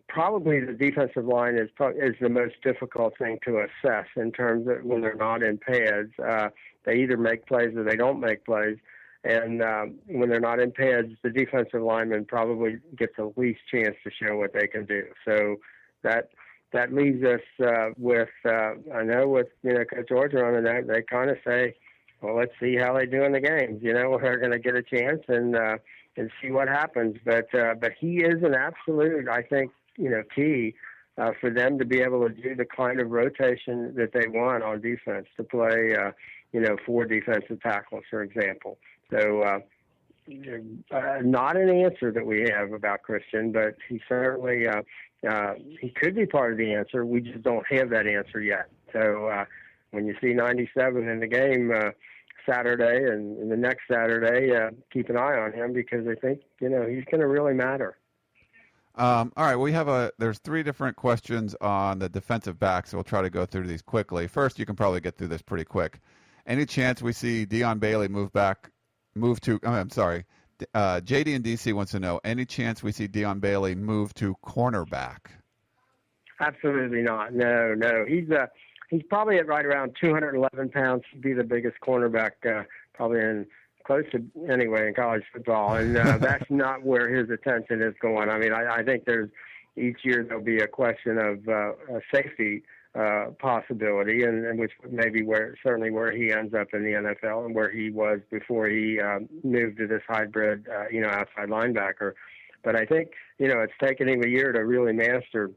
probably 0.09 0.59
the 0.59 0.73
defensive 0.73 1.25
line 1.25 1.55
is 1.55 1.69
is 1.95 2.15
the 2.19 2.29
most 2.29 2.55
difficult 2.63 3.17
thing 3.17 3.37
to 3.45 3.59
assess 3.59 4.07
in 4.15 4.31
terms 4.31 4.67
of 4.67 4.83
when 4.83 5.01
they're 5.01 5.15
not 5.15 5.43
in 5.43 5.57
pads. 5.57 6.11
Uh, 6.23 6.49
they 6.85 6.95
either 6.95 7.17
make 7.17 7.45
plays 7.45 7.75
or 7.75 7.83
they 7.83 7.95
don't 7.95 8.19
make 8.19 8.43
plays. 8.45 8.77
And 9.23 9.61
um, 9.61 9.95
when 10.07 10.29
they're 10.29 10.39
not 10.39 10.59
in 10.59 10.71
pads, 10.71 11.09
the 11.23 11.29
defensive 11.29 11.81
lineman 11.81 12.25
probably 12.25 12.79
gets 12.97 13.13
the 13.17 13.31
least 13.35 13.59
chance 13.71 13.95
to 14.03 14.11
show 14.11 14.37
what 14.37 14.53
they 14.53 14.67
can 14.67 14.85
do. 14.85 15.03
So 15.25 15.57
that 16.03 16.29
that 16.71 16.93
leaves 16.93 17.23
us 17.23 17.41
uh, 17.65 17.89
with 17.97 18.29
uh, 18.45 18.73
I 18.93 19.03
know 19.03 19.27
with 19.27 19.47
you 19.63 19.73
know 19.73 19.83
Coach 19.85 20.09
Orgeron 20.09 20.57
and 20.57 20.65
that 20.65 20.87
they 20.87 21.01
kind 21.01 21.29
of 21.29 21.37
say, 21.45 21.75
well, 22.21 22.35
let's 22.35 22.53
see 22.59 22.75
how 22.77 22.97
they 22.97 23.05
do 23.05 23.23
in 23.23 23.33
the 23.33 23.41
games. 23.41 23.81
You 23.81 23.93
know, 23.93 24.09
we're 24.21 24.37
going 24.37 24.51
to 24.51 24.59
get 24.59 24.75
a 24.75 24.83
chance 24.83 25.21
and 25.27 25.55
uh, 25.55 25.77
and 26.15 26.31
see 26.41 26.51
what 26.51 26.67
happens. 26.67 27.17
But 27.25 27.53
uh, 27.53 27.75
but 27.79 27.91
he 27.99 28.17
is 28.17 28.41
an 28.43 28.53
absolute, 28.53 29.27
I 29.27 29.41
think, 29.41 29.71
you 29.97 30.09
know, 30.09 30.23
key 30.35 30.75
uh, 31.17 31.31
for 31.39 31.49
them 31.49 31.77
to 31.79 31.85
be 31.85 32.01
able 32.01 32.27
to 32.27 32.33
do 32.33 32.55
the 32.55 32.65
kind 32.65 32.99
of 32.99 33.09
rotation 33.11 33.93
that 33.95 34.13
they 34.13 34.27
want 34.27 34.63
on 34.63 34.81
defense 34.81 35.27
to 35.37 35.43
play, 35.43 35.95
uh, 35.95 36.11
you 36.53 36.61
know, 36.61 36.77
four 36.85 37.05
defensive 37.05 37.61
tackles, 37.61 38.03
for 38.09 38.21
example. 38.21 38.77
So. 39.11 39.41
Uh, 39.41 39.59
uh, 40.91 41.17
not 41.23 41.57
an 41.57 41.69
answer 41.69 42.11
that 42.11 42.23
we 42.23 42.47
have 42.55 42.71
about 42.71 43.01
Christian, 43.01 43.51
but 43.51 43.75
he 43.87 43.99
certainly 44.07 44.67
uh, 44.67 44.83
uh, 45.27 45.53
he 45.79 45.89
could 45.89 46.15
be 46.15 46.25
part 46.25 46.51
of 46.51 46.57
the 46.57 46.73
answer. 46.73 47.05
We 47.05 47.21
just 47.21 47.41
don't 47.41 47.65
have 47.71 47.89
that 47.89 48.07
answer 48.07 48.41
yet. 48.41 48.69
So 48.93 49.27
uh, 49.27 49.45
when 49.91 50.05
you 50.05 50.15
see 50.21 50.33
97 50.33 51.07
in 51.07 51.19
the 51.19 51.27
game 51.27 51.71
uh, 51.75 51.91
Saturday 52.47 53.11
and, 53.11 53.37
and 53.37 53.51
the 53.51 53.57
next 53.57 53.81
Saturday, 53.91 54.55
uh, 54.55 54.71
keep 54.91 55.09
an 55.09 55.17
eye 55.17 55.37
on 55.37 55.53
him 55.53 55.73
because 55.73 56.07
I 56.07 56.15
think 56.15 56.41
you 56.61 56.69
know 56.69 56.85
he's 56.87 57.05
going 57.05 57.21
to 57.21 57.27
really 57.27 57.53
matter. 57.53 57.97
Um, 58.95 59.31
all 59.37 59.45
right, 59.45 59.55
we 59.55 59.71
have 59.71 59.87
a. 59.87 60.11
There's 60.17 60.39
three 60.39 60.63
different 60.63 60.97
questions 60.97 61.55
on 61.61 61.99
the 61.99 62.09
defensive 62.09 62.59
backs. 62.59 62.91
So 62.91 62.97
we'll 62.97 63.03
try 63.03 63.21
to 63.21 63.29
go 63.29 63.45
through 63.45 63.67
these 63.67 63.81
quickly. 63.81 64.27
First, 64.27 64.59
you 64.59 64.65
can 64.65 64.75
probably 64.75 64.99
get 64.99 65.17
through 65.17 65.27
this 65.27 65.41
pretty 65.41 65.65
quick. 65.65 65.99
Any 66.45 66.65
chance 66.65 67.01
we 67.01 67.13
see 67.13 67.45
Dion 67.45 67.79
Bailey 67.79 68.07
move 68.07 68.33
back, 68.33 68.71
move 69.15 69.39
to? 69.41 69.59
Oh, 69.63 69.71
I'm 69.71 69.89
sorry. 69.89 70.25
Uh, 70.73 70.99
JD 70.99 71.35
and 71.35 71.45
DC 71.45 71.71
wants 71.73 71.93
to 71.93 71.99
know 71.99 72.19
any 72.23 72.45
chance 72.45 72.83
we 72.83 72.91
see 72.91 73.07
Dion 73.07 73.39
Bailey 73.39 73.75
move 73.75 74.13
to 74.15 74.35
cornerback? 74.45 75.19
Absolutely 76.41 77.01
not. 77.01 77.33
No, 77.33 77.73
no. 77.75 78.05
He's 78.07 78.29
uh, 78.31 78.47
he's 78.89 79.03
probably 79.09 79.37
at 79.37 79.47
right 79.47 79.65
around 79.65 79.95
211 80.01 80.69
pounds. 80.69 81.03
He'd 81.11 81.21
be 81.21 81.33
the 81.33 81.43
biggest 81.43 81.77
cornerback 81.81 82.31
uh, 82.45 82.63
probably 82.93 83.19
in 83.19 83.45
close 83.89 84.05
to 84.11 84.23
anyway 84.47 84.87
in 84.87 84.93
college 84.93 85.23
football, 85.33 85.73
and 85.73 85.97
uh, 85.97 86.17
that's 86.21 86.45
not 86.51 86.83
where 86.83 87.09
his 87.09 87.31
attention 87.31 87.81
is 87.81 87.95
going. 87.99 88.29
I 88.29 88.37
mean, 88.37 88.53
I, 88.53 88.75
I 88.75 88.83
think 88.83 89.05
there's 89.05 89.31
each 89.75 89.97
year 90.03 90.23
there'll 90.23 90.43
be 90.43 90.59
a 90.59 90.67
question 90.67 91.17
of 91.17 91.47
uh, 91.47 91.71
a 91.97 92.01
safety 92.13 92.61
uh, 92.93 93.31
possibility, 93.39 94.23
and, 94.23 94.45
and 94.45 94.59
which 94.59 94.73
may 94.91 95.09
be 95.09 95.23
where 95.23 95.55
certainly 95.63 95.89
where 95.89 96.11
he 96.11 96.31
ends 96.31 96.53
up 96.53 96.67
in 96.73 96.83
the 96.83 96.91
NFL 96.91 97.47
and 97.47 97.55
where 97.55 97.71
he 97.71 97.89
was 97.89 98.19
before 98.29 98.67
he 98.67 98.99
uh, 98.99 99.19
moved 99.43 99.77
to 99.77 99.87
this 99.87 100.03
hybrid, 100.07 100.67
uh, 100.69 100.87
you 100.91 101.01
know, 101.01 101.09
outside 101.09 101.49
linebacker. 101.49 102.13
But 102.63 102.75
I 102.75 102.85
think 102.85 103.09
you 103.39 103.47
know 103.47 103.61
it's 103.61 103.73
taken 103.81 104.07
him 104.07 104.21
a 104.23 104.27
year 104.27 104.51
to 104.51 104.59
really 104.59 104.93
master 104.93 105.49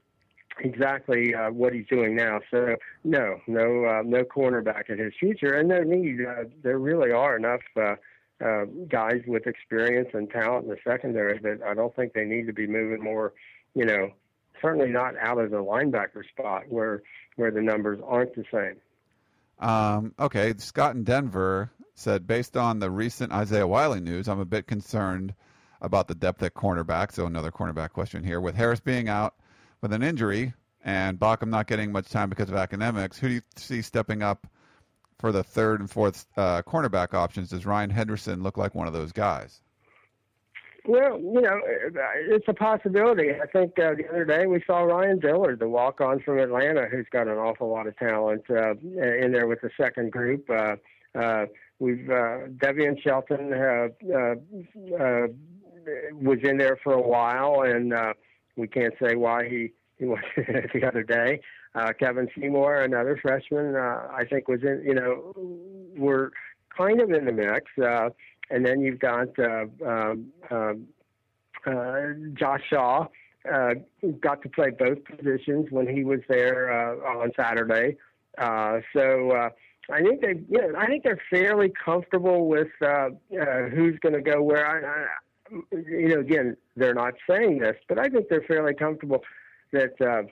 exactly 0.61 1.35
uh, 1.35 1.51
what 1.51 1.75
he's 1.75 1.87
doing 1.87 2.17
now. 2.17 2.41
So 2.51 2.77
no, 3.05 3.41
no, 3.47 3.85
uh, 3.85 4.03
no 4.07 4.25
cornerback 4.25 4.89
in 4.89 4.99
his 4.99 5.13
future, 5.21 5.55
and 5.55 5.69
no 5.69 5.83
need. 5.83 6.25
Uh, 6.25 6.45
there 6.63 6.79
really 6.79 7.13
are 7.13 7.37
enough. 7.37 7.61
Uh, 7.77 7.97
uh, 8.45 8.65
guys 8.89 9.23
with 9.27 9.47
experience 9.47 10.09
and 10.15 10.31
talent 10.31 10.65
in 10.65 10.71
the 10.71 10.79
secondary 10.85 11.39
that 11.39 11.61
I 11.67 11.75
don't 11.75 11.95
think 11.95 12.13
they 12.13 12.25
need 12.25 12.47
to 12.47 12.53
be 12.53 12.67
moving 12.67 13.03
more, 13.03 13.35
you 13.75 13.85
know, 13.85 14.11
certainly 14.61 14.91
not 14.91 15.15
out 15.21 15.39
of 15.39 15.51
the 15.51 15.59
linebacker 15.59 16.27
spot 16.29 16.65
where 16.69 17.03
where 17.37 17.51
the 17.51 17.63
numbers 17.63 17.99
aren't 18.05 18.35
the 18.35 18.45
same. 18.53 18.77
Um, 19.59 20.15
okay, 20.19 20.55
Scott 20.59 20.97
in 20.97 21.05
Denver 21.05 21.71
said, 21.95 22.27
based 22.27 22.57
on 22.57 22.79
the 22.79 22.91
recent 22.91 23.33
Isiah 23.33 23.67
Wiley 23.67 24.01
news, 24.01 24.29
I'm 24.29 24.41
a 24.41 24.45
bit 24.45 24.67
concerned 24.67 25.35
about 25.81 26.09
the 26.09 26.15
depth 26.15 26.43
at 26.43 26.55
cornerback. 26.55 27.13
So 27.13 27.27
another 27.27 27.51
cornerback 27.51 27.91
question 27.91 28.25
here. 28.25 28.41
With 28.41 28.55
Harris 28.55 28.81
being 28.81 29.09
out 29.09 29.35
with 29.81 29.93
an 29.93 30.03
injury 30.03 30.55
and 30.85 31.19
Baucom 31.19 31.49
not 31.49 31.67
getting 31.67 31.93
much 31.93 32.09
time 32.09 32.29
because 32.29 32.49
of 32.49 32.57
academics, 32.57 33.19
who 33.19 33.29
do 33.29 33.35
you 33.35 33.43
see 33.57 33.83
stepping 33.83 34.23
up 34.23 34.47
for 35.23 35.31
the 35.31 35.45
third 35.45 35.79
and 35.79 35.89
fourth 35.89 36.27
uh, 36.37 36.63
cornerback 36.63 37.15
options, 37.15 37.51
does 37.51 37.65
Ryan 37.65 37.91
Henderson 37.91 38.43
look 38.43 38.59
like 38.59 38.75
one 38.75 38.89
of 38.89 38.93
those 38.93 39.13
guys? 39.13 39.61
Well, 40.85 41.17
you 41.17 41.41
know, 41.41 41.61
it's 41.65 42.49
a 42.49 42.53
possibility. 42.53 43.31
I 43.31 43.47
think 43.47 43.79
uh, 43.79 43.95
the 43.95 44.09
other 44.09 44.25
day 44.25 44.47
we 44.47 44.61
saw 44.67 44.81
Ryan 44.81 45.21
Dillard, 45.21 45.61
the 45.61 45.69
walk-on 45.69 46.19
from 46.25 46.41
Atlanta, 46.41 46.89
who's 46.91 47.07
got 47.13 47.29
an 47.29 47.39
awful 47.39 47.71
lot 47.71 47.87
of 47.87 47.97
talent 47.99 48.43
uh, 48.51 48.73
in 48.73 49.31
there 49.31 49.47
with 49.47 49.61
the 49.61 49.71
second 49.81 50.11
group. 50.11 50.51
Uh, 50.51 50.75
uh, 51.17 51.47
we've 51.79 52.11
uh, 52.11 52.49
Devian 52.59 53.01
Shelton 53.01 53.53
uh, 53.53 53.89
uh, 54.13 54.35
uh, 55.01 55.29
was 56.15 56.39
in 56.43 56.59
there 56.59 56.81
for 56.83 56.95
a 56.95 57.01
while, 57.01 57.63
and 57.63 57.95
uh, 57.95 58.15
we 58.57 58.67
can't 58.67 58.95
say 59.01 59.15
why 59.15 59.49
he 59.49 59.73
he 60.01 60.05
was 60.05 60.19
the 60.37 60.85
other 60.85 61.05
day. 61.05 61.41
Uh, 61.75 61.93
Kevon 62.01 62.29
Seymour, 62.35 62.83
another 62.83 63.19
freshman, 63.21 63.75
uh, 63.75 64.09
I 64.13 64.25
think 64.29 64.49
was 64.49 64.63
in, 64.63 64.83
you 64.85 64.95
know, 64.95 65.33
were 65.97 66.33
kind 66.77 67.01
of 67.01 67.11
in 67.11 67.25
the 67.25 67.33
mix. 67.33 67.71
Uh, 67.83 68.11
and 68.51 68.67
then 68.67 68.81
you've 68.81 68.99
got 68.99 69.29
uh, 69.39 69.65
um, 69.87 70.27
um, 70.51 70.87
uh, 71.67 72.09
Josh 72.35 72.63
Shaw, 72.69 73.07
uh, 73.51 73.75
got 74.21 74.43
to 74.43 74.49
play 74.49 74.71
both 74.71 74.99
positions 75.05 75.69
when 75.71 75.87
he 75.87 76.05
was 76.05 76.21
there 76.29 76.71
uh, 76.71 76.97
on 77.21 77.33
Saturday. 77.37 77.97
Uh, 78.39 78.81
so 78.95 79.31
uh, 79.31 79.49
I 79.91 80.03
think 80.03 80.21
they, 80.21 80.41
you 80.49 80.61
know, 80.61 80.79
I 80.79 80.87
think 80.87 81.05
they're 81.05 81.21
fairly 81.31 81.73
comfortable 81.85 82.49
with 82.49 82.69
uh, 82.83 83.09
uh, 83.41 83.69
who's 83.75 83.99
going 84.01 84.15
to 84.15 84.21
go 84.23 84.43
where. 84.43 84.67
I, 84.67 85.05
I, 85.05 85.07
you 85.73 86.09
know, 86.09 86.21
again, 86.21 86.57
they're 86.77 86.95
not 86.95 87.15
saying 87.29 87.59
this, 87.59 87.77
but 87.89 87.99
I 87.99 88.09
think 88.09 88.29
they're 88.29 88.45
fairly 88.49 88.75
comfortable 88.75 89.23
that 89.73 90.01
uh, 90.01 90.23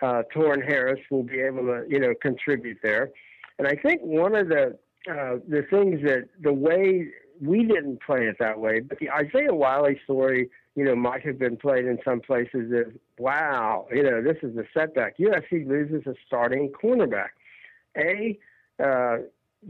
uh, 0.00 0.22
Torin 0.34 0.64
Harris 0.64 1.00
will 1.10 1.22
be 1.22 1.40
able 1.40 1.62
to, 1.66 1.84
you 1.88 1.98
know, 1.98 2.14
contribute 2.20 2.78
there. 2.82 3.10
And 3.58 3.68
I 3.68 3.74
think 3.74 4.00
one 4.02 4.34
of 4.34 4.48
the 4.48 4.78
uh, 5.10 5.38
the 5.48 5.66
things 5.68 6.00
that 6.04 6.28
the 6.40 6.52
way 6.52 7.08
we 7.40 7.64
didn't 7.64 8.00
play 8.02 8.26
it 8.26 8.36
that 8.38 8.60
way, 8.60 8.80
but 8.80 8.98
the 8.98 9.08
Isiah 9.20 9.52
Wiley 9.52 10.00
story 10.04 10.48
you 10.74 10.84
know, 10.84 10.96
might 10.96 11.24
have 11.24 11.38
been 11.38 11.56
played 11.56 11.84
in 11.84 11.98
some 12.04 12.20
places 12.20 12.72
is, 12.72 12.94
wow, 13.18 13.86
you 13.92 14.02
know, 14.02 14.22
this 14.22 14.36
is 14.42 14.56
a 14.56 14.64
setback. 14.72 15.18
USC 15.18 15.66
loses 15.66 16.06
a 16.06 16.14
starting 16.26 16.70
cornerback. 16.70 17.30
A, 17.96 18.38
uh, 18.82 19.18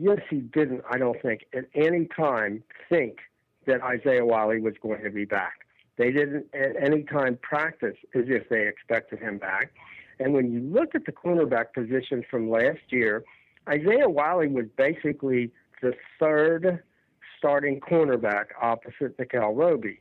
USC 0.01 0.53
didn't, 0.53 0.83
I 0.89 0.99
don't 0.99 1.21
think, 1.21 1.47
at 1.55 1.65
any 1.75 2.09
time 2.17 2.63
think 2.89 3.19
that 3.67 3.81
Isiah 3.81 4.25
Wiley 4.25 4.61
was 4.61 4.75
going 4.81 5.03
to 5.03 5.11
be 5.11 5.25
back. 5.25 5.67
They 5.99 6.11
didn't 6.11 6.47
at 6.55 6.77
any 6.81 7.03
time 7.03 7.39
practice 7.43 7.97
as 8.15 8.25
if 8.29 8.49
they 8.49 8.67
expected 8.67 9.19
him 9.19 9.39
back. 9.39 9.73
And 10.23 10.35
when 10.35 10.53
you 10.53 10.61
look 10.61 10.95
at 10.95 11.05
the 11.05 11.13
cornerback 11.13 11.73
position 11.75 12.25
from 12.31 12.51
last 12.51 12.81
year, 12.91 13.25
Isiah 13.73 14.09
Wiley 14.09 14.49
was 14.49 14.67
basically 14.77 15.51
the 15.83 15.93
third 16.19 16.83
starting 17.39 17.81
cornerback 17.81 18.47
opposite 18.61 19.19
Nickell 19.19 19.55
Robey. 19.55 19.99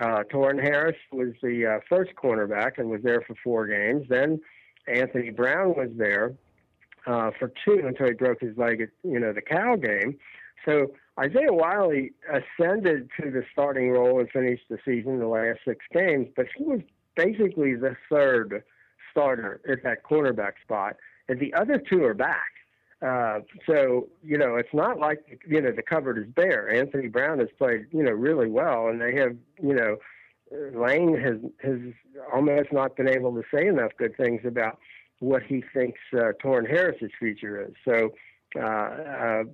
Uh, 0.00 0.22
Torin 0.32 0.60
Harris 0.62 0.96
was 1.12 1.34
the 1.42 1.66
uh, 1.66 1.80
first 1.88 2.12
cornerback 2.14 2.78
and 2.78 2.88
was 2.88 3.02
there 3.02 3.22
for 3.26 3.34
four 3.42 3.66
games. 3.66 4.06
Then 4.08 4.40
Anthony 4.86 5.30
Brown 5.30 5.70
was 5.70 5.90
there 5.96 6.34
uh, 7.06 7.30
for 7.38 7.52
two 7.64 7.82
until 7.86 8.06
he 8.06 8.12
broke 8.12 8.40
his 8.40 8.56
leg 8.56 8.80
at 8.80 8.88
you 9.02 9.18
know 9.18 9.32
the 9.32 9.42
Cal 9.42 9.76
game. 9.76 10.18
So 10.64 10.92
Isaiah 11.18 11.52
Wiley 11.52 12.12
ascended 12.30 13.08
to 13.20 13.30
the 13.30 13.42
starting 13.52 13.90
role 13.90 14.20
and 14.20 14.30
finished 14.30 14.64
the 14.68 14.78
season 14.84 15.18
the 15.18 15.26
last 15.26 15.60
six 15.66 15.84
games, 15.92 16.28
but 16.36 16.46
he 16.56 16.64
was 16.64 16.80
basically 17.16 17.74
the 17.74 17.96
third 18.10 18.62
starter 19.10 19.60
at 19.70 19.82
that 19.84 20.04
cornerback 20.04 20.52
spot, 20.62 20.96
and 21.28 21.40
the 21.40 21.52
other 21.54 21.78
two 21.78 22.04
are 22.04 22.14
back. 22.14 22.52
Uh, 23.00 23.40
so 23.66 24.08
you 24.24 24.36
know, 24.36 24.56
it's 24.56 24.74
not 24.74 24.98
like 24.98 25.40
you 25.46 25.60
know 25.60 25.70
the 25.70 25.82
cupboard 25.82 26.18
is 26.18 26.26
bare. 26.34 26.68
Anthony 26.72 27.08
Brown 27.08 27.38
has 27.38 27.48
played 27.56 27.86
you 27.92 28.02
know 28.02 28.12
really 28.12 28.48
well, 28.48 28.88
and 28.88 29.00
they 29.00 29.14
have 29.16 29.36
you 29.62 29.74
know 29.74 29.96
Lane 30.74 31.18
has 31.18 31.36
has 31.62 31.78
almost 32.32 32.72
not 32.72 32.96
been 32.96 33.08
able 33.08 33.32
to 33.34 33.42
say 33.54 33.66
enough 33.66 33.92
good 33.98 34.16
things 34.16 34.40
about 34.44 34.78
what 35.20 35.42
he 35.42 35.62
thinks 35.74 35.98
uh, 36.12 36.32
Torin 36.42 36.68
Harris's 36.68 37.10
future 37.18 37.62
is. 37.62 37.74
So 37.84 38.10
uh, 38.56 38.60
uh, 38.60 39.44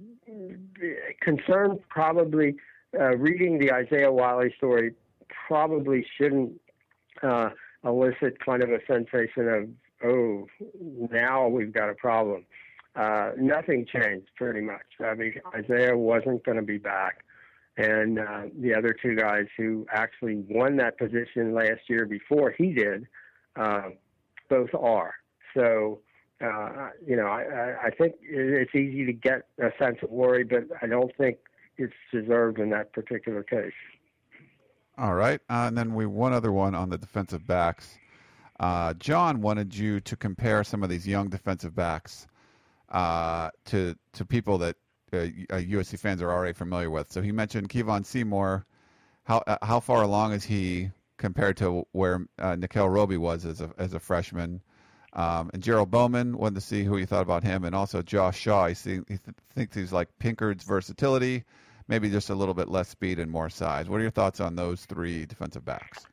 concern 1.21 1.79
probably 1.89 2.57
uh, 2.99 3.17
reading 3.17 3.59
the 3.59 3.77
Isiah 3.77 4.13
Wiley 4.13 4.55
story 4.57 4.95
probably 5.49 6.07
shouldn't 6.17 6.61
uh, 7.23 7.51
elicit 7.85 8.39
kind 8.45 8.63
of 8.63 8.71
a 8.71 8.79
sensation 8.87 9.49
of 9.49 9.69
oh 10.05 10.47
now 11.11 11.47
we've 11.49 11.73
got 11.73 11.89
a 11.89 11.95
problem 11.95 12.45
uh, 12.97 13.33
nothing 13.37 13.87
changed 13.87 14.29
pretty 14.37 14.61
much. 14.61 14.87
I 15.05 15.15
mean, 15.15 15.35
Isiah 15.59 15.97
wasn't 15.97 16.45
going 16.45 16.59
to 16.59 16.63
be 16.63 16.79
back. 16.79 17.25
And 17.77 18.21
uh, 18.21 18.43
the 18.61 18.73
other 18.75 18.95
two 18.95 19.17
guys 19.17 19.47
who 19.57 19.85
actually 19.93 20.45
won 20.49 20.77
that 20.77 20.97
position 20.97 21.55
last 21.55 21.81
year 21.89 22.07
before 22.07 22.55
he 22.57 22.73
did, 22.73 23.07
uh, 23.57 23.91
both 24.49 24.73
are. 24.79 25.15
So, 25.57 26.01
uh, 26.41 26.91
you 27.05 27.17
know, 27.17 27.27
I, 27.27 27.87
I 27.87 27.91
think 27.91 28.15
it's 28.21 28.75
easy 28.77 29.07
to 29.07 29.13
get 29.13 29.49
a 29.59 29.71
sense 29.77 29.99
of 30.03 30.11
worry, 30.11 30.45
but 30.45 30.65
I 30.81 30.87
don't 30.87 31.11
think 31.17 31.39
it's 31.77 31.93
deserved 32.13 32.61
in 32.61 32.71
that 32.71 32.93
particular 32.93 33.43
case. 33.43 33.73
All 34.97 35.15
right. 35.15 35.41
Uh, 35.51 35.65
and 35.67 35.77
then 35.77 35.95
we 35.95 36.07
one 36.07 36.33
other 36.33 36.53
one 36.53 36.75
on 36.75 36.89
the 36.89 36.99
defensive 36.99 37.47
backs. 37.47 37.99
Uh, 38.61 38.95
John 38.95 39.41
wanted 39.41 39.75
you 39.77 40.01
to 40.01 40.17
compare 40.17 40.63
some 40.63 40.83
of 40.83 40.89
these 40.89 41.07
young 41.07 41.29
defensive 41.29 41.75
backs 41.75 42.27
uh, 42.91 43.51
to 43.67 43.97
to 44.13 44.25
people 44.25 44.59
that 44.59 44.77
uh, 45.13 45.27
USC 45.51 45.95
uh, 45.95 45.97
fans 45.97 46.23
are 46.23 46.31
already 46.31 46.53
familiar 46.53 46.91
with. 46.91 47.11
So 47.11 47.23
he 47.23 47.33
mentioned 47.33 47.69
Kevon 47.69 48.07
Seymour. 48.07 48.65
How 49.25 49.39
uh, 49.47 49.59
how 49.63 49.81
far 49.81 50.03
along 50.03 50.33
is 50.33 50.45
he 50.45 50.91
compared 51.17 51.57
to 51.57 51.87
where 51.93 52.27
uh, 52.39 52.55
Nickell 52.55 52.89
Robey 52.89 53.17
was 53.17 53.45
as 53.45 53.61
a 53.61 53.71
as 53.79 53.95
a 53.95 54.01
freshman? 54.01 54.61
Um, 55.15 55.51
and 55.53 55.63
Gerald 55.63 55.91
Bowman 55.93 56.37
wanted 56.37 56.57
to 56.57 56.61
see 56.61 56.83
who 56.83 56.97
you 56.97 57.07
thought 57.07 57.23
about 57.23 57.45
him, 57.45 57.65
and 57.65 57.75
also 57.75 58.03
Josh 58.03 58.39
Shaw. 58.39 58.67
He, 58.67 58.75
see, 58.75 58.95
he 59.09 59.17
th- 59.17 59.37
thinks 59.55 59.77
he's 59.77 59.93
like 59.93 60.09
Pinkard's 60.19 60.65
versatility, 60.65 61.45
maybe 61.89 62.09
just 62.11 62.31
a 62.31 62.35
little 62.35 62.55
bit 62.55 62.69
less 62.69 62.89
speed 62.89 63.19
and 63.19 63.31
more 63.31 63.51
size. 63.51 63.89
What 63.89 63.99
are 63.99 64.03
your 64.03 64.11
thoughts 64.11 64.41
on 64.41 64.57
those 64.57 64.85
three 64.85 65.27
defensive 65.27 65.65
backs? 65.65 66.07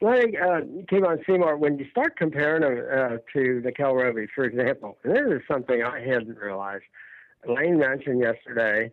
Well, 0.00 0.14
I 0.14 0.20
think 0.20 0.36
uh, 0.40 1.16
Seymour, 1.26 1.56
when 1.56 1.78
you 1.78 1.86
start 1.90 2.16
comparing 2.16 2.62
him 2.62 2.84
uh, 2.92 3.16
to 3.32 3.60
Nickell 3.64 3.96
Robey, 3.96 4.28
for 4.32 4.44
example, 4.44 4.96
and 5.02 5.14
this 5.14 5.40
is 5.40 5.42
something 5.50 5.82
I 5.82 6.00
hadn't 6.00 6.38
realized. 6.38 6.84
Lane 7.46 7.78
mentioned 7.78 8.20
yesterday 8.20 8.92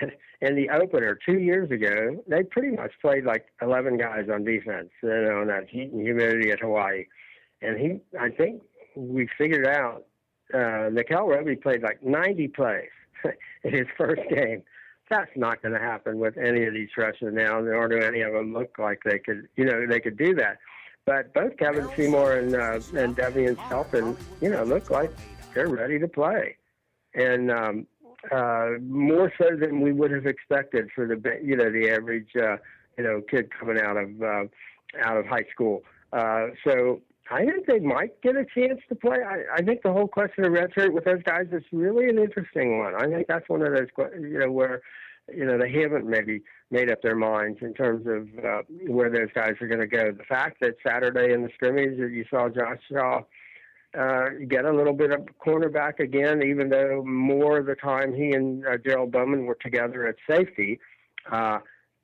in 0.42 0.56
the 0.56 0.68
opener 0.70 1.18
two 1.24 1.38
years 1.38 1.70
ago, 1.70 2.22
they 2.26 2.42
pretty 2.42 2.76
much 2.76 2.92
played 3.00 3.24
like 3.24 3.46
11 3.62 3.96
guys 3.96 4.26
on 4.32 4.44
defense, 4.44 4.90
you 5.02 5.08
know, 5.08 5.40
on 5.40 5.46
that 5.46 5.68
heat 5.70 5.90
and 5.90 6.02
humidity 6.02 6.50
at 6.50 6.60
Hawaii. 6.60 7.06
And 7.62 7.78
he, 7.78 8.00
I 8.18 8.28
think 8.28 8.62
we 8.94 9.28
figured 9.38 9.66
out 9.66 10.04
uh, 10.52 10.90
Nickell 10.92 11.28
Robey 11.28 11.56
played 11.56 11.82
like 11.82 12.02
90 12.02 12.48
plays 12.48 12.90
in 13.64 13.72
his 13.72 13.86
first 13.96 14.20
game 14.28 14.62
that's 15.12 15.36
not 15.36 15.60
going 15.60 15.74
to 15.74 15.80
happen 15.80 16.18
with 16.18 16.38
any 16.38 16.64
of 16.64 16.72
these 16.72 16.88
freshmen 16.94 17.34
now, 17.34 17.60
nor 17.60 17.86
do 17.86 17.98
any 17.98 18.22
of 18.22 18.32
them 18.32 18.54
look 18.54 18.78
like 18.78 19.00
they 19.04 19.18
could, 19.18 19.46
you 19.56 19.64
know, 19.64 19.86
they 19.86 20.00
could 20.00 20.16
do 20.16 20.34
that. 20.34 20.56
But 21.04 21.34
both 21.34 21.56
Kevon 21.56 21.94
Seymour 21.96 22.32
and 22.38 22.54
uh, 22.54 22.80
and 22.98 23.14
Devian 23.16 23.58
Shelton, 23.68 24.16
you 24.40 24.50
know, 24.50 24.64
look 24.64 24.90
like 24.90 25.10
they're 25.52 25.68
ready 25.68 25.98
to 25.98 26.08
play, 26.08 26.56
and 27.14 27.50
um, 27.50 27.86
uh, 28.30 28.70
more 28.80 29.32
so 29.36 29.56
than 29.60 29.80
we 29.80 29.92
would 29.92 30.12
have 30.12 30.26
expected 30.26 30.88
for 30.94 31.06
the 31.06 31.20
you 31.42 31.56
know 31.56 31.70
the 31.70 31.90
average 31.90 32.30
uh, 32.36 32.56
you 32.96 33.04
know 33.04 33.20
kid 33.28 33.50
coming 33.58 33.80
out 33.80 33.96
of 33.96 34.22
uh, 34.22 34.44
out 35.04 35.16
of 35.16 35.26
high 35.26 35.44
school. 35.52 35.82
Uh, 36.12 36.48
so 36.64 37.00
I 37.30 37.44
think 37.46 37.66
they 37.66 37.78
might 37.78 38.20
get 38.22 38.36
a 38.36 38.44
chance 38.44 38.80
to 38.88 38.94
play. 38.94 39.18
I, 39.26 39.56
I 39.56 39.62
think 39.62 39.82
the 39.82 39.92
whole 39.92 40.08
question 40.08 40.44
of 40.44 40.52
redshirt 40.52 40.92
with 40.92 41.04
those 41.04 41.22
guys 41.24 41.46
is 41.52 41.62
really 41.72 42.08
an 42.08 42.18
interesting 42.18 42.78
one. 42.78 42.94
I 42.94 43.06
think 43.06 43.26
that's 43.26 43.48
one 43.48 43.62
of 43.62 43.72
those, 43.74 43.88
you 44.20 44.38
know, 44.38 44.50
where, 44.50 44.82
you 45.28 45.44
know, 45.44 45.58
they 45.58 45.70
haven't 45.70 46.06
maybe 46.06 46.42
made 46.70 46.90
up 46.90 47.02
their 47.02 47.14
minds 47.14 47.58
in 47.60 47.74
terms 47.74 48.06
of 48.06 48.44
uh, 48.44 48.62
where 48.86 49.10
those 49.10 49.28
guys 49.34 49.52
are 49.60 49.68
going 49.68 49.80
to 49.80 49.86
go. 49.86 50.12
The 50.12 50.24
fact 50.24 50.58
that 50.60 50.74
Saturday 50.86 51.32
in 51.32 51.42
the 51.42 51.50
scrimmage 51.54 51.98
that 51.98 52.10
you 52.10 52.24
saw 52.30 52.48
Josh 52.48 52.78
Shaw 52.90 53.22
uh, 53.98 54.28
get 54.48 54.64
a 54.64 54.72
little 54.72 54.94
bit 54.94 55.10
of 55.10 55.20
cornerback 55.44 56.00
again, 56.00 56.42
even 56.42 56.70
though 56.70 57.02
more 57.04 57.58
of 57.58 57.66
the 57.66 57.74
time 57.74 58.14
he 58.14 58.32
and 58.32 58.66
uh, 58.66 58.78
Gerald 58.84 59.12
Bowman 59.12 59.44
were 59.44 59.58
together 59.60 60.06
at 60.06 60.16
safety. 60.28 60.80
Uh, 61.30 61.58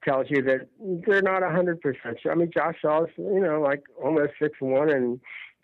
tells 0.04 0.26
you 0.28 0.42
that 0.42 0.68
they're 1.06 1.22
not 1.22 1.42
a 1.42 1.50
hundred 1.50 1.80
percent 1.80 2.18
sure. 2.22 2.32
I 2.32 2.34
mean, 2.34 2.50
Josh 2.54 2.76
Shaw's 2.80 3.08
you 3.16 3.40
know 3.40 3.60
like 3.60 3.82
almost 4.02 4.32
six 4.40 4.56
one 4.60 4.90
and 4.90 5.20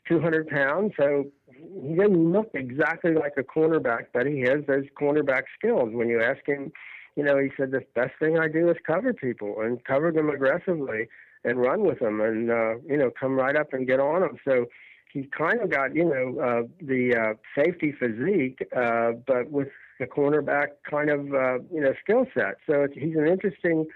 two 0.09 0.21
hundred 0.21 0.49
pounds, 0.49 0.93
so 0.99 1.27
he 1.53 1.95
doesn't 1.95 2.33
look 2.33 2.51
exactly 2.55 3.15
like 3.15 3.35
a 3.37 3.43
cornerback, 3.43 4.07
but 4.13 4.27
he 4.27 4.41
has 4.41 4.61
those 4.67 4.85
cornerback 5.01 5.43
skills. 5.57 5.91
When 5.93 6.09
you 6.09 6.21
ask 6.21 6.45
him, 6.47 6.73
you 7.17 7.23
know, 7.23 7.39
he 7.39 7.51
said 7.57 7.71
the 7.71 7.83
best 7.95 8.13
thing 8.19 8.39
I 8.39 8.49
do 8.49 8.69
is 8.71 8.77
cover 8.87 9.13
people 9.13 9.61
and 9.61 9.83
cover 9.85 10.11
them 10.11 10.31
aggressively 10.31 11.09
and 11.45 11.61
run 11.61 11.85
with 11.85 12.01
them 12.01 12.21
and 12.21 12.51
uh, 12.51 12.75
you 12.89 12.97
know 12.97 13.11
come 13.19 13.37
right 13.37 13.57
up 13.57 13.73
and 13.73 13.87
get 13.87 14.01
on 14.01 14.23
them. 14.23 14.39
So 14.45 14.67
he 15.13 15.29
kind 15.37 15.61
of 15.61 15.71
got 15.71 15.95
you 15.95 16.05
know 16.05 16.41
uh, 16.41 16.63
the 16.81 17.17
uh, 17.17 17.63
safety 17.63 17.93
physique, 17.93 18.67
uh, 18.77 19.13
but 19.27 19.51
with 19.51 19.69
the 20.01 20.07
cornerback 20.07 20.69
kind 20.91 21.11
of 21.11 21.21
uh, 21.33 21.59
you 21.73 21.81
know 21.81 21.93
skill 22.03 22.27
set. 22.35 22.57
So 22.69 22.83
it's, 22.83 22.95
he's 22.95 23.17
an 23.17 23.29
interesting 23.29 23.87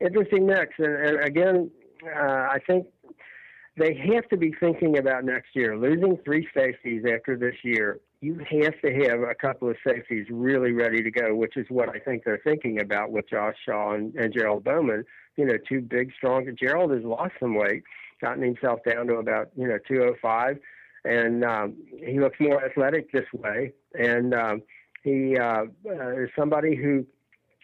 interesting 0.00 0.46
mix. 0.46 0.74
And, 0.78 0.94
and 0.94 1.24
again, 1.24 1.70
uh, 2.04 2.48
I 2.52 2.58
think 2.66 2.86
they 3.76 3.94
have 4.14 4.28
to 4.28 4.36
be 4.36 4.54
thinking 4.60 4.98
about 4.98 5.24
next 5.24 5.54
year. 5.54 5.76
Losing 5.76 6.18
three 6.24 6.46
safeties 6.54 7.04
after 7.04 7.36
this 7.36 7.54
year, 7.62 8.00
you 8.20 8.38
have 8.38 8.78
to 8.82 8.92
have 9.08 9.20
a 9.20 9.34
couple 9.34 9.70
of 9.70 9.76
safeties 9.86 10.26
really 10.30 10.72
ready 10.72 11.02
to 11.02 11.10
go, 11.10 11.34
which 11.34 11.56
is 11.56 11.66
what 11.70 11.88
I 11.88 11.98
think 11.98 12.24
they're 12.24 12.40
thinking 12.44 12.80
about 12.80 13.10
with 13.10 13.28
Josh 13.30 13.54
Shaw 13.64 13.94
and, 13.94 14.14
and 14.14 14.32
Gerald 14.32 14.62
Bowman. 14.62 15.04
You 15.36 15.46
know, 15.46 15.54
two 15.66 15.80
big, 15.80 16.12
strong. 16.16 16.46
Gerald 16.60 16.92
has 16.92 17.02
lost 17.02 17.32
some 17.40 17.54
weight, 17.54 17.82
gotten 18.20 18.42
himself 18.42 18.80
down 18.86 19.06
to 19.06 19.14
about 19.14 19.50
you 19.56 19.66
know 19.66 19.78
205, 19.88 20.58
and 21.04 21.44
um, 21.44 21.76
he 21.98 22.20
looks 22.20 22.38
more 22.38 22.62
athletic 22.62 23.10
this 23.10 23.24
way. 23.32 23.72
And 23.98 24.34
um, 24.34 24.62
he 25.02 25.38
uh, 25.38 25.64
uh, 25.86 26.22
is 26.22 26.28
somebody 26.36 26.76
who 26.76 27.06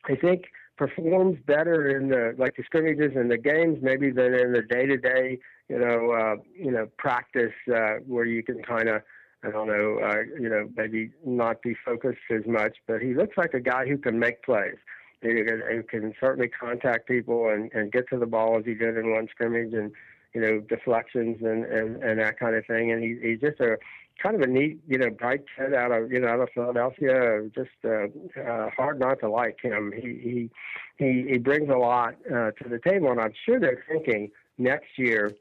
I 0.06 0.16
think 0.16 0.44
performs 0.78 1.38
better 1.46 1.98
in 1.98 2.08
the 2.08 2.34
like 2.38 2.56
the 2.56 2.62
scrimmages 2.64 3.12
and 3.14 3.30
the 3.30 3.38
games 3.38 3.78
maybe 3.82 4.10
than 4.10 4.34
in 4.34 4.52
the 4.52 4.62
day 4.62 4.86
to 4.86 4.96
day 4.96 5.38
you 5.68 5.78
know 5.78 6.10
uh, 6.10 6.36
you 6.54 6.70
know 6.70 6.86
practice 6.98 7.54
uh, 7.74 7.94
where 8.06 8.24
you 8.24 8.42
can 8.42 8.62
kind 8.62 8.88
of 8.88 9.02
I 9.44 9.50
don't 9.50 9.66
know 9.66 9.98
uh, 10.02 10.22
you 10.40 10.48
know 10.48 10.68
maybe 10.76 11.10
not 11.24 11.62
be 11.62 11.76
focused 11.84 12.18
as 12.30 12.46
much 12.46 12.76
but 12.86 13.00
he 13.02 13.14
looks 13.14 13.36
like 13.36 13.54
a 13.54 13.60
guy 13.60 13.86
who 13.86 13.98
can 13.98 14.18
make 14.18 14.42
plays 14.42 14.76
can, 15.22 15.62
who 15.70 15.82
can 15.82 16.14
certainly 16.20 16.48
contact 16.48 17.08
people 17.08 17.48
and, 17.48 17.72
and 17.72 17.90
get 17.90 18.08
to 18.10 18.18
the 18.18 18.26
ball 18.26 18.58
as 18.58 18.64
he 18.64 18.74
did 18.74 18.96
in 18.96 19.10
one 19.10 19.28
scrimmage 19.30 19.72
and 19.72 19.92
you 20.34 20.40
know 20.40 20.60
deflections 20.60 21.38
and 21.42 21.64
and, 21.64 22.02
and 22.02 22.20
that 22.20 22.38
kind 22.38 22.54
of 22.54 22.64
thing 22.66 22.92
and 22.92 23.02
he, 23.02 23.18
he's 23.22 23.40
just 23.40 23.60
a 23.60 23.78
kind 24.22 24.34
of 24.34 24.42
a 24.42 24.46
neat, 24.46 24.80
you 24.88 24.98
know, 24.98 25.10
bright 25.10 25.44
kid 25.56 25.74
out 25.74 25.92
of 25.92 26.10
you 26.10 26.20
know 26.20 26.28
out 26.28 26.40
of 26.40 26.48
Philadelphia. 26.54 27.48
Just 27.54 27.70
uh, 27.84 28.06
uh, 28.40 28.70
hard 28.70 28.98
not 28.98 29.20
to 29.20 29.28
like 29.28 29.58
him. 29.60 29.92
He 29.94 30.00
he 30.00 30.50
he, 30.98 31.26
he 31.30 31.38
brings 31.38 31.68
a 31.68 31.76
lot 31.76 32.16
uh, 32.26 32.52
to 32.52 32.68
the 32.68 32.78
table, 32.78 33.10
and 33.10 33.20
I'm 33.20 33.34
sure 33.44 33.60
they're 33.60 33.84
thinking 33.88 34.30
next 34.58 34.98
year, 34.98 35.32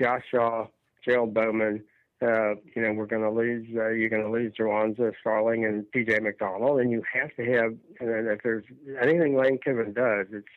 Josh 0.00 0.22
Shaw, 0.30 0.66
Gerald 1.04 1.34
Bowman, 1.34 1.82
uh, 2.22 2.54
you 2.74 2.82
know, 2.82 2.92
we're 2.92 3.06
going 3.06 3.22
to 3.22 3.30
lose, 3.30 3.66
uh, 3.76 3.88
you're 3.90 4.08
going 4.08 4.22
to 4.22 4.30
lose 4.30 4.52
Jawanza 4.58 5.12
Starling 5.20 5.64
and 5.66 5.84
PJ 5.94 6.22
McDonald, 6.22 6.80
and 6.80 6.90
you 6.90 7.02
have 7.12 7.34
to 7.36 7.44
have, 7.52 7.74
and 8.00 8.28
if 8.28 8.42
there's 8.42 8.64
anything 9.00 9.36
Lane 9.36 9.58
Kiffin 9.62 9.92
does, 9.92 10.26
it's 10.32 10.48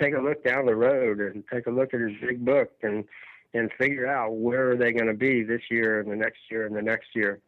take 0.00 0.14
a 0.14 0.20
look 0.20 0.44
down 0.44 0.66
the 0.66 0.74
road 0.74 1.20
and 1.20 1.44
take 1.52 1.66
a 1.66 1.70
look 1.70 1.92
at 1.94 2.00
his 2.00 2.12
big 2.20 2.44
book 2.44 2.70
and 2.82 3.04
and 3.54 3.70
figure 3.78 4.06
out 4.06 4.36
where 4.36 4.70
are 4.70 4.76
they 4.76 4.92
going 4.92 5.06
to 5.06 5.14
be 5.14 5.42
this 5.42 5.62
year 5.70 6.00
and 6.00 6.10
the 6.10 6.16
next 6.16 6.38
year 6.50 6.66
and 6.66 6.76
the 6.76 6.82
next 6.82 7.08
year. 7.14 7.40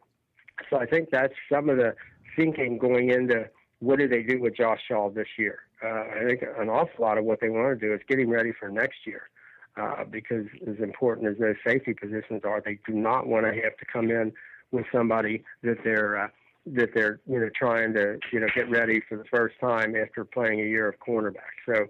So 0.69 0.77
I 0.77 0.87
think 0.87 1.09
that's 1.11 1.33
some 1.51 1.69
of 1.69 1.77
the 1.77 1.93
thinking 2.35 2.79
going 2.79 3.11
into 3.11 3.47
what 3.79 3.99
do 3.99 4.07
they 4.07 4.23
do 4.23 4.41
with 4.41 4.55
Josh 4.55 4.79
Shaw 4.87 5.11
this 5.11 5.27
year. 5.37 5.59
Uh, 5.83 6.05
I 6.19 6.23
think 6.25 6.41
an 6.57 6.69
awful 6.69 7.05
lot 7.05 7.19
of 7.19 7.25
what 7.25 7.39
they 7.39 7.49
want 7.49 7.79
to 7.79 7.87
do 7.87 7.93
is 7.93 8.01
get 8.07 8.19
him 8.19 8.29
ready 8.29 8.51
for 8.51 8.69
next 8.69 9.05
year. 9.05 9.29
Uh, 9.77 10.03
because 10.03 10.45
as 10.67 10.75
important 10.79 11.27
as 11.27 11.37
those 11.37 11.55
safety 11.65 11.93
positions 11.93 12.41
are, 12.43 12.61
they 12.61 12.77
do 12.85 12.93
not 12.93 13.25
want 13.25 13.45
to 13.45 13.53
have 13.53 13.77
to 13.77 13.85
come 13.91 14.11
in 14.11 14.33
with 14.71 14.85
somebody 14.91 15.43
that 15.63 15.77
they're 15.83 16.25
uh, 16.25 16.27
that 16.65 16.89
they're 16.93 17.19
you 17.25 17.39
know 17.39 17.49
trying 17.55 17.93
to 17.93 18.19
you 18.31 18.39
know 18.39 18.47
get 18.53 18.69
ready 18.69 19.01
for 19.07 19.17
the 19.17 19.23
first 19.25 19.55
time 19.59 19.95
after 19.95 20.25
playing 20.25 20.59
a 20.59 20.65
year 20.65 20.89
of 20.89 20.95
cornerback. 20.99 21.55
So 21.65 21.85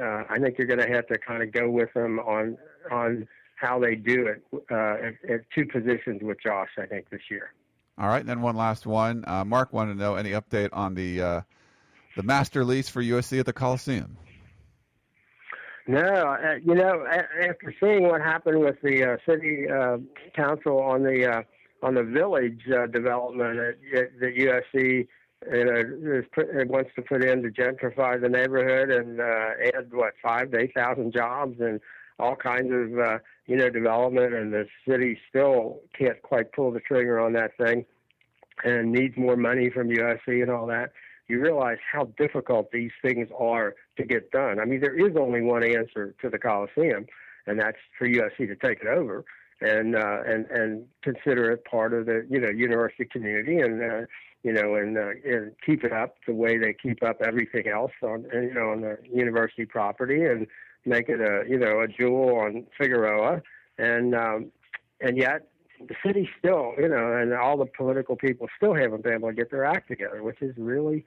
uh, 0.00 0.24
I 0.28 0.38
think 0.38 0.58
you're 0.58 0.66
going 0.66 0.80
to 0.80 0.88
have 0.88 1.06
to 1.08 1.18
kind 1.18 1.42
of 1.42 1.52
go 1.52 1.68
with 1.70 1.92
them 1.94 2.18
on 2.20 2.56
on 2.90 3.26
how 3.56 3.78
they 3.80 3.94
do 3.94 4.26
it 4.26 4.44
uh, 4.70 5.06
at, 5.06 5.30
at, 5.30 5.40
two 5.54 5.64
positions 5.66 6.20
with 6.22 6.38
Josh. 6.42 6.68
I 6.78 6.86
think 6.86 7.08
this 7.10 7.22
year. 7.30 7.52
All 7.98 8.08
right, 8.08 8.24
then 8.24 8.42
one 8.42 8.56
last 8.56 8.86
one. 8.86 9.24
Uh, 9.26 9.44
Mark 9.44 9.72
wanted 9.72 9.94
to 9.94 9.98
know 9.98 10.16
any 10.16 10.30
update 10.30 10.68
on 10.72 10.94
the 10.94 11.22
uh, 11.22 11.40
the 12.16 12.22
master 12.22 12.64
lease 12.64 12.88
for 12.88 13.02
USC 13.02 13.40
at 13.40 13.46
the 13.46 13.52
Coliseum. 13.52 14.16
No, 15.88 16.00
uh, 16.00 16.56
you 16.64 16.74
know, 16.74 17.06
after 17.06 17.74
seeing 17.80 18.08
what 18.08 18.20
happened 18.20 18.60
with 18.60 18.76
the 18.82 19.04
uh, 19.04 19.16
city 19.28 19.66
council 20.34 20.80
on 20.80 21.02
the 21.02 21.44
on 21.82 21.94
the 21.94 22.02
village 22.02 22.60
development 22.92 23.58
at, 23.58 23.98
at 23.98 24.18
the 24.18 24.26
USC 24.26 25.06
you 25.52 25.64
know, 25.64 26.22
it 26.36 26.68
wants 26.68 26.90
to 26.96 27.02
put 27.02 27.22
in 27.22 27.42
to 27.42 27.50
gentrify 27.50 28.20
the 28.20 28.28
neighborhood 28.28 28.90
and 28.90 29.20
uh, 29.20 29.78
add 29.78 29.92
what 29.92 30.14
five 30.22 30.50
to 30.50 30.60
eight 30.60 30.74
thousand 30.74 31.12
jobs 31.12 31.56
and 31.60 31.80
all 32.18 32.34
kinds 32.34 32.72
of 32.72 32.98
uh, 32.98 33.18
you 33.46 33.56
know 33.56 33.68
development, 33.68 34.34
and 34.34 34.52
the 34.52 34.66
city 34.88 35.18
still 35.28 35.80
can't 35.96 36.20
quite 36.22 36.52
pull 36.52 36.72
the 36.72 36.80
trigger 36.80 37.20
on 37.20 37.32
that 37.34 37.56
thing, 37.58 37.84
and 38.64 38.90
needs 38.90 39.16
more 39.16 39.36
money 39.36 39.70
from 39.70 39.88
USC 39.88 40.42
and 40.42 40.50
all 40.50 40.66
that. 40.66 40.92
You 41.28 41.40
realize 41.40 41.78
how 41.92 42.04
difficult 42.18 42.70
these 42.70 42.92
things 43.02 43.28
are 43.36 43.74
to 43.96 44.04
get 44.04 44.30
done. 44.30 44.60
I 44.60 44.64
mean, 44.64 44.80
there 44.80 44.94
is 44.94 45.16
only 45.16 45.42
one 45.42 45.64
answer 45.64 46.14
to 46.22 46.30
the 46.30 46.38
Coliseum, 46.38 47.06
and 47.46 47.58
that's 47.58 47.78
for 47.98 48.06
USC 48.06 48.46
to 48.48 48.56
take 48.56 48.80
it 48.80 48.86
over 48.86 49.24
and 49.60 49.96
uh, 49.96 50.18
and 50.26 50.46
and 50.50 50.84
consider 51.02 51.50
it 51.50 51.64
part 51.64 51.94
of 51.94 52.06
the 52.06 52.26
you 52.28 52.38
know 52.38 52.50
university 52.50 53.06
community 53.06 53.58
and 53.58 53.82
uh, 53.82 54.06
you 54.46 54.52
know, 54.52 54.76
and, 54.76 54.96
uh, 54.96 55.10
and 55.24 55.50
keep 55.66 55.82
it 55.82 55.92
up 55.92 56.14
the 56.24 56.32
way 56.32 56.56
they 56.56 56.72
keep 56.72 57.02
up 57.02 57.20
everything 57.20 57.66
else 57.66 57.90
on, 58.00 58.24
you 58.32 58.54
know, 58.54 58.70
on 58.70 58.80
the 58.80 58.96
university 59.12 59.66
property 59.66 60.24
and 60.24 60.46
make 60.84 61.08
it 61.08 61.20
a, 61.20 61.42
you 61.48 61.58
know, 61.58 61.80
a 61.80 61.88
jewel 61.88 62.36
on 62.36 62.64
Figueroa. 62.78 63.42
And, 63.76 64.14
um, 64.14 64.52
and 65.00 65.18
yet 65.18 65.48
the 65.80 65.94
city 66.04 66.28
still, 66.38 66.74
you 66.78 66.88
know, 66.88 67.12
and 67.16 67.32
all 67.34 67.56
the 67.56 67.66
political 67.66 68.16
people 68.16 68.48
still 68.56 68.74
haven't 68.74 69.02
been 69.02 69.14
able 69.14 69.28
to 69.28 69.34
get 69.34 69.50
their 69.50 69.64
act 69.64 69.88
together, 69.88 70.22
which 70.22 70.40
is 70.40 70.54
really, 70.56 71.04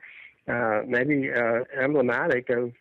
uh, 0.47 0.81
maybe, 0.87 1.31
uh, 1.31 1.63
emblematic 1.79 2.49
of 2.49 2.71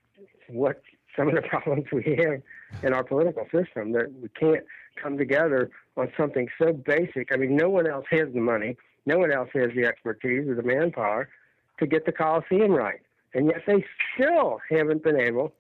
what 0.49 0.83
some 1.17 1.29
of 1.29 1.35
the 1.35 1.43
problems 1.49 1.87
we 1.93 2.17
have 2.23 2.43
in 2.83 2.93
our 2.93 3.05
political 3.05 3.45
system 3.45 3.93
that 3.93 4.13
we 4.21 4.29
can't 4.29 4.65
come 5.03 5.17
together 5.17 5.71
on 5.97 6.13
something 6.17 6.49
so 6.59 6.73
basic. 6.73 7.33
I 7.33 7.37
mean, 7.37 7.57
no 7.57 7.69
one 7.69 7.89
else 7.89 8.07
has 8.11 8.33
the 8.33 8.41
money 8.41 8.77
no 9.09 9.19
one 9.19 9.33
else 9.33 9.49
has 9.55 9.71
the 9.75 9.87
expertise 9.87 10.47
or 10.47 10.55
the 10.55 10.63
manpower 10.63 11.31
to 11.79 11.87
get 11.87 12.05
the 12.05 12.13
Coliseum 12.13 12.73
right. 12.73 13.01
And 13.33 13.47
yet 13.47 13.63
they 13.67 13.85
still 14.15 14.61
haven't 14.71 15.03
been 15.03 15.19
able 15.19 15.55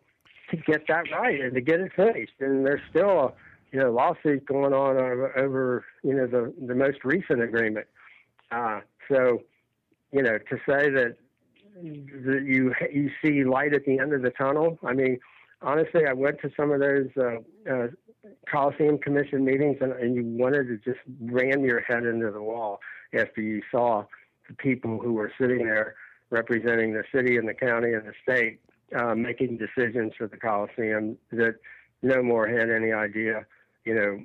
to 0.50 0.56
get 0.58 0.86
that 0.88 1.04
right 1.10 1.40
and 1.40 1.54
to 1.54 1.60
get 1.62 1.80
it 1.80 1.92
finished. 1.96 2.34
And 2.40 2.66
there's 2.66 2.82
still 2.90 3.18
a 3.18 3.32
you 3.72 3.78
know 3.80 3.90
lawsuit 3.90 4.46
going 4.46 4.72
on 4.72 4.96
over, 5.36 5.84
you 6.02 6.14
know 6.14 6.26
the 6.26 6.52
the 6.66 6.74
most 6.74 7.04
recent 7.04 7.42
agreement. 7.42 7.86
Uh, 8.50 8.80
so 9.10 9.42
you 10.12 10.22
know 10.22 10.38
to 10.38 10.56
say 10.66 10.90
that 10.90 11.16
that 11.82 12.42
you 12.44 12.74
you 12.92 13.10
see 13.22 13.44
light 13.44 13.74
at 13.74 13.84
the 13.84 13.98
end 13.98 14.12
of 14.12 14.22
the 14.22 14.30
tunnel. 14.30 14.78
I 14.84 14.94
mean, 14.94 15.18
honestly, 15.62 16.06
I 16.06 16.12
went 16.12 16.40
to 16.42 16.50
some 16.56 16.70
of 16.72 16.80
those 16.80 17.08
uh, 17.16 17.72
uh, 17.72 17.86
Coliseum 18.50 18.98
Commission 18.98 19.44
meetings, 19.44 19.78
and, 19.80 19.92
and 19.92 20.14
you 20.14 20.24
wanted 20.24 20.64
to 20.68 20.76
just 20.78 21.00
ram 21.20 21.64
your 21.64 21.80
head 21.80 22.04
into 22.04 22.30
the 22.30 22.42
wall 22.42 22.80
after 23.14 23.40
you 23.40 23.62
saw 23.70 24.04
the 24.48 24.54
people 24.54 24.98
who 24.98 25.12
were 25.12 25.32
sitting 25.40 25.58
there 25.58 25.94
representing 26.30 26.92
the 26.92 27.04
city 27.14 27.36
and 27.36 27.48
the 27.48 27.54
county 27.54 27.92
and 27.92 28.06
the 28.06 28.12
state 28.22 28.60
uh, 28.98 29.14
making 29.14 29.58
decisions 29.58 30.12
for 30.16 30.26
the 30.26 30.36
Coliseum 30.36 31.16
that 31.32 31.56
no 32.02 32.22
more 32.22 32.46
had 32.46 32.70
any 32.70 32.92
idea, 32.92 33.46
you 33.84 33.94
know, 33.94 34.20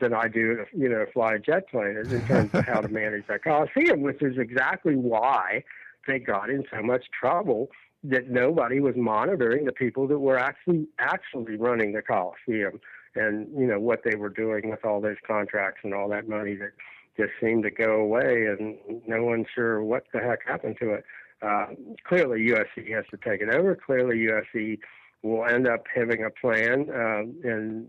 than 0.00 0.12
I 0.12 0.28
do, 0.28 0.64
you 0.76 0.88
know, 0.88 1.06
fly 1.12 1.34
a 1.34 1.38
jet 1.38 1.68
plane 1.70 1.96
in 1.96 2.26
terms 2.26 2.50
of 2.52 2.66
how 2.66 2.80
to 2.80 2.88
manage 2.88 3.26
that 3.28 3.42
Coliseum, 3.42 4.02
which 4.02 4.22
is 4.22 4.36
exactly 4.38 4.94
why 4.94 5.64
they 6.06 6.18
got 6.18 6.50
in 6.50 6.64
so 6.70 6.82
much 6.82 7.06
trouble 7.18 7.68
that 8.04 8.28
nobody 8.28 8.80
was 8.80 8.94
monitoring 8.96 9.64
the 9.64 9.72
people 9.72 10.06
that 10.08 10.18
were 10.18 10.38
actually 10.38 10.86
actually 10.98 11.56
running 11.56 11.92
the 11.92 12.02
Coliseum 12.02 12.80
and 13.14 13.48
you 13.58 13.66
know 13.66 13.80
what 13.80 14.00
they 14.04 14.16
were 14.16 14.28
doing 14.28 14.70
with 14.70 14.84
all 14.84 15.00
those 15.00 15.16
contracts 15.26 15.80
and 15.82 15.94
all 15.94 16.08
that 16.08 16.28
money 16.28 16.54
that 16.54 16.72
just 17.18 17.32
seemed 17.40 17.64
to 17.64 17.70
go 17.70 17.96
away, 17.96 18.46
and 18.46 18.78
no 19.06 19.24
one's 19.24 19.46
sure 19.54 19.82
what 19.82 20.04
the 20.12 20.20
heck 20.20 20.46
happened 20.46 20.76
to 20.80 20.90
it. 20.94 21.04
Uh, 21.42 21.66
clearly, 22.04 22.46
USC 22.48 22.94
has 22.94 23.04
to 23.10 23.16
take 23.16 23.40
it 23.40 23.52
over. 23.52 23.74
Clearly, 23.74 24.28
USC 24.28 24.78
will 25.22 25.44
end 25.44 25.66
up 25.66 25.84
having 25.92 26.24
a 26.24 26.30
plan 26.30 26.88
um, 26.94 27.34
and 27.42 27.86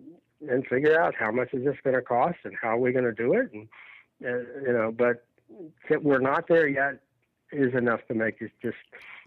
and 0.48 0.66
figure 0.68 1.00
out 1.00 1.16
how 1.16 1.32
much 1.32 1.54
is 1.54 1.66
this 1.66 1.76
going 1.84 1.96
to 1.96 2.02
cost 2.02 2.38
and 2.44 2.56
how 2.62 2.70
are 2.70 2.80
we 2.80 2.92
going 2.92 3.06
to 3.06 3.14
do 3.14 3.34
it, 3.34 3.52
and 3.54 3.68
uh, 4.26 4.62
you 4.66 4.74
know. 4.74 4.92
But 4.92 5.26
we're 6.02 6.20
not 6.20 6.48
there 6.48 6.68
yet 6.68 7.00
is 7.52 7.74
enough 7.74 8.02
to 8.08 8.14
make 8.14 8.42
us 8.42 8.50
just 8.62 8.78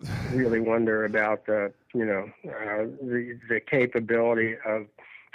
really 0.33 0.61
wonder 0.61 1.05
about 1.05 1.49
uh, 1.49 1.69
you 1.95 2.05
know 2.05 2.31
uh, 2.47 2.85
the 3.03 3.39
the 3.49 3.61
capability 3.61 4.55
of 4.65 4.87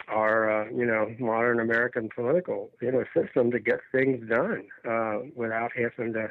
our 0.08 0.50
uh, 0.50 0.70
you 0.70 0.86
know 0.86 1.14
modern 1.20 1.60
American 1.60 2.10
political 2.10 2.70
you 2.82 2.92
know 2.92 3.04
system 3.16 3.52
to 3.52 3.60
get 3.60 3.80
things 3.92 4.28
done 4.30 4.66
uh, 4.88 5.20
without 5.36 5.72
having 5.76 6.14
to 6.14 6.30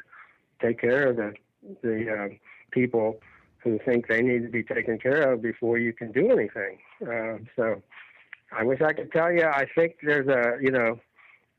take 0.61 0.81
care 0.81 1.09
of 1.09 1.17
the 1.17 1.35
the 1.83 2.11
uh, 2.11 2.29
people 2.71 3.21
who 3.59 3.79
think 3.85 4.07
they 4.07 4.23
need 4.23 4.43
to 4.43 4.49
be 4.49 4.63
taken 4.63 4.99
care 4.99 5.33
of 5.33 5.43
before 5.43 5.77
you 5.77 5.93
can 5.93 6.13
do 6.13 6.31
anything. 6.31 6.79
Uh, 7.03 7.39
so 7.57 7.83
I 8.53 8.65
wish 8.65 8.81
I 8.81 8.93
could 8.93 9.13
tell 9.13 9.33
you. 9.33 9.45
I 9.45 9.67
think 9.75 9.97
there's 10.03 10.29
a 10.29 10.63
you 10.63 10.71
know 10.71 10.99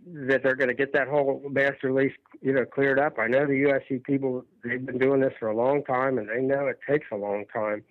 that 0.05 0.43
they're 0.43 0.55
going 0.55 0.69
to 0.69 0.75
get 0.75 0.93
that 0.93 1.07
whole 1.07 1.41
master 1.49 1.91
lease 1.91 2.13
you 2.41 2.53
know 2.53 2.65
cleared 2.65 2.99
up. 2.99 3.17
I 3.19 3.27
know 3.27 3.45
the 3.45 3.63
USC 3.63 4.03
people 4.03 4.45
they've 4.63 4.85
been 4.85 4.97
doing 4.97 5.21
this 5.21 5.33
for 5.39 5.47
a 5.47 5.55
long 5.55 5.83
time 5.83 6.17
and 6.17 6.29
they 6.29 6.41
know 6.41 6.67
it 6.67 6.79
takes 6.87 7.07
a 7.11 7.15
long 7.15 7.45
time 7.53 7.83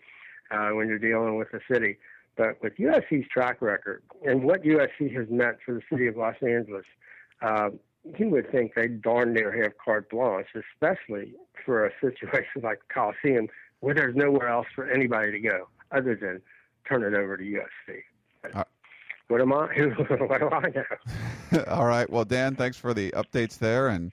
uh, 0.51 0.71
when 0.71 0.89
you're 0.89 0.99
dealing 0.99 1.37
with 1.37 1.49
the 1.53 1.61
city. 1.71 1.99
But 2.37 2.63
with 2.63 2.77
USC's 2.77 3.29
track 3.29 3.63
record 3.63 4.03
and 4.25 4.45
what 4.45 4.63
USC 4.63 5.15
has 5.17 5.27
meant 5.31 5.57
for 5.65 5.75
the 5.75 5.83
city 5.91 6.07
of 6.07 6.17
Los 6.17 6.37
Angeles, 6.43 6.85
uh, 7.43 7.71
you 8.19 8.29
would 8.29 8.51
think 8.53 8.75
they 8.75 8.89
darn 8.89 9.33
near 9.33 9.51
have 9.63 9.73
carte 9.83 10.11
blanche, 10.11 10.49
especially 10.55 11.33
for 11.65 11.87
a 11.87 11.91
situation 12.01 12.63
like 12.63 12.81
the 12.87 12.95
Coliseum, 12.95 13.49
where 13.81 13.95
there's 13.95 14.15
nowhere 14.15 14.49
else 14.49 14.67
for 14.75 14.89
anybody 14.89 15.33
to 15.33 15.41
go 15.41 15.69
other 15.93 16.15
than 16.15 16.41
turn 16.89 17.03
it 17.03 17.19
over 17.19 17.37
to 17.37 17.43
USC. 17.43 18.65
What 19.29 19.41
am 19.41 19.53
I? 19.53 19.67
what 20.29 20.41
do 20.41 20.51
I 20.51 20.69
know? 20.69 21.65
All 21.69 21.87
right. 21.87 22.09
Well, 22.09 22.25
Dan, 22.25 22.55
thanks 22.55 22.77
for 22.77 22.95
the 22.95 23.11
updates 23.13 23.59
there. 23.59 23.89
And 23.89 24.13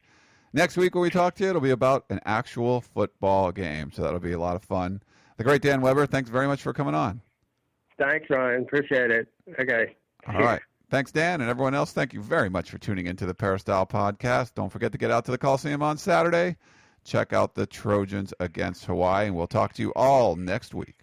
next 0.54 0.76
week 0.78 0.96
when 0.96 1.04
we 1.04 1.10
talk 1.10 1.36
to 1.36 1.44
you, 1.44 1.50
it'll 1.52 1.62
be 1.62 1.72
about 1.72 2.06
an 2.10 2.20
actual 2.26 2.82
football 2.82 3.52
game. 3.52 3.92
So 3.92 4.02
that'll 4.02 4.20
be 4.20 4.32
a 4.32 4.40
lot 4.40 4.56
of 4.56 4.64
fun. 4.64 5.02
The 5.38 5.44
great 5.44 5.62
Dan 5.62 5.82
Weber, 5.82 6.06
thanks 6.06 6.30
very 6.30 6.48
much 6.48 6.62
for 6.62 6.74
coming 6.74 6.96
on. 6.96 7.22
Thanks, 8.00 8.30
Ryan. 8.30 8.64
Appreciate 8.64 9.12
it. 9.12 9.28
Okay. 9.60 9.96
All 10.28 10.42
right. 10.42 10.62
Thanks, 10.90 11.12
Dan, 11.12 11.42
and 11.42 11.50
everyone 11.50 11.74
else. 11.74 11.92
Thank 11.92 12.14
you 12.14 12.22
very 12.22 12.50
much 12.50 12.70
for 12.70 12.78
tuning 12.78 13.08
into 13.08 13.26
the 13.26 13.34
Peristyle 13.34 13.86
podcast. 13.86 14.54
Don't 14.54 14.72
forget 14.72 14.92
to 14.92 14.98
get 14.98 15.10
out 15.10 15.26
to 15.26 15.32
the 15.32 15.38
Coliseum 15.38 15.82
on 15.82 15.98
Saturday. 15.98 16.56
Check 17.04 17.34
out 17.34 17.56
the 17.56 17.66
Trojans 17.66 18.34
against 18.40 18.86
Hawaii, 18.86 19.28
and 19.28 19.36
we'll 19.36 19.48
talk 19.48 19.74
to 19.74 19.82
you 19.82 19.92
all 19.96 20.36
next 20.36 20.74
week. 20.74 21.03